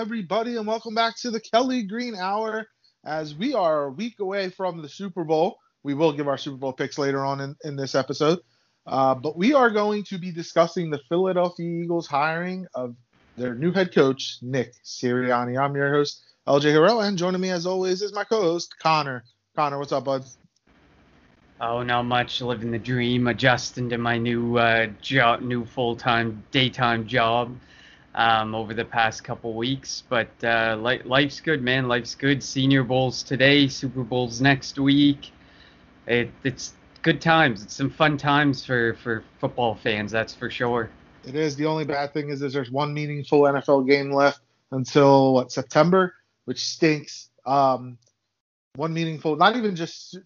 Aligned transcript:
everybody, 0.00 0.56
and 0.56 0.66
welcome 0.66 0.94
back 0.94 1.14
to 1.14 1.30
the 1.30 1.38
Kelly 1.38 1.82
Green 1.82 2.14
Hour. 2.16 2.66
As 3.04 3.34
we 3.34 3.52
are 3.52 3.84
a 3.84 3.90
week 3.90 4.18
away 4.18 4.48
from 4.48 4.80
the 4.80 4.88
Super 4.88 5.24
Bowl, 5.24 5.58
we 5.82 5.92
will 5.92 6.10
give 6.10 6.26
our 6.26 6.38
Super 6.38 6.56
Bowl 6.56 6.72
picks 6.72 6.96
later 6.96 7.22
on 7.22 7.42
in, 7.42 7.54
in 7.64 7.76
this 7.76 7.94
episode. 7.94 8.38
Uh, 8.86 9.14
but 9.14 9.36
we 9.36 9.52
are 9.52 9.68
going 9.68 10.02
to 10.04 10.16
be 10.16 10.32
discussing 10.32 10.88
the 10.88 11.00
Philadelphia 11.10 11.82
Eagles 11.82 12.06
hiring 12.06 12.66
of 12.72 12.96
their 13.36 13.54
new 13.54 13.72
head 13.72 13.94
coach, 13.94 14.38
Nick 14.40 14.72
Sirianni. 14.82 15.62
I'm 15.62 15.76
your 15.76 15.92
host, 15.92 16.24
LJ 16.48 16.72
Harrell, 16.72 17.06
and 17.06 17.18
joining 17.18 17.42
me 17.42 17.50
as 17.50 17.66
always 17.66 18.00
is 18.00 18.14
my 18.14 18.24
co-host, 18.24 18.74
Connor. 18.82 19.22
Connor, 19.54 19.78
what's 19.78 19.92
up, 19.92 20.04
bud? 20.04 20.24
Oh, 21.60 21.82
not 21.82 22.06
much. 22.06 22.40
Living 22.40 22.70
the 22.70 22.78
dream, 22.78 23.26
adjusting 23.26 23.90
to 23.90 23.98
my 23.98 24.16
new 24.16 24.56
uh, 24.56 24.86
job, 25.02 25.42
new 25.42 25.66
full-time 25.66 26.42
daytime 26.52 27.06
job 27.06 27.54
um, 28.14 28.54
over 28.54 28.74
the 28.74 28.84
past 28.84 29.24
couple 29.24 29.54
weeks. 29.54 30.02
But 30.08 30.30
uh, 30.42 30.78
li- 30.80 31.02
life's 31.04 31.40
good, 31.40 31.62
man. 31.62 31.88
Life's 31.88 32.14
good. 32.14 32.42
Senior 32.42 32.82
Bowls 32.84 33.22
today, 33.22 33.68
Super 33.68 34.02
Bowls 34.02 34.40
next 34.40 34.78
week. 34.78 35.30
It, 36.06 36.30
it's 36.44 36.74
good 37.02 37.20
times. 37.20 37.62
It's 37.62 37.74
some 37.74 37.90
fun 37.90 38.16
times 38.16 38.64
for, 38.64 38.94
for 39.02 39.24
football 39.40 39.74
fans, 39.74 40.12
that's 40.12 40.34
for 40.34 40.50
sure. 40.50 40.90
It 41.24 41.34
is. 41.34 41.56
The 41.56 41.66
only 41.66 41.84
bad 41.84 42.12
thing 42.12 42.30
is, 42.30 42.42
is 42.42 42.52
there's 42.52 42.70
one 42.70 42.94
meaningful 42.94 43.42
NFL 43.42 43.86
game 43.86 44.10
left 44.10 44.40
until 44.72 45.34
what 45.34 45.52
September, 45.52 46.14
which 46.46 46.64
stinks. 46.64 47.28
Um, 47.46 47.98
one 48.76 48.92
meaningful, 48.94 49.36
not 49.36 49.56
even 49.56 49.76
just 49.76 50.18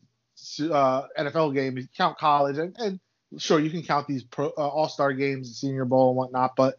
uh, 0.60 1.02
NFL 1.18 1.54
game. 1.54 1.88
Count 1.96 2.18
college, 2.18 2.58
and, 2.58 2.74
and 2.78 3.00
sure 3.38 3.58
you 3.58 3.70
can 3.70 3.82
count 3.82 4.06
these 4.06 4.22
pro, 4.22 4.48
uh, 4.48 4.68
All 4.68 4.88
Star 4.88 5.12
games, 5.12 5.58
Senior 5.58 5.84
Bowl, 5.84 6.10
and 6.10 6.16
whatnot. 6.16 6.54
But 6.56 6.78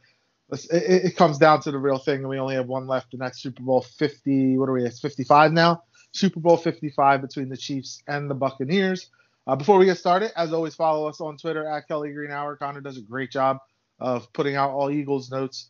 it, 0.51 1.05
it, 1.05 1.15
comes 1.15 1.37
down 1.37 1.61
to 1.61 1.71
the 1.71 1.77
real 1.77 1.97
thing, 1.97 2.19
and 2.19 2.29
we 2.29 2.39
only 2.39 2.55
have 2.55 2.67
one 2.67 2.87
left, 2.87 3.13
and 3.13 3.21
that's 3.21 3.41
Super 3.41 3.63
Bowl 3.63 3.81
50. 3.81 4.57
What 4.57 4.69
are 4.69 4.73
we? 4.73 4.85
It's 4.85 4.99
55 4.99 5.53
now. 5.53 5.83
Super 6.11 6.39
Bowl 6.39 6.57
55 6.57 7.21
between 7.21 7.49
the 7.49 7.57
Chiefs 7.57 8.03
and 8.07 8.29
the 8.29 8.35
Buccaneers. 8.35 9.09
Uh, 9.47 9.55
before 9.55 9.77
we 9.77 9.85
get 9.85 9.97
started, 9.97 10.31
as 10.39 10.53
always, 10.53 10.75
follow 10.75 11.07
us 11.07 11.19
on 11.19 11.37
Twitter 11.37 11.67
at 11.67 11.87
Kelly 11.87 12.11
Green 12.11 12.31
Hour. 12.31 12.55
Connor 12.55 12.81
does 12.81 12.97
a 12.97 13.01
great 13.01 13.31
job 13.31 13.57
of 13.99 14.31
putting 14.33 14.55
out 14.55 14.71
all 14.71 14.89
Eagles 14.91 15.31
notes 15.31 15.69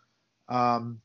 um, 0.49 1.01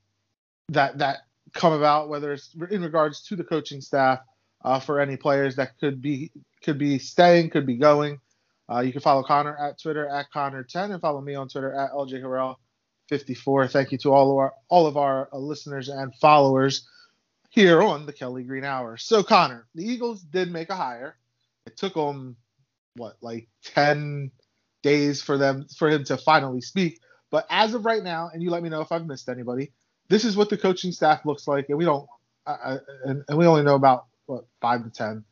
that 0.68 0.98
that 0.98 1.18
come 1.52 1.72
about, 1.72 2.08
whether 2.08 2.32
it's 2.32 2.54
in 2.70 2.82
regards 2.82 3.22
to 3.22 3.36
the 3.36 3.44
coaching 3.44 3.80
staff 3.80 4.20
uh, 4.64 4.78
for 4.78 5.00
any 5.00 5.16
players 5.16 5.56
that 5.56 5.78
could 5.78 6.00
be 6.00 6.30
could 6.62 6.78
be 6.78 6.98
staying, 6.98 7.50
could 7.50 7.66
be 7.66 7.76
going. 7.76 8.20
Uh, 8.70 8.80
you 8.80 8.92
can 8.92 9.00
follow 9.00 9.22
Connor 9.22 9.56
at 9.56 9.80
Twitter 9.80 10.08
at 10.08 10.26
Connor10 10.32 10.92
and 10.92 11.00
follow 11.00 11.20
me 11.20 11.34
on 11.34 11.48
Twitter 11.48 11.72
at 11.74 11.90
LJ 11.90 12.22
Harrell 12.22 12.56
54. 13.10 13.68
Thank 13.68 13.92
you 13.92 13.98
to 13.98 14.12
all 14.12 14.30
of 14.30 14.38
our 14.38 14.54
all 14.68 14.86
of 14.86 14.96
our 14.96 15.28
uh, 15.32 15.38
listeners 15.38 15.88
and 15.88 16.14
followers 16.14 16.88
here 17.50 17.82
on 17.82 18.06
the 18.06 18.12
Kelly 18.12 18.44
Green 18.44 18.64
Hour. 18.64 18.96
So 18.96 19.22
Connor, 19.22 19.66
the 19.74 19.84
Eagles 19.84 20.22
did 20.22 20.50
make 20.50 20.70
a 20.70 20.76
hire. 20.76 21.16
It 21.66 21.76
took 21.76 21.94
them 21.94 22.36
what 22.94 23.16
like 23.20 23.48
10 23.64 24.30
days 24.82 25.22
for 25.22 25.36
them 25.36 25.66
for 25.76 25.90
him 25.90 26.04
to 26.04 26.16
finally 26.16 26.60
speak. 26.60 27.00
But 27.30 27.46
as 27.50 27.74
of 27.74 27.84
right 27.84 28.02
now, 28.02 28.30
and 28.32 28.42
you 28.42 28.50
let 28.50 28.62
me 28.62 28.68
know 28.68 28.80
if 28.80 28.92
I've 28.92 29.06
missed 29.06 29.28
anybody, 29.28 29.72
this 30.08 30.24
is 30.24 30.36
what 30.36 30.48
the 30.48 30.56
coaching 30.56 30.92
staff 30.92 31.26
looks 31.26 31.46
like, 31.46 31.68
and 31.68 31.78
we 31.78 31.84
don't, 31.84 32.08
uh, 32.46 32.78
and, 33.04 33.24
and 33.28 33.38
we 33.38 33.46
only 33.46 33.62
know 33.62 33.74
about 33.74 34.06
what 34.26 34.46
five 34.60 34.84
to 34.84 34.90
ten. 34.90 35.24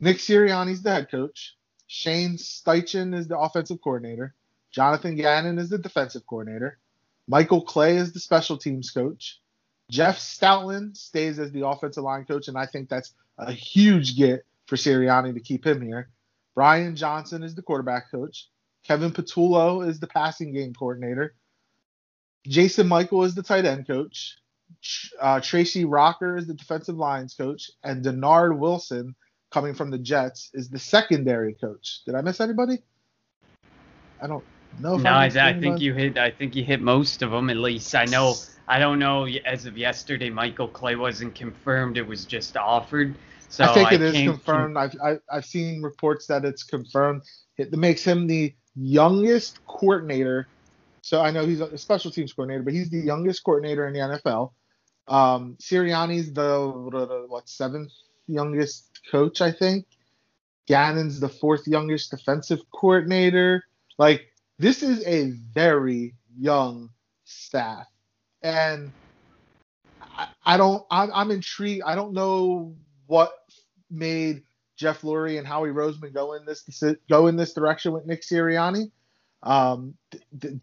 Nick 0.00 0.18
Sirianni's 0.18 0.82
the 0.82 0.92
head 0.92 1.10
coach. 1.10 1.56
Shane 1.86 2.36
Steichen 2.36 3.14
is 3.14 3.28
the 3.28 3.38
offensive 3.38 3.78
coordinator. 3.82 4.34
Jonathan 4.72 5.14
Gannon 5.14 5.58
is 5.58 5.68
the 5.68 5.78
defensive 5.78 6.26
coordinator. 6.26 6.78
Michael 7.26 7.62
Clay 7.62 7.96
is 7.96 8.12
the 8.12 8.20
special 8.20 8.56
teams 8.56 8.90
coach. 8.90 9.40
Jeff 9.90 10.18
Stoutland 10.18 10.96
stays 10.96 11.38
as 11.38 11.52
the 11.52 11.66
offensive 11.66 12.04
line 12.04 12.24
coach, 12.24 12.48
and 12.48 12.56
I 12.56 12.66
think 12.66 12.88
that's 12.88 13.14
a 13.38 13.52
huge 13.52 14.16
get 14.16 14.44
for 14.66 14.76
Sirianni 14.76 15.34
to 15.34 15.40
keep 15.40 15.66
him 15.66 15.82
here. 15.82 16.10
Brian 16.54 16.96
Johnson 16.96 17.42
is 17.42 17.54
the 17.54 17.62
quarterback 17.62 18.10
coach. 18.10 18.48
Kevin 18.86 19.10
Patullo 19.10 19.86
is 19.86 19.98
the 19.98 20.06
passing 20.06 20.52
game 20.52 20.74
coordinator. 20.74 21.34
Jason 22.46 22.86
Michael 22.86 23.24
is 23.24 23.34
the 23.34 23.42
tight 23.42 23.64
end 23.64 23.86
coach. 23.86 24.38
Uh, 25.20 25.40
Tracy 25.40 25.84
Rocker 25.84 26.36
is 26.36 26.46
the 26.46 26.54
defensive 26.54 26.96
lines 26.96 27.34
coach, 27.34 27.70
and 27.82 28.04
Dennard 28.04 28.58
Wilson, 28.58 29.14
coming 29.50 29.74
from 29.74 29.90
the 29.90 29.98
Jets, 29.98 30.50
is 30.52 30.68
the 30.68 30.78
secondary 30.78 31.54
coach. 31.54 32.00
Did 32.04 32.14
I 32.14 32.20
miss 32.20 32.40
anybody? 32.40 32.82
I 34.20 34.26
don't 34.26 34.44
know. 34.80 34.96
no, 34.96 35.10
I, 35.10 35.26
I 35.26 35.58
think 35.58 35.80
you 35.80 35.94
hit. 35.94 36.18
I 36.18 36.30
think 36.30 36.54
you 36.54 36.64
hit 36.64 36.80
most 36.80 37.22
of 37.22 37.30
them. 37.30 37.50
At 37.50 37.56
least 37.56 37.94
I 37.94 38.04
know. 38.06 38.34
I 38.66 38.78
don't 38.78 38.98
know. 38.98 39.26
As 39.44 39.66
of 39.66 39.76
yesterday, 39.76 40.30
Michael 40.30 40.68
Clay 40.68 40.96
wasn't 40.96 41.34
confirmed. 41.34 41.98
It 41.98 42.06
was 42.06 42.24
just 42.24 42.56
offered. 42.56 43.14
So 43.48 43.64
I 43.64 43.74
think 43.74 43.92
it 43.92 44.00
I 44.00 44.04
is 44.04 44.12
confirmed. 44.14 44.76
I've 44.76 44.94
I, 45.02 45.08
have 45.10 45.20
i 45.30 45.34
have 45.36 45.44
seen 45.44 45.82
reports 45.82 46.26
that 46.26 46.44
it's 46.44 46.62
confirmed. 46.62 47.22
It 47.56 47.72
makes 47.72 48.02
him 48.02 48.26
the 48.26 48.54
youngest 48.74 49.64
coordinator. 49.66 50.48
So 51.02 51.20
I 51.20 51.30
know 51.30 51.44
he's 51.46 51.60
a 51.60 51.76
special 51.78 52.10
teams 52.10 52.32
coordinator, 52.32 52.62
but 52.62 52.72
he's 52.72 52.90
the 52.90 52.98
youngest 52.98 53.44
coordinator 53.44 53.86
in 53.86 53.92
the 53.92 54.00
NFL. 54.00 54.52
Um, 55.06 55.56
Sirianni's 55.60 56.32
the 56.32 57.26
what 57.28 57.48
seventh 57.48 57.92
youngest 58.26 59.00
coach, 59.10 59.40
I 59.40 59.52
think. 59.52 59.86
Gannon's 60.66 61.20
the 61.20 61.28
fourth 61.28 61.66
youngest 61.66 62.10
defensive 62.10 62.60
coordinator. 62.72 63.62
Like 63.98 64.32
this 64.58 64.82
is 64.82 65.04
a 65.06 65.30
very 65.52 66.14
young 66.38 66.90
staff, 67.24 67.86
and 68.42 68.92
I, 70.00 70.28
I 70.44 70.56
don't. 70.56 70.84
I'm, 70.90 71.10
I'm 71.12 71.30
intrigued. 71.30 71.82
I 71.84 71.94
don't 71.94 72.12
know 72.12 72.74
what 73.06 73.32
made 73.90 74.42
Jeff 74.76 75.02
Lurie 75.02 75.38
and 75.38 75.46
Howie 75.46 75.70
Roseman 75.70 76.12
go 76.12 76.34
in 76.34 76.44
this 76.44 76.64
go 77.08 77.26
in 77.26 77.36
this 77.36 77.52
direction 77.52 77.92
with 77.92 78.06
Nick 78.06 78.22
Sirianni. 78.22 78.90
Um, 79.42 79.94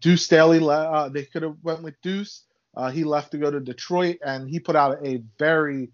Deuce 0.00 0.24
Staley, 0.24 0.60
uh, 0.60 1.08
they 1.08 1.24
could 1.24 1.42
have 1.42 1.56
went 1.62 1.82
with 1.82 1.94
Deuce. 2.02 2.44
Uh, 2.74 2.90
he 2.90 3.04
left 3.04 3.30
to 3.32 3.38
go 3.38 3.50
to 3.50 3.60
Detroit, 3.60 4.18
and 4.24 4.48
he 4.48 4.58
put 4.58 4.76
out 4.76 5.06
a 5.06 5.22
very 5.38 5.90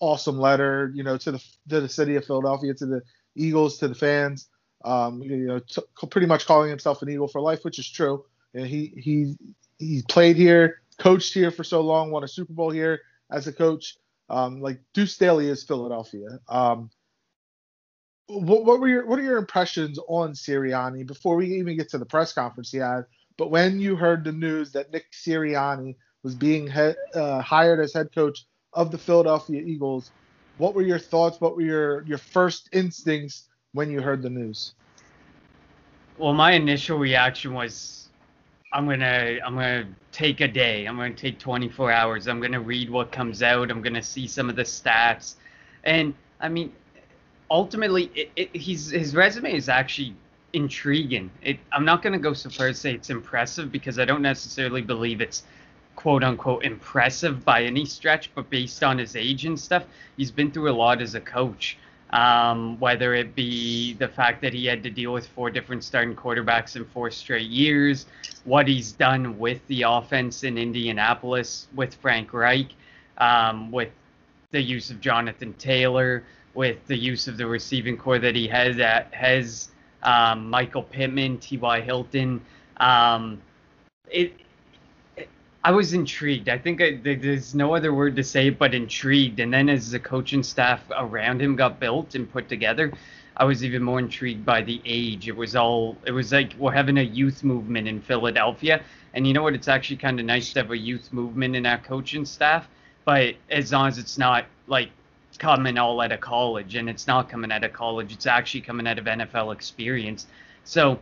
awesome 0.00 0.38
letter, 0.38 0.90
you 0.94 1.02
know, 1.02 1.16
to 1.18 1.32
the 1.32 1.44
to 1.68 1.80
the 1.80 1.88
city 1.88 2.16
of 2.16 2.24
Philadelphia, 2.24 2.74
to 2.74 2.86
the 2.86 3.02
Eagles, 3.34 3.78
to 3.78 3.88
the 3.88 3.94
fans. 3.94 4.48
Um, 4.84 5.22
you 5.22 5.36
know, 5.46 5.58
t- 5.60 5.82
pretty 6.10 6.26
much 6.26 6.46
calling 6.46 6.68
himself 6.68 7.00
an 7.02 7.08
Eagle 7.08 7.28
for 7.28 7.40
life, 7.40 7.64
which 7.64 7.78
is 7.78 7.90
true. 7.90 8.24
And 8.52 8.66
he 8.66 8.92
he 8.96 9.34
he 9.78 10.02
played 10.08 10.36
here, 10.36 10.82
coached 10.98 11.32
here 11.34 11.50
for 11.50 11.64
so 11.64 11.80
long, 11.80 12.10
won 12.10 12.24
a 12.24 12.28
Super 12.28 12.52
Bowl 12.52 12.70
here 12.70 13.00
as 13.30 13.46
a 13.46 13.52
coach. 13.52 13.96
Um, 14.28 14.60
like 14.60 14.80
Deuce 14.92 15.14
Staley 15.14 15.48
is 15.48 15.64
Philadelphia. 15.64 16.38
Um, 16.48 16.90
what, 18.26 18.64
what, 18.64 18.80
were 18.80 18.88
your 18.88 19.06
what 19.06 19.18
are 19.18 19.22
your 19.22 19.38
impressions 19.38 19.98
on 20.08 20.32
Sirianni 20.32 21.06
before 21.06 21.36
we 21.36 21.54
even 21.58 21.76
get 21.76 21.90
to 21.90 21.98
the 21.98 22.06
press 22.06 22.32
conference 22.32 22.70
he 22.70 22.78
had? 22.78 23.04
But 23.36 23.50
when 23.50 23.80
you 23.80 23.96
heard 23.96 24.24
the 24.24 24.32
news 24.32 24.72
that 24.72 24.92
Nick 24.92 25.06
Sirianni 25.12 25.96
was 26.22 26.34
being 26.34 26.66
he- 26.66 26.94
uh, 27.14 27.40
hired 27.42 27.80
as 27.80 27.92
head 27.92 28.14
coach 28.14 28.46
of 28.72 28.90
the 28.90 28.98
Philadelphia 28.98 29.60
Eagles, 29.60 30.10
what 30.56 30.74
were 30.74 30.82
your 30.82 30.98
thoughts? 30.98 31.40
What 31.40 31.56
were 31.56 31.62
your 31.62 32.02
your 32.04 32.18
first 32.18 32.68
instincts 32.72 33.48
when 33.74 33.90
you 33.90 34.00
heard 34.00 34.22
the 34.22 34.30
news? 34.30 34.72
Well, 36.16 36.32
my 36.32 36.52
initial 36.52 36.96
reaction 36.96 37.52
was 37.52 38.08
I'm 38.72 38.86
gonna 38.86 39.38
I'm 39.44 39.54
gonna 39.54 39.86
take 40.10 40.40
a 40.40 40.48
day. 40.48 40.86
I'm 40.86 40.96
gonna 40.96 41.12
take 41.12 41.38
24 41.38 41.92
hours. 41.92 42.26
I'm 42.26 42.40
gonna 42.40 42.60
read 42.60 42.88
what 42.88 43.12
comes 43.12 43.42
out. 43.42 43.70
I'm 43.70 43.82
gonna 43.82 44.02
see 44.02 44.26
some 44.26 44.48
of 44.48 44.56
the 44.56 44.62
stats, 44.62 45.34
and 45.82 46.14
I 46.40 46.48
mean, 46.48 46.72
ultimately, 47.50 48.10
it, 48.14 48.30
it, 48.36 48.56
he's 48.56 48.90
his 48.90 49.14
resume 49.14 49.52
is 49.52 49.68
actually 49.68 50.14
intriguing. 50.52 51.30
It, 51.42 51.58
I'm 51.72 51.84
not 51.84 52.00
gonna 52.00 52.18
go 52.18 52.32
so 52.32 52.48
far 52.50 52.68
as 52.68 52.78
say 52.78 52.94
it's 52.94 53.10
impressive 53.10 53.70
because 53.70 53.98
I 53.98 54.04
don't 54.04 54.22
necessarily 54.22 54.82
believe 54.82 55.20
it's 55.20 55.42
quote 55.96 56.22
unquote 56.22 56.64
impressive 56.64 57.44
by 57.44 57.64
any 57.64 57.84
stretch, 57.84 58.32
but 58.36 58.48
based 58.50 58.84
on 58.84 58.98
his 58.98 59.16
age 59.16 59.46
and 59.46 59.58
stuff, 59.58 59.84
he's 60.16 60.30
been 60.30 60.52
through 60.52 60.70
a 60.70 60.76
lot 60.76 61.02
as 61.02 61.16
a 61.16 61.20
coach 61.20 61.76
um, 62.14 62.78
whether 62.78 63.12
it 63.12 63.34
be 63.34 63.94
the 63.94 64.06
fact 64.06 64.40
that 64.40 64.54
he 64.54 64.64
had 64.66 64.84
to 64.84 64.90
deal 64.90 65.12
with 65.12 65.26
four 65.26 65.50
different 65.50 65.82
starting 65.82 66.14
quarterbacks 66.14 66.76
in 66.76 66.84
four 66.84 67.10
straight 67.10 67.50
years, 67.50 68.06
what 68.44 68.68
he's 68.68 68.92
done 68.92 69.36
with 69.36 69.66
the 69.66 69.82
offense 69.82 70.44
in 70.44 70.56
Indianapolis 70.56 71.66
with 71.74 71.92
Frank 71.96 72.32
Reich, 72.32 72.68
um, 73.18 73.72
with 73.72 73.90
the 74.52 74.62
use 74.62 74.90
of 74.90 75.00
Jonathan 75.00 75.52
Taylor, 75.54 76.22
with 76.54 76.78
the 76.86 76.96
use 76.96 77.26
of 77.26 77.36
the 77.36 77.46
receiving 77.46 77.96
corps 77.96 78.20
that 78.20 78.36
he 78.36 78.46
has 78.46 78.78
at 78.78 79.12
has 79.12 79.70
um, 80.04 80.48
Michael 80.48 80.84
Pittman, 80.84 81.38
T.Y. 81.38 81.80
Hilton. 81.80 82.40
Um, 82.76 83.42
it, 84.08 84.34
I 85.64 85.70
was 85.70 85.94
intrigued. 85.94 86.48
I 86.48 86.58
think 86.58 86.82
I, 86.82 86.98
there's 87.02 87.54
no 87.54 87.74
other 87.74 87.94
word 87.94 88.16
to 88.16 88.22
say 88.22 88.50
but 88.50 88.74
intrigued. 88.74 89.40
And 89.40 89.52
then 89.52 89.68
as 89.68 89.90
the 89.90 89.98
coaching 89.98 90.42
staff 90.42 90.82
around 90.94 91.40
him 91.40 91.56
got 91.56 91.80
built 91.80 92.14
and 92.14 92.30
put 92.30 92.48
together, 92.48 92.92
I 93.36 93.44
was 93.44 93.64
even 93.64 93.82
more 93.82 93.98
intrigued 93.98 94.44
by 94.44 94.62
the 94.62 94.80
age. 94.84 95.26
It 95.26 95.36
was 95.36 95.56
all, 95.56 95.96
it 96.06 96.12
was 96.12 96.32
like 96.32 96.52
we're 96.58 96.72
having 96.72 96.98
a 96.98 97.02
youth 97.02 97.42
movement 97.42 97.88
in 97.88 98.00
Philadelphia. 98.00 98.82
And 99.14 99.26
you 99.26 99.32
know 99.32 99.42
what? 99.42 99.54
It's 99.54 99.68
actually 99.68 99.96
kind 99.96 100.20
of 100.20 100.26
nice 100.26 100.52
to 100.52 100.60
have 100.60 100.70
a 100.70 100.78
youth 100.78 101.12
movement 101.12 101.56
in 101.56 101.66
our 101.66 101.78
coaching 101.78 102.24
staff 102.24 102.68
but 103.04 103.34
as 103.50 103.72
long 103.72 103.88
as 103.88 103.98
it's 103.98 104.18
not 104.18 104.46
like 104.66 104.90
coming 105.38 105.78
all 105.78 106.00
out 106.00 106.12
of 106.12 106.20
college, 106.20 106.74
and 106.74 106.88
it's 106.88 107.06
not 107.06 107.28
coming 107.28 107.52
out 107.52 107.64
of 107.64 107.72
college, 107.72 108.12
it's 108.12 108.26
actually 108.26 108.60
coming 108.60 108.86
out 108.86 108.98
of 108.98 109.04
NFL 109.04 109.52
experience. 109.52 110.26
So 110.64 110.98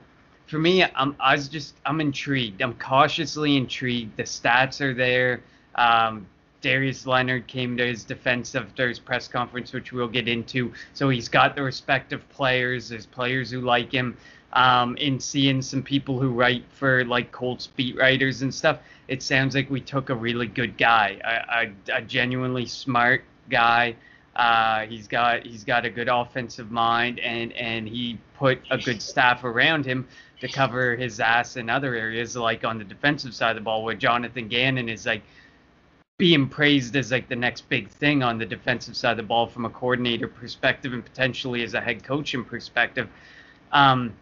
for 0.53 0.59
me, 0.59 0.85
I'm 0.85 1.17
I 1.19 1.35
was 1.35 1.49
just 1.49 1.75
I'm 1.87 1.99
intrigued. 2.03 2.61
I'm 2.61 2.75
cautiously 2.75 3.57
intrigued. 3.57 4.19
The 4.19 4.25
stats 4.25 4.83
are 4.83 4.93
there. 4.93 5.41
Um, 5.77 6.27
Darius 6.61 7.07
Leonard 7.07 7.47
came 7.47 7.75
to 7.79 7.87
his 7.87 8.05
defense 8.05 8.55
after 8.55 8.87
his 8.87 8.99
press 8.99 9.27
conference, 9.27 9.73
which 9.73 9.93
we'll 9.93 10.09
get 10.09 10.29
into. 10.29 10.71
So 10.93 11.09
he's 11.09 11.31
got 11.31 11.57
the 11.57 11.63
respect 11.63 12.13
of 12.13 12.29
players. 12.29 12.91
There's 12.91 13.07
players 13.07 13.51
who 13.51 13.63
like 13.63 13.91
him. 13.91 14.15
Um, 14.53 14.99
in 14.99 15.19
seeing 15.19 15.63
some 15.63 15.83
people 15.83 16.21
who 16.21 16.29
write 16.29 16.67
for 16.71 17.07
like 17.07 17.33
Colts 17.33 17.69
beat 17.69 17.97
writers 17.97 18.43
and 18.43 18.55
stuff, 18.55 18.81
it 19.09 19.23
sounds 19.23 19.55
like 19.55 19.71
we 19.71 19.81
took 19.81 20.11
a 20.11 20.15
really 20.15 20.47
good 20.47 20.77
guy, 20.77 21.19
a, 21.25 21.97
a, 21.97 21.99
a 22.01 22.03
genuinely 22.03 22.67
smart 22.67 23.25
guy. 23.49 23.97
Uh, 24.37 24.81
he's 24.85 25.09
got 25.09 25.47
he's 25.47 25.65
got 25.65 25.87
a 25.87 25.91
good 25.91 26.09
offensive 26.09 26.71
mind, 26.71 27.19
and 27.21 27.53
and 27.55 27.89
he 27.89 28.19
put 28.35 28.59
a 28.71 28.77
good 28.77 29.01
staff 29.01 29.45
around 29.45 29.87
him 29.87 30.07
to 30.43 30.49
cover 30.49 30.97
his 30.97 31.21
ass 31.21 31.57
in 31.57 31.71
other 31.71 31.95
areas, 31.95 32.35
like 32.35 32.65
on 32.65 32.77
the 32.77 32.83
defensive 32.83 33.33
side 33.33 33.51
of 33.51 33.57
the 33.57 33.63
ball, 33.63 33.85
where 33.85 33.95
Jonathan 33.95 34.49
Gannon 34.49 34.89
is 34.89 35.07
like 35.07 35.23
being 36.19 36.49
praised 36.49 36.97
as 36.97 37.13
like 37.13 37.29
the 37.29 37.37
next 37.37 37.69
big 37.69 37.89
thing 37.89 38.25
on 38.25 38.39
the 38.39 38.45
defensive 38.45 38.97
side 38.97 39.13
of 39.13 39.19
the 39.19 39.23
ball 39.23 39.47
from 39.47 39.67
a 39.67 39.71
coordinator 39.71 40.27
perspective 40.27 40.93
and 40.93 41.05
potentially 41.05 41.63
as 41.63 41.75
a 41.75 41.81
head 41.81 42.03
coaching 42.03 42.45
perspective. 42.45 43.09
Um, 43.71 44.13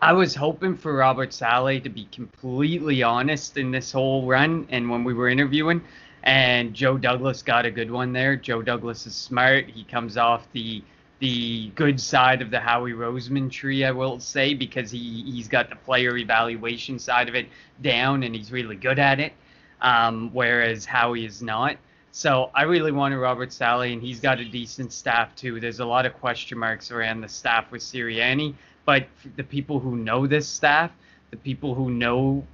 I 0.00 0.12
was 0.12 0.32
hoping 0.32 0.76
for 0.76 0.94
Robert 0.94 1.32
Saleh 1.32 1.82
to 1.82 1.88
be 1.88 2.04
completely 2.12 3.02
honest 3.02 3.56
in 3.56 3.72
this 3.72 3.90
whole 3.90 4.26
run 4.26 4.64
and 4.70 4.88
when 4.88 5.02
we 5.02 5.12
were 5.12 5.28
interviewing. 5.28 5.82
And 6.22 6.72
Joe 6.72 6.96
Douglas 6.96 7.42
got 7.42 7.66
a 7.66 7.70
good 7.72 7.90
one 7.90 8.12
there. 8.12 8.36
Joe 8.36 8.62
Douglas 8.62 9.08
is 9.08 9.14
smart. 9.16 9.68
He 9.68 9.82
comes 9.82 10.16
off 10.16 10.46
the 10.52 10.84
the 11.18 11.70
good 11.74 12.00
side 12.00 12.42
of 12.42 12.50
the 12.50 12.60
Howie 12.60 12.92
Roseman 12.92 13.50
tree, 13.50 13.84
I 13.84 13.90
will 13.90 14.20
say, 14.20 14.54
because 14.54 14.90
he 14.90 15.24
he's 15.26 15.48
got 15.48 15.68
the 15.68 15.76
player 15.76 16.16
evaluation 16.16 16.98
side 16.98 17.28
of 17.28 17.34
it 17.34 17.48
down 17.82 18.22
and 18.22 18.34
he's 18.34 18.52
really 18.52 18.76
good 18.76 18.98
at 18.98 19.20
it 19.20 19.32
um, 19.80 20.30
whereas 20.32 20.84
Howie 20.84 21.24
is 21.24 21.42
not. 21.42 21.76
So 22.10 22.50
I 22.54 22.62
really 22.62 22.92
wanted 22.92 23.18
Robert 23.18 23.52
Saleh, 23.52 23.92
and 23.92 24.02
he's 24.02 24.20
got 24.20 24.40
a 24.40 24.44
decent 24.44 24.92
staff 24.92 25.34
too. 25.36 25.60
There's 25.60 25.80
a 25.80 25.84
lot 25.84 26.06
of 26.06 26.14
question 26.14 26.58
marks 26.58 26.90
around 26.90 27.20
the 27.20 27.28
staff 27.28 27.70
with 27.70 27.82
Sirianni, 27.82 28.54
but 28.84 29.06
the 29.36 29.44
people 29.44 29.78
who 29.78 29.96
know 29.96 30.26
this 30.26 30.48
staff, 30.48 30.90
the 31.30 31.36
people 31.36 31.74
who 31.74 31.90
know 31.90 32.44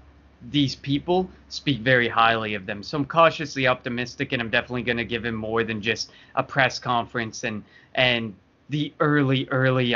these 0.51 0.75
people, 0.75 1.31
speak 1.49 1.81
very 1.81 2.09
highly 2.09 2.55
of 2.55 2.67
them. 2.67 2.83
So 2.83 2.99
I'm 2.99 3.05
cautiously 3.07 3.67
optimistic, 3.67 4.33
and 4.33 4.43
I'm 4.43 4.51
definitely 4.51 4.83
going 4.83 4.99
to 4.99 5.05
give 5.05 5.25
him 5.25 5.35
more 5.37 5.65
than 5.65 5.81
just 5.81 6.11
a 6.35 6.43
press 6.43 6.79
conference 6.79 7.45
and 7.45 7.63
and 7.95 8.35
the 8.69 8.93
early 9.01 9.49
early 9.51 9.95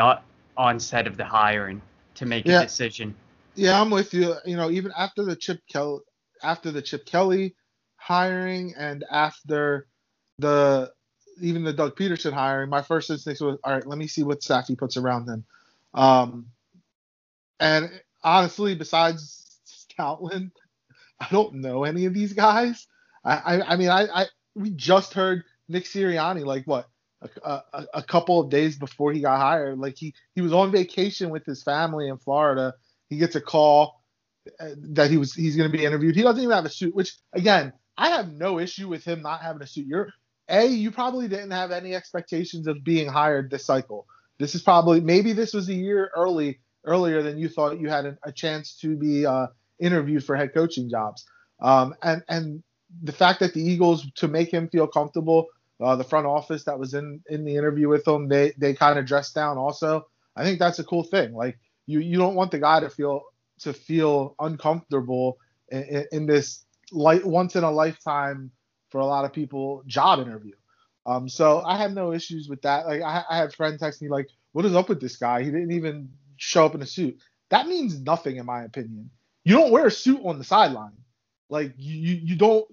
onset 0.56 1.06
of 1.06 1.16
the 1.16 1.24
hiring 1.24 1.80
to 2.14 2.26
make 2.26 2.46
yeah. 2.46 2.60
a 2.60 2.62
decision. 2.64 3.14
Yeah, 3.54 3.80
I'm 3.80 3.90
with 3.90 4.14
you. 4.14 4.34
You 4.44 4.56
know, 4.56 4.70
even 4.70 4.92
after 4.96 5.24
the 5.24 5.36
Chip 5.36 5.60
Kelly 5.70 6.00
after 6.42 6.70
the 6.70 6.82
Chip 6.82 7.06
Kelly 7.06 7.54
hiring 7.96 8.74
and 8.76 9.04
after 9.10 9.86
the 10.38 10.92
even 11.40 11.62
the 11.64 11.72
Doug 11.72 11.96
Pederson 11.96 12.32
hiring, 12.32 12.68
my 12.68 12.82
first 12.82 13.10
instinct 13.10 13.40
was, 13.40 13.58
all 13.62 13.72
right, 13.72 13.86
let 13.86 13.98
me 13.98 14.06
see 14.06 14.22
what 14.22 14.42
staff 14.42 14.66
he 14.66 14.74
puts 14.74 14.96
around 14.96 15.28
him. 15.28 15.44
Um, 15.94 16.46
and 17.60 17.90
honestly, 18.22 18.74
besides 18.74 19.60
Stoutland, 19.66 20.50
I 21.20 21.28
don't 21.30 21.54
know 21.54 21.84
any 21.84 22.06
of 22.06 22.14
these 22.14 22.32
guys. 22.32 22.86
I, 23.24 23.36
I, 23.36 23.72
I 23.72 23.76
mean, 23.76 23.88
I, 23.88 24.06
I, 24.06 24.26
we 24.54 24.70
just 24.70 25.14
heard 25.14 25.44
Nick 25.68 25.84
Sirianni 25.84 26.44
like 26.44 26.64
what 26.64 26.88
a, 27.22 27.62
a, 27.72 27.84
a, 27.94 28.02
couple 28.02 28.40
of 28.40 28.50
days 28.50 28.76
before 28.76 29.12
he 29.12 29.20
got 29.20 29.38
hired. 29.38 29.78
Like 29.78 29.96
he, 29.96 30.14
he 30.34 30.40
was 30.40 30.52
on 30.52 30.70
vacation 30.70 31.30
with 31.30 31.44
his 31.44 31.62
family 31.62 32.08
in 32.08 32.18
Florida. 32.18 32.74
He 33.08 33.18
gets 33.18 33.34
a 33.34 33.40
call 33.40 34.02
that 34.58 35.10
he 35.10 35.16
was 35.16 35.34
he's 35.34 35.56
going 35.56 35.70
to 35.70 35.76
be 35.76 35.84
interviewed. 35.84 36.16
He 36.16 36.22
doesn't 36.22 36.42
even 36.42 36.54
have 36.54 36.64
a 36.64 36.70
suit, 36.70 36.94
which 36.94 37.14
again, 37.32 37.72
I 37.96 38.10
have 38.10 38.32
no 38.32 38.58
issue 38.58 38.88
with 38.88 39.04
him 39.04 39.22
not 39.22 39.42
having 39.42 39.62
a 39.62 39.66
suit. 39.66 39.86
You're 39.86 40.12
a 40.48 40.66
you 40.66 40.90
probably 40.90 41.28
didn't 41.28 41.50
have 41.50 41.70
any 41.70 41.94
expectations 41.94 42.66
of 42.66 42.84
being 42.84 43.08
hired 43.08 43.50
this 43.50 43.64
cycle. 43.64 44.06
This 44.38 44.54
is 44.54 44.62
probably 44.62 45.00
maybe 45.00 45.32
this 45.32 45.52
was 45.52 45.68
a 45.68 45.74
year 45.74 46.10
early 46.16 46.60
earlier 46.84 47.22
than 47.22 47.38
you 47.38 47.48
thought 47.48 47.80
you 47.80 47.88
had 47.88 48.06
a, 48.06 48.18
a 48.22 48.32
chance 48.32 48.76
to 48.80 48.96
be 48.96 49.26
uh, 49.26 49.48
interviewed 49.78 50.24
for 50.24 50.36
head 50.36 50.54
coaching 50.54 50.88
jobs. 50.88 51.26
Um, 51.60 51.94
and 52.02 52.22
and 52.28 52.62
the 53.02 53.12
fact 53.12 53.40
that 53.40 53.52
the 53.52 53.62
Eagles 53.62 54.10
to 54.16 54.28
make 54.28 54.52
him 54.52 54.68
feel 54.68 54.86
comfortable, 54.86 55.46
uh, 55.80 55.96
the 55.96 56.04
front 56.04 56.26
office 56.26 56.64
that 56.64 56.78
was 56.78 56.94
in 56.94 57.20
in 57.28 57.44
the 57.44 57.56
interview 57.56 57.88
with 57.88 58.06
him, 58.06 58.28
they 58.28 58.52
they 58.58 58.74
kind 58.74 58.98
of 58.98 59.06
dressed 59.06 59.34
down 59.34 59.58
also. 59.58 60.06
I 60.36 60.44
think 60.44 60.58
that's 60.58 60.78
a 60.78 60.84
cool 60.84 61.04
thing. 61.04 61.32
Like 61.34 61.58
you 61.86 62.00
you 62.00 62.18
don't 62.18 62.34
want 62.34 62.50
the 62.50 62.58
guy 62.58 62.80
to 62.80 62.90
feel 62.90 63.22
to 63.60 63.72
feel 63.72 64.34
uncomfortable 64.40 65.38
in, 65.68 66.06
in 66.12 66.26
this 66.26 66.64
light 66.92 67.24
once 67.24 67.56
in 67.56 67.64
a 67.64 67.70
lifetime 67.70 68.50
for 68.90 68.98
a 69.00 69.06
lot 69.06 69.24
of 69.24 69.32
people 69.32 69.82
job 69.86 70.20
interview. 70.20 70.54
Um, 71.06 71.28
so 71.28 71.62
I 71.64 71.76
have 71.78 71.92
no 71.92 72.12
issues 72.12 72.48
with 72.48 72.62
that. 72.62 72.86
Like 72.86 73.02
I, 73.02 73.22
I 73.30 73.36
had 73.38 73.54
friends 73.54 73.80
text 73.80 74.02
me 74.02 74.08
like, 74.08 74.28
"What 74.52 74.64
is 74.64 74.74
up 74.74 74.88
with 74.88 75.00
this 75.00 75.16
guy? 75.16 75.42
He 75.42 75.50
didn't 75.50 75.72
even 75.72 76.10
show 76.36 76.66
up 76.66 76.74
in 76.74 76.82
a 76.82 76.86
suit." 76.86 77.18
That 77.50 77.66
means 77.66 78.00
nothing 78.00 78.36
in 78.36 78.46
my 78.46 78.64
opinion. 78.64 79.10
You 79.44 79.56
don't 79.56 79.70
wear 79.70 79.86
a 79.86 79.90
suit 79.90 80.20
on 80.24 80.38
the 80.38 80.44
sideline. 80.44 80.92
Like 81.48 81.72
you, 81.78 82.14
you 82.22 82.36
don't. 82.36 82.66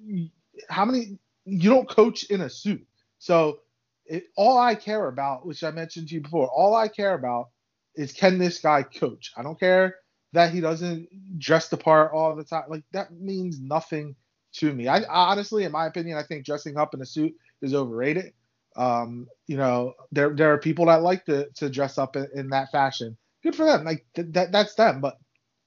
How 0.69 0.85
many? 0.85 1.17
You 1.45 1.69
don't 1.69 1.87
coach 1.87 2.23
in 2.25 2.41
a 2.41 2.49
suit. 2.49 2.85
So 3.25 3.61
it, 4.05 4.25
all 4.37 4.59
I 4.59 4.75
care 4.75 5.07
about, 5.07 5.47
which 5.47 5.63
I 5.63 5.71
mentioned 5.71 6.09
to 6.09 6.13
you 6.15 6.21
before, 6.21 6.47
all 6.47 6.75
I 6.75 6.87
care 6.87 7.15
about 7.15 7.49
is 7.95 8.13
can 8.13 8.37
this 8.37 8.59
guy 8.59 8.83
coach? 8.83 9.31
I 9.35 9.41
don't 9.41 9.59
care 9.59 9.95
that 10.33 10.53
he 10.53 10.61
doesn't 10.61 11.09
dress 11.39 11.69
the 11.69 11.77
part 11.77 12.11
all 12.13 12.35
the 12.35 12.43
time. 12.43 12.65
Like 12.69 12.83
that 12.91 13.11
means 13.11 13.59
nothing 13.59 14.15
to 14.57 14.71
me. 14.71 14.87
I, 14.87 14.99
I 14.99 15.31
honestly, 15.31 15.63
in 15.63 15.71
my 15.71 15.87
opinion, 15.87 16.19
I 16.19 16.23
think 16.23 16.45
dressing 16.45 16.77
up 16.77 16.93
in 16.93 17.01
a 17.01 17.05
suit 17.05 17.33
is 17.63 17.73
overrated. 17.73 18.33
Um, 18.75 19.27
you 19.47 19.57
know, 19.57 19.93
there 20.11 20.29
there 20.35 20.53
are 20.53 20.59
people 20.59 20.85
that 20.85 21.01
like 21.01 21.25
to 21.25 21.49
to 21.55 21.67
dress 21.67 21.97
up 21.97 22.15
in, 22.15 22.27
in 22.35 22.49
that 22.49 22.71
fashion. 22.71 23.17
Good 23.41 23.55
for 23.55 23.65
them. 23.65 23.85
Like 23.85 24.05
th- 24.15 24.27
that 24.33 24.51
that's 24.51 24.75
them. 24.75 25.01
But 25.01 25.17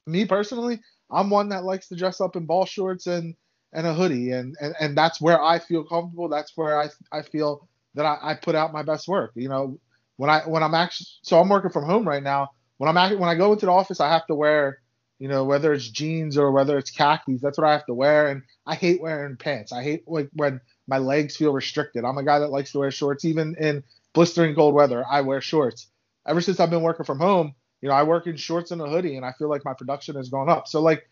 me 0.07 0.27
personally, 0.27 0.81
I'm 1.11 1.31
one 1.31 1.49
that 1.49 1.65
likes 1.65 1.89
to 1.89 1.97
dress 1.97 2.21
up 2.21 2.37
in 2.37 2.47
ball 2.47 2.67
shorts 2.67 3.09
and 3.09 3.35
and 3.73 3.87
a 3.87 3.95
hoodie, 3.95 4.33
and 4.33 4.57
and, 4.61 4.75
and 4.81 4.97
that's 4.97 5.21
where 5.21 5.43
I 5.43 5.59
feel 5.59 5.85
comfortable. 5.85 6.29
That's 6.29 6.53
where 6.57 6.81
I 6.81 6.89
I 7.13 7.23
feel 7.23 7.69
that 7.95 8.07
I, 8.07 8.19
I 8.23 8.35
put 8.35 8.55
out 8.55 8.73
my 8.73 8.83
best 8.83 9.09
work. 9.09 9.33
You 9.35 9.49
know, 9.49 9.81
when 10.17 10.31
I 10.31 10.41
when 10.41 10.63
I'm 10.63 10.75
actually 10.75 11.07
so 11.23 11.41
I'm 11.41 11.49
working 11.49 11.71
from 11.71 11.85
home 11.85 12.07
right 12.07 12.23
now 12.23 12.51
when 12.79 12.89
I'm 12.89 12.97
at, 12.97 13.19
when 13.19 13.29
I 13.29 13.35
go 13.35 13.53
into 13.53 13.67
the 13.67 13.73
office, 13.73 14.01
I 14.01 14.09
have 14.09 14.27
to 14.29 14.35
wear, 14.35 14.79
you 15.19 15.29
know, 15.29 15.45
whether 15.45 15.73
it's 15.73 15.89
jeans 15.89 16.39
or 16.39 16.51
whether 16.53 16.79
it's 16.79 16.91
khakis. 16.91 17.41
That's 17.43 17.59
what 17.59 17.67
I 17.67 17.73
have 17.73 17.87
to 17.87 17.95
wear, 17.95 18.29
and 18.29 18.43
I 18.67 18.75
hate 18.75 19.03
wearing 19.03 19.37
pants. 19.37 19.73
I 19.73 19.83
hate 19.83 20.05
like 20.07 20.31
when 20.33 20.61
my 20.87 20.99
legs 20.99 21.37
feel 21.37 21.53
restricted. 21.53 22.05
I'm 22.05 22.19
a 22.19 22.25
guy 22.25 22.39
that 22.39 22.51
likes 22.51 22.73
to 22.73 22.79
wear 22.79 22.91
shorts, 22.91 23.25
even 23.25 23.55
in 23.59 23.83
blistering 24.15 24.55
cold 24.55 24.75
weather. 24.75 25.05
I 25.09 25.21
wear 25.21 25.41
shorts. 25.41 25.89
Ever 26.27 26.41
since 26.41 26.61
I've 26.61 26.71
been 26.71 26.83
working 26.83 27.05
from 27.05 27.19
home, 27.19 27.55
you 27.83 27.89
know, 27.89 27.95
I 27.95 28.05
work 28.05 28.27
in 28.27 28.37
shorts 28.37 28.71
and 28.71 28.81
a 28.81 28.87
hoodie, 28.87 29.17
and 29.17 29.27
I 29.27 29.33
feel 29.33 29.51
like 29.51 29.65
my 29.65 29.75
production 29.75 30.17
has 30.17 30.29
gone 30.29 30.49
up. 30.49 30.69
So 30.69 30.81
like, 30.81 31.09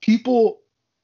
people, 0.00 0.60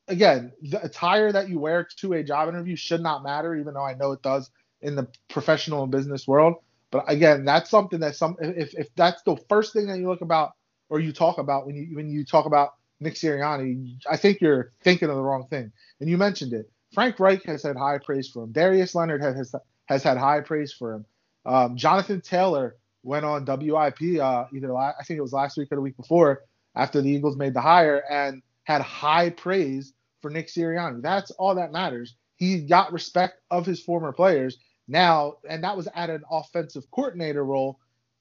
again, 0.09 0.53
the 0.63 0.83
attire 0.85 1.33
that 1.33 1.49
you 1.49 1.59
wear 1.59 1.89
to 1.99 2.15
a 2.15 2.23
job 2.23 2.49
interview 2.49 2.77
should 2.77 3.03
not 3.03 3.23
matter, 3.23 3.55
even 3.57 3.75
though 3.75 3.85
I 3.85 3.95
know 3.95 4.13
it 4.13 4.23
does 4.23 4.51
in 4.83 4.97
the 4.97 5.09
professional 5.29 5.83
and 5.83 5.93
business 5.93 6.27
world. 6.29 6.57
But 6.91 7.05
again, 7.09 7.45
that's 7.45 7.71
something 7.71 8.01
that 8.01 8.17
some 8.17 8.37
if 8.41 8.75
if 8.75 8.95
that's 8.97 9.23
the 9.23 9.37
first 9.49 9.73
thing 9.73 9.87
that 9.89 9.99
you 9.99 10.09
look 10.09 10.21
about 10.23 10.53
or 10.91 11.01
you 11.01 11.13
talk 11.13 11.39
about 11.39 11.67
when 11.67 11.77
you 11.77 11.97
when 11.97 12.11
you 12.11 12.25
talk 12.25 12.47
about 12.47 12.75
Nick 13.01 13.15
Sirianni, 13.15 13.99
I 14.11 14.17
think 14.17 14.41
you're 14.41 14.73
thinking 14.85 15.09
of 15.11 15.17
the 15.17 15.23
wrong 15.23 15.47
thing. 15.49 15.73
And 16.01 16.09
you 16.11 16.19
mentioned 16.19 16.53
it. 16.53 16.71
Frank 16.95 17.21
Reich 17.21 17.45
has 17.45 17.65
had 17.65 17.77
high 17.77 17.99
praise 17.99 18.29
for 18.31 18.45
him. 18.45 18.53
Darius 18.53 18.95
Leonard 18.95 19.23
has 19.23 19.55
has 19.87 20.03
had 20.05 20.19
high 20.19 20.41
praise 20.41 20.73
for 20.73 20.95
him. 20.95 21.07
Um, 21.47 21.77
Jonathan 21.77 22.21
Taylor 22.21 22.77
went 23.03 23.25
on 23.25 23.45
WIP 23.47 24.21
uh, 24.21 24.47
either 24.55 24.73
la- 24.73 24.95
I 24.99 25.05
think 25.05 25.19
it 25.19 25.23
was 25.23 25.33
last 25.35 25.59
week 25.59 25.69
or 25.73 25.77
the 25.77 25.83
week 25.83 25.97
before 25.97 26.45
after 26.77 27.03
the 27.03 27.11
Eagles 27.11 27.37
made 27.37 27.55
the 27.55 27.63
hire 27.63 28.03
and 28.11 28.43
had 28.65 28.83
high 28.83 29.31
praise 29.31 29.93
for 30.21 30.31
Nick 30.31 30.49
Sirianni. 30.49 31.03
That's 31.03 31.31
all 31.33 31.55
that 31.55 31.73
matters. 31.73 32.15
He 32.37 32.61
got 32.61 32.93
respect 32.93 33.41
of 33.51 33.65
his 33.65 33.83
former 33.83 34.13
players, 34.13 34.59
now, 34.89 35.35
and 35.49 35.65
that 35.65 35.77
was 35.77 35.89
at 35.95 36.11
an 36.11 36.23
offensive 36.31 36.85
coordinator 36.91 37.45
role. 37.45 37.79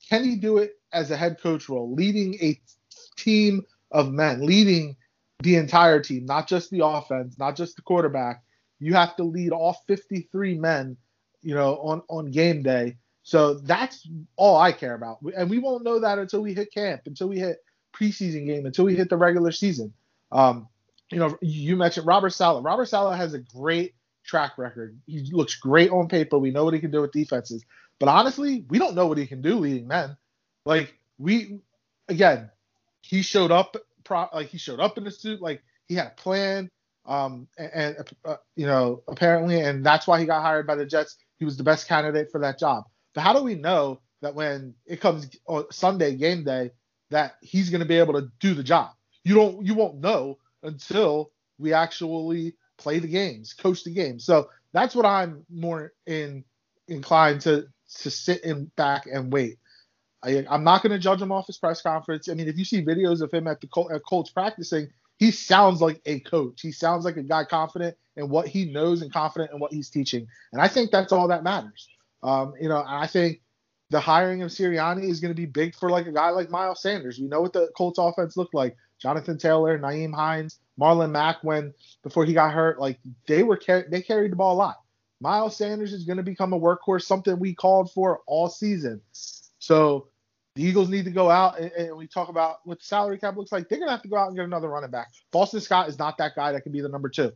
Can 0.09 0.23
he 0.23 0.35
do 0.35 0.57
it 0.57 0.79
as 0.93 1.11
a 1.11 1.17
head 1.17 1.39
coach 1.41 1.69
role, 1.69 1.93
leading 1.93 2.35
a 2.35 2.59
team 3.17 3.63
of 3.91 4.11
men, 4.11 4.45
leading 4.45 4.95
the 5.41 5.57
entire 5.57 5.99
team, 5.99 6.25
not 6.25 6.47
just 6.47 6.71
the 6.71 6.85
offense, 6.85 7.37
not 7.37 7.55
just 7.55 7.75
the 7.75 7.81
quarterback? 7.81 8.43
You 8.79 8.93
have 8.93 9.15
to 9.17 9.23
lead 9.23 9.51
all 9.51 9.77
53 9.87 10.55
men, 10.55 10.97
you 11.41 11.55
know, 11.55 11.75
on 11.77 12.01
on 12.09 12.31
game 12.31 12.63
day. 12.63 12.97
So 13.23 13.55
that's 13.55 14.07
all 14.35 14.57
I 14.57 14.71
care 14.71 14.95
about, 14.95 15.17
and 15.35 15.49
we 15.49 15.59
won't 15.59 15.83
know 15.83 15.99
that 15.99 16.19
until 16.19 16.41
we 16.41 16.53
hit 16.53 16.71
camp, 16.73 17.01
until 17.05 17.27
we 17.27 17.39
hit 17.39 17.57
preseason 17.93 18.45
game, 18.45 18.65
until 18.65 18.85
we 18.85 18.95
hit 18.95 19.09
the 19.09 19.17
regular 19.17 19.51
season. 19.51 19.93
Um, 20.31 20.67
you 21.11 21.19
know, 21.19 21.37
you 21.41 21.75
mentioned 21.75 22.07
Robert 22.07 22.31
Saleh. 22.31 22.63
Robert 22.63 22.85
Saleh 22.85 23.17
has 23.17 23.33
a 23.33 23.39
great 23.39 23.93
track 24.23 24.57
record. 24.57 24.99
He 25.05 25.29
looks 25.31 25.55
great 25.55 25.91
on 25.91 26.07
paper. 26.07 26.37
We 26.37 26.51
know 26.51 26.65
what 26.65 26.73
he 26.73 26.79
can 26.79 26.91
do 26.91 27.01
with 27.01 27.11
defenses. 27.11 27.63
But 27.99 28.09
honestly, 28.09 28.65
we 28.69 28.79
don't 28.79 28.95
know 28.95 29.07
what 29.07 29.17
he 29.17 29.27
can 29.27 29.41
do 29.41 29.55
leading 29.55 29.87
men. 29.87 30.17
Like 30.65 30.97
we, 31.17 31.59
again, 32.07 32.49
he 33.01 33.21
showed 33.21 33.51
up. 33.51 33.75
Pro, 34.03 34.27
like 34.33 34.47
he 34.47 34.57
showed 34.57 34.79
up 34.79 34.97
in 34.97 35.03
the 35.03 35.11
suit. 35.11 35.41
Like 35.41 35.63
he 35.87 35.95
had 35.95 36.07
a 36.07 36.21
plan. 36.21 36.69
Um, 37.05 37.47
and, 37.57 37.71
and 37.73 38.09
uh, 38.25 38.37
you 38.55 38.65
know, 38.65 39.03
apparently, 39.07 39.59
and 39.61 39.85
that's 39.85 40.07
why 40.07 40.19
he 40.19 40.25
got 40.25 40.41
hired 40.41 40.65
by 40.65 40.75
the 40.75 40.85
Jets. 40.85 41.17
He 41.37 41.45
was 41.45 41.55
the 41.55 41.63
best 41.63 41.87
candidate 41.87 42.31
for 42.31 42.39
that 42.41 42.57
job. 42.57 42.85
But 43.13 43.21
how 43.21 43.33
do 43.33 43.43
we 43.43 43.55
know 43.55 44.01
that 44.21 44.33
when 44.33 44.73
it 44.85 45.01
comes 45.01 45.29
Sunday 45.71 46.15
game 46.15 46.43
day, 46.43 46.71
that 47.11 47.35
he's 47.41 47.69
going 47.69 47.81
to 47.81 47.87
be 47.87 47.99
able 47.99 48.13
to 48.13 48.31
do 48.39 48.55
the 48.55 48.63
job? 48.63 48.91
You 49.23 49.35
don't. 49.35 49.65
You 49.65 49.75
won't 49.75 50.01
know 50.01 50.39
until 50.65 51.31
we 51.57 51.73
actually 51.73 52.55
play 52.77 52.99
the 52.99 53.07
games, 53.07 53.53
coach 53.53 53.83
the 53.83 53.91
games. 53.91 54.25
So 54.25 54.49
that's 54.73 54.95
what 54.95 55.05
I'm 55.05 55.45
more 55.49 55.93
in 56.05 56.43
inclined 56.87 57.41
to 57.41 57.67
to 58.01 58.11
sit 58.11 58.43
in 58.43 58.65
back 58.75 59.05
and 59.05 59.31
wait. 59.31 59.57
I, 60.23 60.45
am 60.49 60.63
not 60.63 60.81
going 60.81 60.91
to 60.91 60.99
judge 60.99 61.21
him 61.21 61.31
off 61.31 61.47
his 61.47 61.57
press 61.57 61.81
conference. 61.81 62.27
I 62.29 62.33
mean, 62.33 62.47
if 62.47 62.57
you 62.57 62.65
see 62.65 62.83
videos 62.83 63.21
of 63.21 63.31
him 63.31 63.47
at 63.47 63.61
the 63.61 63.67
Col- 63.67 63.91
at 63.93 64.03
Colts 64.03 64.31
practicing, 64.31 64.89
he 65.17 65.31
sounds 65.31 65.81
like 65.81 66.01
a 66.05 66.19
coach. 66.21 66.61
He 66.61 66.71
sounds 66.71 67.05
like 67.05 67.17
a 67.17 67.23
guy 67.23 67.45
confident 67.45 67.95
in 68.17 68.29
what 68.29 68.47
he 68.47 68.65
knows 68.65 69.01
and 69.01 69.13
confident 69.13 69.51
in 69.53 69.59
what 69.59 69.71
he's 69.71 69.89
teaching. 69.89 70.27
And 70.51 70.61
I 70.61 70.67
think 70.67 70.91
that's 70.91 71.11
all 71.11 71.27
that 71.27 71.43
matters. 71.43 71.87
Um, 72.23 72.53
you 72.59 72.69
know, 72.69 72.83
I 72.85 73.07
think 73.07 73.41
the 73.91 73.99
hiring 73.99 74.41
of 74.41 74.49
Sirianni 74.49 75.09
is 75.09 75.19
going 75.19 75.33
to 75.33 75.39
be 75.39 75.45
big 75.45 75.75
for 75.75 75.89
like 75.89 76.07
a 76.07 76.11
guy 76.11 76.31
like 76.31 76.49
Miles 76.49 76.81
Sanders. 76.81 77.19
We 77.19 77.27
know 77.27 77.41
what 77.41 77.53
the 77.53 77.69
Colts 77.77 77.99
offense 77.99 78.35
looked 78.35 78.55
like. 78.55 78.75
Jonathan 79.01 79.37
Taylor, 79.37 79.77
Nyheim 79.77 80.13
Hines, 80.13 80.59
Marlon 80.79 81.11
Mack 81.11 81.43
when 81.43 81.73
before 82.03 82.25
he 82.25 82.33
got 82.33 82.53
hurt, 82.53 82.79
like 82.79 82.99
they 83.27 83.43
were 83.43 83.57
car- 83.57 83.85
they 83.89 84.01
carried 84.01 84.31
the 84.31 84.35
ball 84.35 84.55
a 84.55 84.57
lot. 84.57 84.77
Miles 85.21 85.55
Sanders 85.57 85.93
is 85.93 86.03
going 86.03 86.17
to 86.17 86.23
become 86.23 86.53
a 86.53 86.59
workhorse, 86.59 87.03
something 87.03 87.39
we 87.39 87.53
called 87.53 87.91
for 87.91 88.21
all 88.27 88.49
season. 88.49 89.01
So 89.59 90.09
the 90.55 90.63
Eagles 90.63 90.89
need 90.89 91.05
to 91.05 91.11
go 91.11 91.29
out 91.29 91.59
and, 91.59 91.71
and, 91.71 91.97
we 91.97 92.07
talk 92.07 92.29
about 92.29 92.57
what 92.65 92.79
the 92.79 92.85
salary 92.85 93.17
cap 93.17 93.35
looks 93.35 93.51
like. 93.51 93.67
They're 93.67 93.79
going 93.79 93.87
to 93.87 93.93
have 93.93 94.01
to 94.03 94.07
go 94.07 94.17
out 94.17 94.27
and 94.27 94.35
get 94.35 94.45
another 94.45 94.69
running 94.69 94.91
back. 94.91 95.11
Boston 95.31 95.61
Scott 95.61 95.89
is 95.89 95.99
not 95.99 96.17
that 96.17 96.35
guy 96.35 96.51
that 96.51 96.61
can 96.61 96.71
be 96.71 96.81
the 96.81 96.89
number 96.89 97.09
two. 97.09 97.31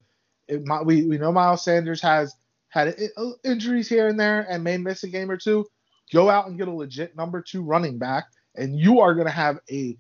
It, 0.48 0.62
we, 0.86 1.06
we 1.06 1.18
know 1.18 1.32
Miles 1.32 1.64
Sanders 1.64 2.02
has 2.02 2.36
had 2.70 2.96
uh, 3.18 3.32
injuries 3.44 3.90
here 3.90 4.08
and 4.08 4.20
there 4.20 4.46
and 4.50 4.64
may 4.64 4.78
miss 4.78 5.04
a 5.04 5.10
game 5.10 5.30
or 5.30 5.38
two. 5.38 5.66
Go 6.14 6.30
out 6.30 6.48
and 6.48 6.58
get 6.58 6.68
a 6.68 6.72
legit 6.72 7.16
number 7.16 7.42
two 7.42 7.62
running 7.62 7.98
back, 7.98 8.26
and 8.56 8.78
you 8.78 9.00
are 9.00 9.14
going 9.14 9.28
to 9.28 9.34
have 9.34 9.60
a 9.70 9.98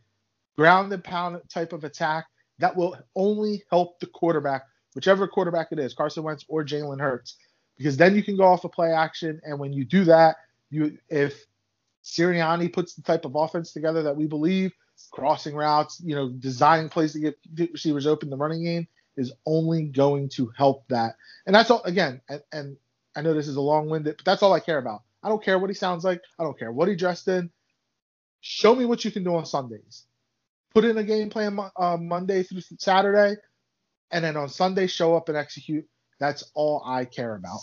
ground 0.59 0.91
and 0.91 1.01
pound 1.01 1.41
type 1.47 1.71
of 1.71 1.85
attack 1.85 2.25
that 2.57 2.75
will 2.75 2.97
only 3.15 3.63
help 3.71 3.97
the 4.01 4.05
quarterback, 4.05 4.63
whichever 4.93 5.25
quarterback 5.25 5.67
it 5.71 5.79
is, 5.79 5.93
Carson 5.93 6.21
Wentz 6.21 6.43
or 6.49 6.65
Jalen 6.65 6.99
Hurts, 6.99 7.37
because 7.77 7.95
then 7.95 8.13
you 8.13 8.21
can 8.21 8.35
go 8.35 8.43
off 8.43 8.65
a 8.65 8.67
of 8.67 8.73
play 8.73 8.91
action, 8.91 9.39
and 9.45 9.57
when 9.57 9.71
you 9.71 9.85
do 9.85 10.03
that, 10.03 10.35
you 10.69 10.97
if 11.07 11.45
Sirianni 12.03 12.73
puts 12.73 12.93
the 12.93 13.01
type 13.03 13.23
of 13.23 13.35
offense 13.35 13.71
together 13.71 14.03
that 14.03 14.17
we 14.17 14.27
believe, 14.27 14.73
crossing 15.11 15.55
routes, 15.55 16.01
you 16.03 16.13
know, 16.13 16.27
designing 16.27 16.89
plays 16.89 17.13
to 17.13 17.19
get 17.21 17.39
receivers 17.71 18.05
open, 18.05 18.29
the 18.29 18.35
running 18.35 18.65
game 18.65 18.85
is 19.15 19.31
only 19.45 19.83
going 19.83 20.27
to 20.27 20.51
help 20.57 20.85
that. 20.89 21.15
And 21.45 21.55
that's 21.55 21.71
all 21.71 21.83
again, 21.83 22.19
and, 22.27 22.41
and 22.51 22.77
I 23.15 23.21
know 23.21 23.33
this 23.33 23.47
is 23.47 23.55
a 23.55 23.61
long-winded, 23.61 24.17
but 24.17 24.25
that's 24.25 24.43
all 24.43 24.51
I 24.51 24.59
care 24.59 24.77
about. 24.77 25.03
I 25.23 25.29
don't 25.29 25.41
care 25.41 25.57
what 25.57 25.69
he 25.69 25.73
sounds 25.73 26.03
like. 26.03 26.21
I 26.37 26.43
don't 26.43 26.59
care 26.59 26.73
what 26.73 26.89
he 26.89 26.95
dressed 26.97 27.29
in. 27.29 27.49
Show 28.41 28.75
me 28.75 28.83
what 28.83 29.05
you 29.05 29.11
can 29.11 29.23
do 29.23 29.35
on 29.35 29.45
Sundays. 29.45 30.03
Put 30.73 30.85
in 30.85 30.97
a 30.97 31.03
game 31.03 31.29
plan 31.29 31.59
uh, 31.75 31.97
Monday 31.97 32.43
through 32.43 32.61
Saturday, 32.77 33.39
and 34.11 34.23
then 34.23 34.37
on 34.37 34.49
Sunday 34.49 34.87
show 34.87 35.15
up 35.15 35.29
and 35.29 35.37
execute. 35.37 35.87
That's 36.19 36.43
all 36.53 36.83
I 36.85 37.05
care 37.05 37.35
about. 37.35 37.61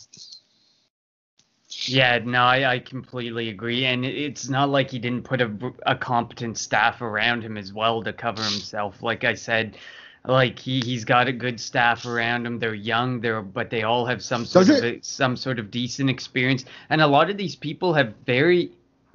Yeah, 1.69 2.21
no, 2.25 2.43
I, 2.43 2.75
I 2.75 2.79
completely 2.79 3.49
agree. 3.49 3.85
And 3.85 4.05
it's 4.05 4.49
not 4.49 4.71
like 4.71 4.91
he 4.91 4.99
didn't 4.99 5.25
put 5.25 5.41
a, 5.41 5.51
a 5.85 5.95
competent 5.95 6.59
staff 6.59 7.03
around 7.03 7.43
him 7.43 7.57
as 7.57 7.73
well 7.73 8.03
to 8.03 8.13
cover 8.13 8.43
himself. 8.43 9.03
Like 9.03 9.25
I 9.25 9.35
said, 9.35 9.77
like 10.25 10.59
he 10.59 10.81
he's 10.81 11.05
got 11.05 11.29
a 11.29 11.33
good 11.33 11.61
staff 11.61 12.07
around 12.07 12.47
him. 12.47 12.59
They're 12.59 12.75
young, 12.75 13.21
they're 13.21 13.43
but 13.43 13.71
they 13.71 13.83
all 13.83 14.07
have 14.07 14.23
some 14.23 14.45
sort 14.45 14.69
Does 14.69 14.79
of 14.79 14.85
a, 14.85 15.03
some 15.03 15.37
sort 15.37 15.59
of 15.59 15.71
decent 15.71 16.09
experience. 16.09 16.65
And 16.89 17.01
a 17.01 17.07
lot 17.07 17.31
of 17.31 17.37
these 17.37 17.57
people 17.57 17.93
have 17.95 18.15
very 18.25 18.73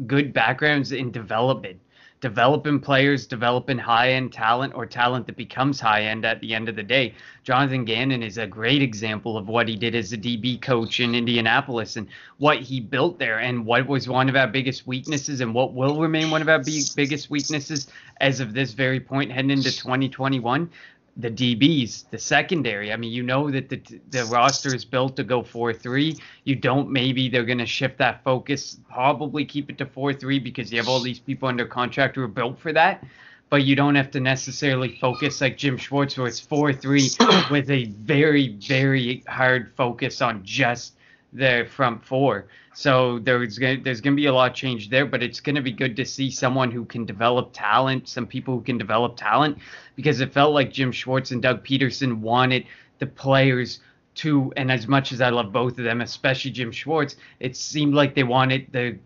good 0.07 0.33
backgrounds 0.33 0.91
in 0.91 1.12
development 1.12 1.79
developing 2.22 2.80
players, 2.80 3.25
developing 3.25 3.80
high 3.80 4.12
end 4.12 4.32
talent 4.32 4.74
or 4.75 4.86
talent 4.86 5.25
that 5.25 5.36
becomes 5.36 5.80
high 5.80 6.04
end 6.04 6.24
at 6.24 6.40
the 6.40 6.54
end 6.54 6.70
of 6.70 6.75
the 6.75 6.84
day. 6.84 7.16
Jonathan 7.44 7.84
Gannon 7.84 8.22
is 8.22 8.38
a 8.38 8.46
great 8.46 8.84
example 8.84 9.38
of 9.38 9.48
what 9.48 9.68
he 9.68 9.75
did 9.75 9.96
as 9.96 10.13
a 10.13 10.18
DB 10.18 10.62
coach 10.62 11.00
in 11.00 11.16
Indianapolis 11.16 11.96
and 11.96 12.08
what 12.38 12.60
he 12.60 12.80
built 12.80 13.18
there 13.18 13.40
and 13.40 13.66
what 13.66 13.88
was 13.88 14.08
one 14.08 14.30
of 14.30 14.36
our 14.36 14.48
biggest 14.48 14.86
weaknesses 14.86 15.42
and 15.42 15.54
what 15.54 15.74
will 15.74 16.00
remain 16.00 16.30
one 16.30 16.44
of 16.44 16.50
our 16.50 16.60
biggest 16.60 17.30
weaknesses 17.32 17.88
as 18.22 18.40
of 18.40 18.54
this 18.54 18.74
very 18.74 19.00
point 19.00 19.32
heading 19.32 19.50
into 19.50 19.72
2021 19.75 20.70
the 21.18 21.30
DBs, 21.30 22.10
the 22.10 22.18
secondary. 22.18 22.94
I 22.94 22.96
mean, 22.96 23.12
you 23.12 23.24
know 23.24 23.51
that 23.51 23.70
the 23.70 23.82
the 24.10 24.25
roster 24.25 24.74
is 24.74 24.86
built 24.86 25.15
to 25.18 25.24
go 25.24 25.44
four 25.44 25.74
three. 25.74 26.18
You 26.46 26.56
don't 26.56 26.89
maybe 26.89 27.30
they're 27.30 27.46
going 27.46 27.58
to 27.58 27.65
shift 27.65 27.98
that 27.98 28.24
focus, 28.24 28.77
probably 28.89 29.46
keep 29.46 29.70
it 29.70 29.77
to 29.80 29.86
four 29.86 30.13
three 30.13 30.39
because 30.39 30.72
you 30.72 30.77
have 30.77 30.88
all 30.88 31.00
these 31.00 31.20
people 31.20 31.48
under 31.50 31.65
contract 31.65 32.15
who 32.15 32.24
are 32.24 32.27
built 32.27 32.60
for 32.60 32.74
that. 32.74 33.03
But 33.50 33.63
you 33.63 33.75
don't 33.75 33.96
have 33.96 34.12
to 34.12 34.22
necessarily 34.22 34.98
focus 35.01 35.41
like 35.41 35.58
Jim 35.58 35.77
Schwartz, 35.77 36.18
where 36.18 36.27
it's 36.27 36.39
four 36.39 36.72
three 36.72 37.10
with 37.51 37.70
a 37.70 37.86
very 37.86 38.50
very 38.50 39.24
hard 39.27 39.74
focus 39.75 40.22
on 40.22 40.41
just 40.44 40.96
the 41.34 41.68
front 41.70 42.04
four. 42.04 42.48
So 42.74 43.20
there's 43.20 43.58
gonna, 43.58 43.82
there's 43.82 44.02
going 44.02 44.16
to 44.16 44.22
be 44.22 44.28
a 44.28 44.34
lot 44.34 44.52
of 44.52 44.56
change 44.56 44.90
there, 44.90 45.06
but 45.06 45.22
it's 45.22 45.40
going 45.40 45.56
to 45.56 45.62
be 45.62 45.72
good 45.72 45.96
to 45.98 46.06
see 46.06 46.32
someone 46.32 46.72
who 46.72 46.86
can 46.86 47.06
develop 47.06 47.52
talent, 47.54 48.08
some 48.08 48.26
people 48.28 48.56
who 48.56 48.62
can 48.62 48.78
develop 48.78 49.18
talent, 49.18 49.58
because 49.96 50.22
it 50.22 50.34
felt 50.34 50.54
like 50.54 50.72
Jim 50.72 50.92
Schwartz 50.92 51.32
and 51.32 51.42
Doug 51.42 51.66
Pederson 51.66 52.20
wanted 52.20 52.66
the 53.00 53.08
players 53.08 53.80
to, 54.16 54.52
and 54.58 54.72
as 54.72 54.88
much 54.88 55.12
as 55.12 55.22
I 55.22 55.30
love 55.30 55.52
both 55.52 55.78
of 55.78 55.84
them, 55.84 56.02
especially 56.02 56.52
Jim 56.52 56.72
Schwartz, 56.72 57.16
it 57.40 57.56
seemed 57.56 57.94
like 57.94 58.14
they 58.14 58.24
wanted 58.24 58.68
the 58.72 58.98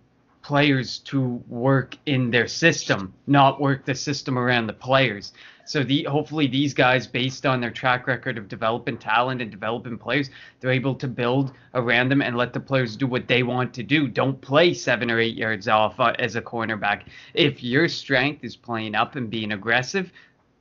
players 0.45 0.99
to 0.99 1.43
work 1.47 1.97
in 2.05 2.29
their 2.29 2.47
system, 2.47 3.11
not 3.25 3.59
work 3.59 3.83
the 3.83 3.95
system 3.95 4.37
around 4.37 4.67
the 4.67 4.73
players. 4.73 5.33
So 5.65 5.81
the 5.81 6.03
hopefully 6.03 6.45
these 6.45 6.71
guys, 6.71 7.07
based 7.07 7.47
on 7.47 7.59
their 7.59 7.71
track 7.71 8.05
record 8.05 8.37
of 8.37 8.47
developing 8.47 8.99
talent 8.99 9.41
and 9.41 9.49
developing 9.49 9.97
players, 9.97 10.29
they're 10.59 10.69
able 10.69 10.93
to 10.95 11.07
build 11.07 11.53
around 11.73 12.09
them 12.09 12.21
and 12.21 12.37
let 12.37 12.53
the 12.53 12.59
players 12.59 12.95
do 12.95 13.07
what 13.07 13.27
they 13.27 13.41
want 13.41 13.73
to 13.73 13.81
do. 13.81 14.07
Don't 14.07 14.39
play 14.39 14.75
seven 14.75 15.09
or 15.09 15.19
eight 15.19 15.35
yards 15.35 15.67
off 15.67 15.99
uh, 15.99 16.13
as 16.19 16.35
a 16.35 16.43
cornerback. 16.43 17.07
If 17.33 17.63
your 17.63 17.87
strength 17.87 18.43
is 18.43 18.55
playing 18.55 18.93
up 18.93 19.15
and 19.15 19.31
being 19.31 19.51
aggressive, 19.51 20.11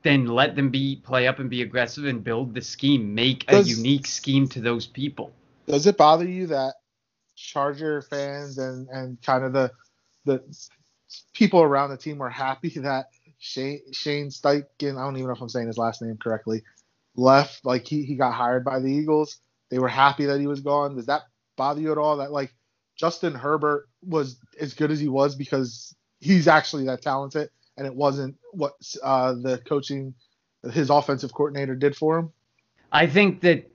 then 0.03 0.25
let 0.25 0.57
them 0.57 0.71
be 0.71 0.97
play 0.97 1.29
up 1.29 1.41
and 1.41 1.51
be 1.51 1.61
aggressive 1.61 2.07
and 2.07 2.25
build 2.25 2.55
the 2.55 2.63
scheme. 2.63 3.15
Make 3.15 3.47
does, 3.49 3.67
a 3.67 3.77
unique 3.77 4.07
scheme 4.07 4.49
to 4.49 4.63
those 4.63 4.87
people. 4.87 5.31
Does 5.67 5.87
it 5.87 5.99
bother 5.99 6.27
you 6.27 6.47
that 6.47 6.73
Charger 7.37 8.03
fans 8.03 8.59
and 8.59 8.89
and 8.89 9.21
kind 9.23 9.45
of 9.45 9.53
the 9.53 9.71
the 10.25 10.43
people 11.33 11.61
around 11.61 11.91
the 11.91 11.97
team 11.97 12.19
were 12.19 12.31
happy 12.31 12.69
that 12.77 13.07
Shane 13.39 13.81
Shane 13.93 14.29
Steichen, 14.29 14.97
I 14.97 15.05
don't 15.05 15.17
even 15.17 15.27
know 15.27 15.35
if 15.35 15.41
I'm 15.41 15.49
saying 15.49 15.67
his 15.67 15.79
last 15.79 16.03
name 16.03 16.17
correctly, 16.17 16.63
left. 17.17 17.65
Like 17.65 17.87
he, 17.87 18.05
he 18.05 18.15
got 18.15 18.33
hired 18.33 18.65
by 18.65 18.81
the 18.81 18.89
Eagles. 18.89 19.39
They 19.71 19.79
were 19.79 19.89
happy 19.89 20.27
that 20.27 20.41
he 20.41 20.47
was 20.47 20.61
gone. 20.61 20.97
Does 20.97 21.07
that 21.07 21.23
bother 21.57 21.81
you 21.81 21.93
at 21.93 21.99
all? 21.99 22.17
That 22.19 22.33
like 22.33 22.55
Justin 22.97 23.35
Herbert 23.35 23.89
was 24.03 24.39
as 24.61 24.75
good 24.75 24.91
as 24.91 25.01
he 25.01 25.09
was 25.09 25.35
because 25.35 25.95
he's 26.21 26.49
actually 26.49 26.87
that 26.87 27.03
talented, 27.03 27.51
and 27.77 27.87
it 27.87 27.95
wasn't 27.95 28.37
what 28.53 28.75
uh, 29.03 29.33
the 29.33 29.61
coaching, 29.67 30.15
his 30.73 30.91
offensive 30.91 31.33
coordinator 31.35 31.75
did 31.75 31.97
for 31.97 32.19
him. 32.19 32.33
I 32.93 33.07
think 33.07 33.41
that 33.43 33.71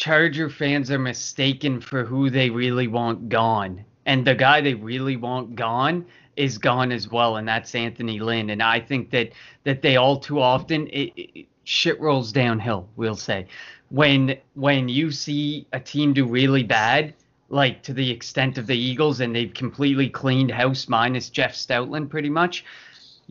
Charger 0.00 0.48
fans 0.48 0.90
are 0.90 0.98
mistaken 0.98 1.78
for 1.78 2.06
who 2.06 2.30
they 2.30 2.48
really 2.48 2.88
want 2.88 3.28
gone. 3.28 3.84
And 4.06 4.26
the 4.26 4.34
guy 4.34 4.62
they 4.62 4.72
really 4.72 5.18
want 5.18 5.56
gone 5.56 6.06
is 6.36 6.56
gone 6.56 6.90
as 6.90 7.10
well, 7.10 7.36
and 7.36 7.46
that's 7.46 7.74
Anthony 7.74 8.18
Lynn. 8.18 8.48
And 8.48 8.62
I 8.62 8.80
think 8.80 9.10
that 9.10 9.32
that 9.64 9.82
they 9.82 9.96
all 9.96 10.18
too 10.18 10.40
often 10.40 10.86
it, 10.86 11.12
it, 11.18 11.46
shit 11.64 12.00
rolls 12.00 12.32
downhill. 12.32 12.88
We'll 12.96 13.14
say 13.14 13.46
when 13.90 14.38
when 14.54 14.88
you 14.88 15.10
see 15.10 15.66
a 15.74 15.80
team 15.80 16.14
do 16.14 16.26
really 16.26 16.62
bad, 16.62 17.12
like 17.50 17.82
to 17.82 17.92
the 17.92 18.10
extent 18.10 18.56
of 18.56 18.66
the 18.66 18.78
Eagles, 18.78 19.20
and 19.20 19.36
they've 19.36 19.52
completely 19.52 20.08
cleaned 20.08 20.50
house 20.50 20.88
minus 20.88 21.28
Jeff 21.28 21.52
Stoutland 21.52 22.08
pretty 22.08 22.30
much 22.30 22.64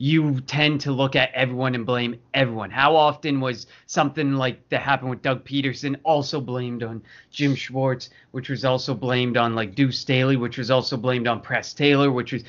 you 0.02 0.40
tend 0.40 0.80
to 0.80 0.94
look 0.94 1.18
at 1.18 1.30
everyone 1.34 1.76
and 1.76 1.86
blame 1.86 2.18
everyone. 2.34 2.72
How 2.72 2.96
often 2.96 3.42
was 3.42 3.68
something 3.86 4.36
like 4.36 4.70
that 4.70 4.82
happened 4.82 5.10
with 5.10 5.22
Doug 5.22 5.44
Pederson 5.44 5.98
also 6.06 6.40
blamed 6.40 6.84
on 6.84 7.04
Jim 7.32 7.54
Schwartz, 7.54 8.10
which 8.32 8.48
was 8.48 8.64
also 8.64 8.96
blamed 8.96 9.36
on 9.36 9.56
like 9.56 9.76
Deuce 9.76 10.00
Staley, 10.00 10.38
which 10.38 10.58
was 10.58 10.72
also 10.72 10.96
blamed 10.96 11.28
on 11.28 11.42
Press 11.42 11.74
Taylor, 11.74 12.14
which 12.14 12.32
was 12.32 12.46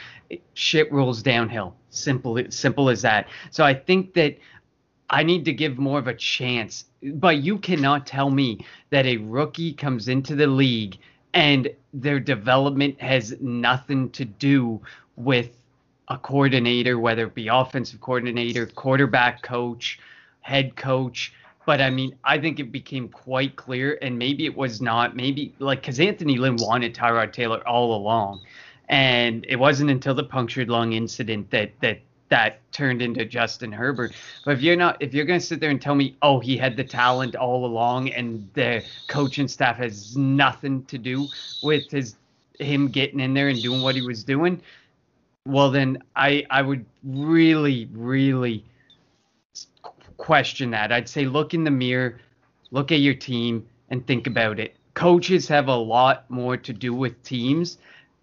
shit 0.54 0.92
rolls 0.92 1.24
downhill. 1.24 1.74
Simple, 1.88 2.40
simple 2.50 2.88
as 2.88 3.02
that. 3.02 3.26
So 3.50 3.64
I 3.64 3.74
think 3.74 4.14
that 4.14 4.38
I 5.10 5.24
need 5.24 5.44
to 5.46 5.52
give 5.52 5.76
more 5.76 5.98
of 5.98 6.06
a 6.06 6.14
chance. 6.14 6.84
But 7.02 7.38
you 7.38 7.58
cannot 7.58 8.06
tell 8.06 8.30
me 8.30 8.64
that 8.90 9.06
a 9.06 9.16
rookie 9.16 9.72
comes 9.72 10.06
into 10.06 10.36
the 10.36 10.46
league 10.46 10.98
and 11.34 11.68
their 11.92 12.20
development 12.20 13.00
has 13.00 13.34
nothing 13.40 14.10
to 14.10 14.24
do 14.24 14.80
with 15.16 15.59
a 16.10 16.18
coordinator, 16.18 16.98
whether 16.98 17.26
it 17.26 17.34
be 17.34 17.48
offensive 17.48 18.00
coordinator, 18.00 18.66
quarterback 18.66 19.42
coach, 19.42 20.00
head 20.40 20.76
coach. 20.76 21.32
But 21.64 21.80
I 21.80 21.88
mean, 21.88 22.16
I 22.24 22.38
think 22.38 22.58
it 22.58 22.72
became 22.72 23.08
quite 23.08 23.54
clear, 23.54 23.96
and 24.02 24.18
maybe 24.18 24.44
it 24.44 24.56
was 24.56 24.82
not, 24.82 25.14
maybe 25.14 25.54
like 25.60 25.82
because 25.82 26.00
Anthony 26.00 26.36
Lynn 26.36 26.56
wanted 26.56 26.94
Tyrod 26.94 27.32
Taylor 27.32 27.66
all 27.66 27.94
along. 27.94 28.40
And 28.88 29.46
it 29.48 29.54
wasn't 29.54 29.90
until 29.90 30.14
the 30.14 30.24
punctured 30.24 30.68
lung 30.68 30.94
incident 30.94 31.48
that 31.52 31.70
that 31.80 32.00
that 32.28 32.60
turned 32.72 33.02
into 33.02 33.24
Justin 33.24 33.70
Herbert. 33.70 34.12
But 34.44 34.52
if 34.52 34.62
you're 34.62 34.76
not, 34.76 34.96
if 35.00 35.14
you're 35.14 35.24
going 35.24 35.38
to 35.38 35.46
sit 35.46 35.60
there 35.60 35.70
and 35.70 35.80
tell 35.80 35.94
me, 35.94 36.16
oh, 36.22 36.40
he 36.40 36.56
had 36.56 36.76
the 36.76 36.84
talent 36.84 37.36
all 37.36 37.64
along, 37.64 38.08
and 38.10 38.48
the 38.54 38.82
coaching 39.06 39.46
staff 39.46 39.76
has 39.76 40.16
nothing 40.16 40.84
to 40.86 40.98
do 40.98 41.28
with 41.62 41.88
his 41.90 42.16
him 42.58 42.88
getting 42.88 43.20
in 43.20 43.32
there 43.34 43.48
and 43.48 43.62
doing 43.62 43.82
what 43.82 43.94
he 43.94 44.02
was 44.02 44.24
doing, 44.24 44.60
well, 45.46 45.70
then 45.70 46.02
I 46.16 46.44
I 46.50 46.62
would 46.62 46.84
really 47.02 47.88
really 47.92 48.64
question 50.16 50.70
that. 50.70 50.92
I'd 50.92 51.08
say 51.08 51.24
look 51.24 51.54
in 51.54 51.64
the 51.64 51.70
mirror, 51.70 52.20
look 52.70 52.92
at 52.92 53.00
your 53.00 53.14
team, 53.14 53.66
and 53.88 54.06
think 54.06 54.26
about 54.26 54.60
it. 54.60 54.76
Coaches 54.94 55.48
have 55.48 55.68
a 55.68 55.74
lot 55.74 56.30
more 56.30 56.56
to 56.56 56.72
do 56.72 56.92
with 56.92 57.22
teams 57.22 57.78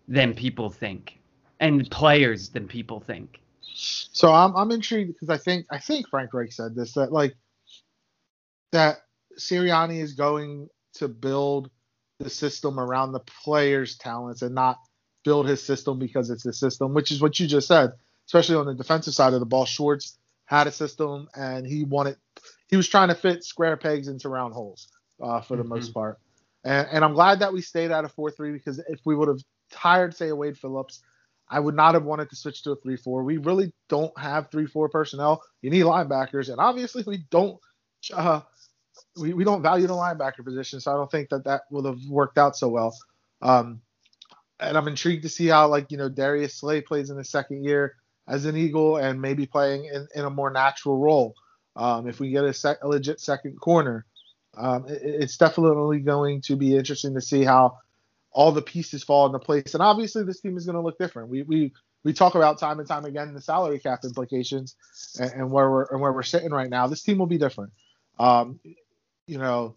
than 0.08 0.34
people 0.34 0.70
think, 0.70 1.18
and 1.60 1.90
players 1.90 2.50
than 2.50 2.68
people 2.68 3.00
think. 3.00 3.40
So 3.74 4.32
I'm 4.32 4.56
I'm 4.56 4.72
intrigued 4.72 5.14
because 5.14 5.30
I 5.30 5.38
think 5.38 5.66
I 5.70 5.80
think 5.80 6.08
Frank 6.10 6.34
Reich 6.34 6.52
said 6.52 6.76
this 6.76 6.94
that 6.94 7.12
like 7.12 7.36
that 8.72 8.98
Sirianni 9.40 10.02
is 10.02 10.14
going 10.14 10.70
to 10.96 11.08
build 11.08 11.70
the 12.20 12.30
system 12.30 12.80
around 12.80 13.12
the 13.12 13.22
players' 13.44 13.98
talents 13.98 14.42
and 14.42 14.56
not 14.56 14.80
build 15.28 15.48
his 15.48 15.62
system 15.62 16.00
because 16.00 16.30
it's 16.30 16.44
his 16.44 16.58
system, 16.58 16.94
which 16.94 17.12
is 17.12 17.22
what 17.22 17.38
you 17.38 17.48
just 17.48 17.68
said, 17.68 17.92
especially 18.28 18.56
on 18.56 18.66
the 18.66 18.74
defensive 18.74 19.14
side 19.14 19.34
of 19.34 19.42
the 19.42 19.46
ball. 19.46 19.66
Schwartz 19.66 20.18
had 20.46 20.68
a 20.68 20.72
system 20.72 21.28
and 21.36 21.68
he 21.68 21.84
wanted 21.84 22.16
he 22.70 22.78
was 22.78 22.88
trying 22.88 23.10
to 23.10 23.16
fit 23.16 23.44
square 23.44 23.76
pegs 23.76 24.08
into 24.08 24.30
round 24.30 24.54
holes 24.54 24.88
uh, 25.22 25.42
for 25.42 25.58
the 25.58 25.64
mm-hmm. 25.64 25.74
most 25.74 25.94
part. 25.94 26.18
And, 26.64 26.88
and 26.92 27.04
I'm 27.04 27.14
glad 27.14 27.40
that 27.40 27.52
we 27.52 27.62
stayed 27.62 27.92
at 27.92 28.06
a 28.06 28.08
4-3 28.08 28.54
because 28.54 28.80
if 28.80 29.02
we 29.06 29.16
would 29.16 29.28
have 29.28 29.42
hired, 29.74 30.16
say, 30.16 30.30
a 30.30 30.36
Wade 30.36 30.58
Phillips 30.58 31.02
I 31.50 31.60
would 31.60 31.76
not 31.76 31.94
have 31.94 32.04
wanted 32.04 32.30
to 32.30 32.36
switch 32.36 32.64
to 32.64 32.72
a 32.72 32.76
3 32.76 32.98
4. 32.98 33.24
We 33.24 33.38
really 33.38 33.72
don't 33.90 34.18
have 34.20 34.52
3 34.52 34.66
4 34.66 34.90
personnel. 34.90 35.42
You 35.62 35.70
need 35.70 35.84
linebackers, 35.84 36.50
and 36.50 36.60
obviously 36.60 37.04
we 37.08 37.24
don't. 37.30 37.58
Uh, 38.14 38.42
we, 39.20 39.34
we 39.34 39.44
don't 39.44 39.62
value 39.62 39.88
the 39.88 39.94
linebacker 39.94 40.44
position, 40.44 40.80
so 40.80 40.92
I 40.92 40.96
don't 40.96 41.10
think 41.10 41.30
that 41.30 41.46
that 41.46 41.62
would 41.72 41.86
have 41.86 42.00
worked 42.10 42.38
out 42.38 42.56
so 42.56 42.68
well. 42.68 42.96
Um, 43.42 43.82
and 44.60 44.78
I'm 44.78 44.88
intrigued 44.88 45.24
to 45.24 45.30
see 45.30 45.48
how, 45.48 45.68
like, 45.68 45.92
you 45.92 45.98
know, 45.98 46.10
Darius 46.10 46.56
Slay 46.56 46.82
plays 46.82 47.10
in 47.10 47.18
his 47.18 47.30
second 47.30 47.64
year 47.64 47.96
as 48.28 48.46
an 48.46 48.58
Eagle 48.58 48.98
and 48.98 49.22
maybe 49.22 49.46
playing 49.46 49.86
in, 49.86 50.08
in 50.16 50.26
a 50.26 50.30
more 50.30 50.50
natural 50.50 50.98
role. 50.98 51.36
Um, 51.76 52.08
if 52.08 52.20
we 52.20 52.32
get 52.32 52.44
a, 52.44 52.54
sec- 52.54 52.84
a 52.84 52.88
legit 52.88 53.20
second 53.20 53.60
corner, 53.60 54.06
um, 54.56 54.86
it, 54.88 55.02
it's 55.04 55.38
definitely 55.38 56.00
going 56.00 56.42
to 56.42 56.56
be 56.56 56.76
interesting 56.76 57.14
to 57.14 57.22
see 57.22 57.44
how 57.44 57.78
all 58.32 58.52
the 58.52 58.62
pieces 58.62 59.04
fall 59.04 59.26
into 59.26 59.40
place. 59.40 59.74
And 59.74 59.84
obviously, 59.84 60.24
this 60.24 60.42
team 60.42 60.58
is 60.58 60.66
going 60.66 60.76
to 60.76 60.82
look 60.82 60.98
different. 60.98 61.30
We 61.30 61.44
we 61.44 61.74
we 62.04 62.14
talk 62.14 62.36
about 62.36 62.60
time 62.60 62.80
and 62.80 62.88
time 62.88 63.06
again 63.06 63.34
the 63.34 63.42
salary 63.42 63.80
cap 63.80 64.04
implications 64.04 64.76
and, 65.20 65.32
and 65.32 65.52
where 65.52 65.70
we're 65.70 65.86
and 65.86 66.02
where 66.02 66.14
we're 66.14 66.24
sitting 66.24 66.52
right 66.52 66.70
now. 66.70 66.88
This 66.88 67.04
team 67.04 67.18
will 67.18 67.28
be 67.28 67.38
different. 67.38 67.74
Um, 68.20 68.60
you 69.28 69.38
know, 69.38 69.76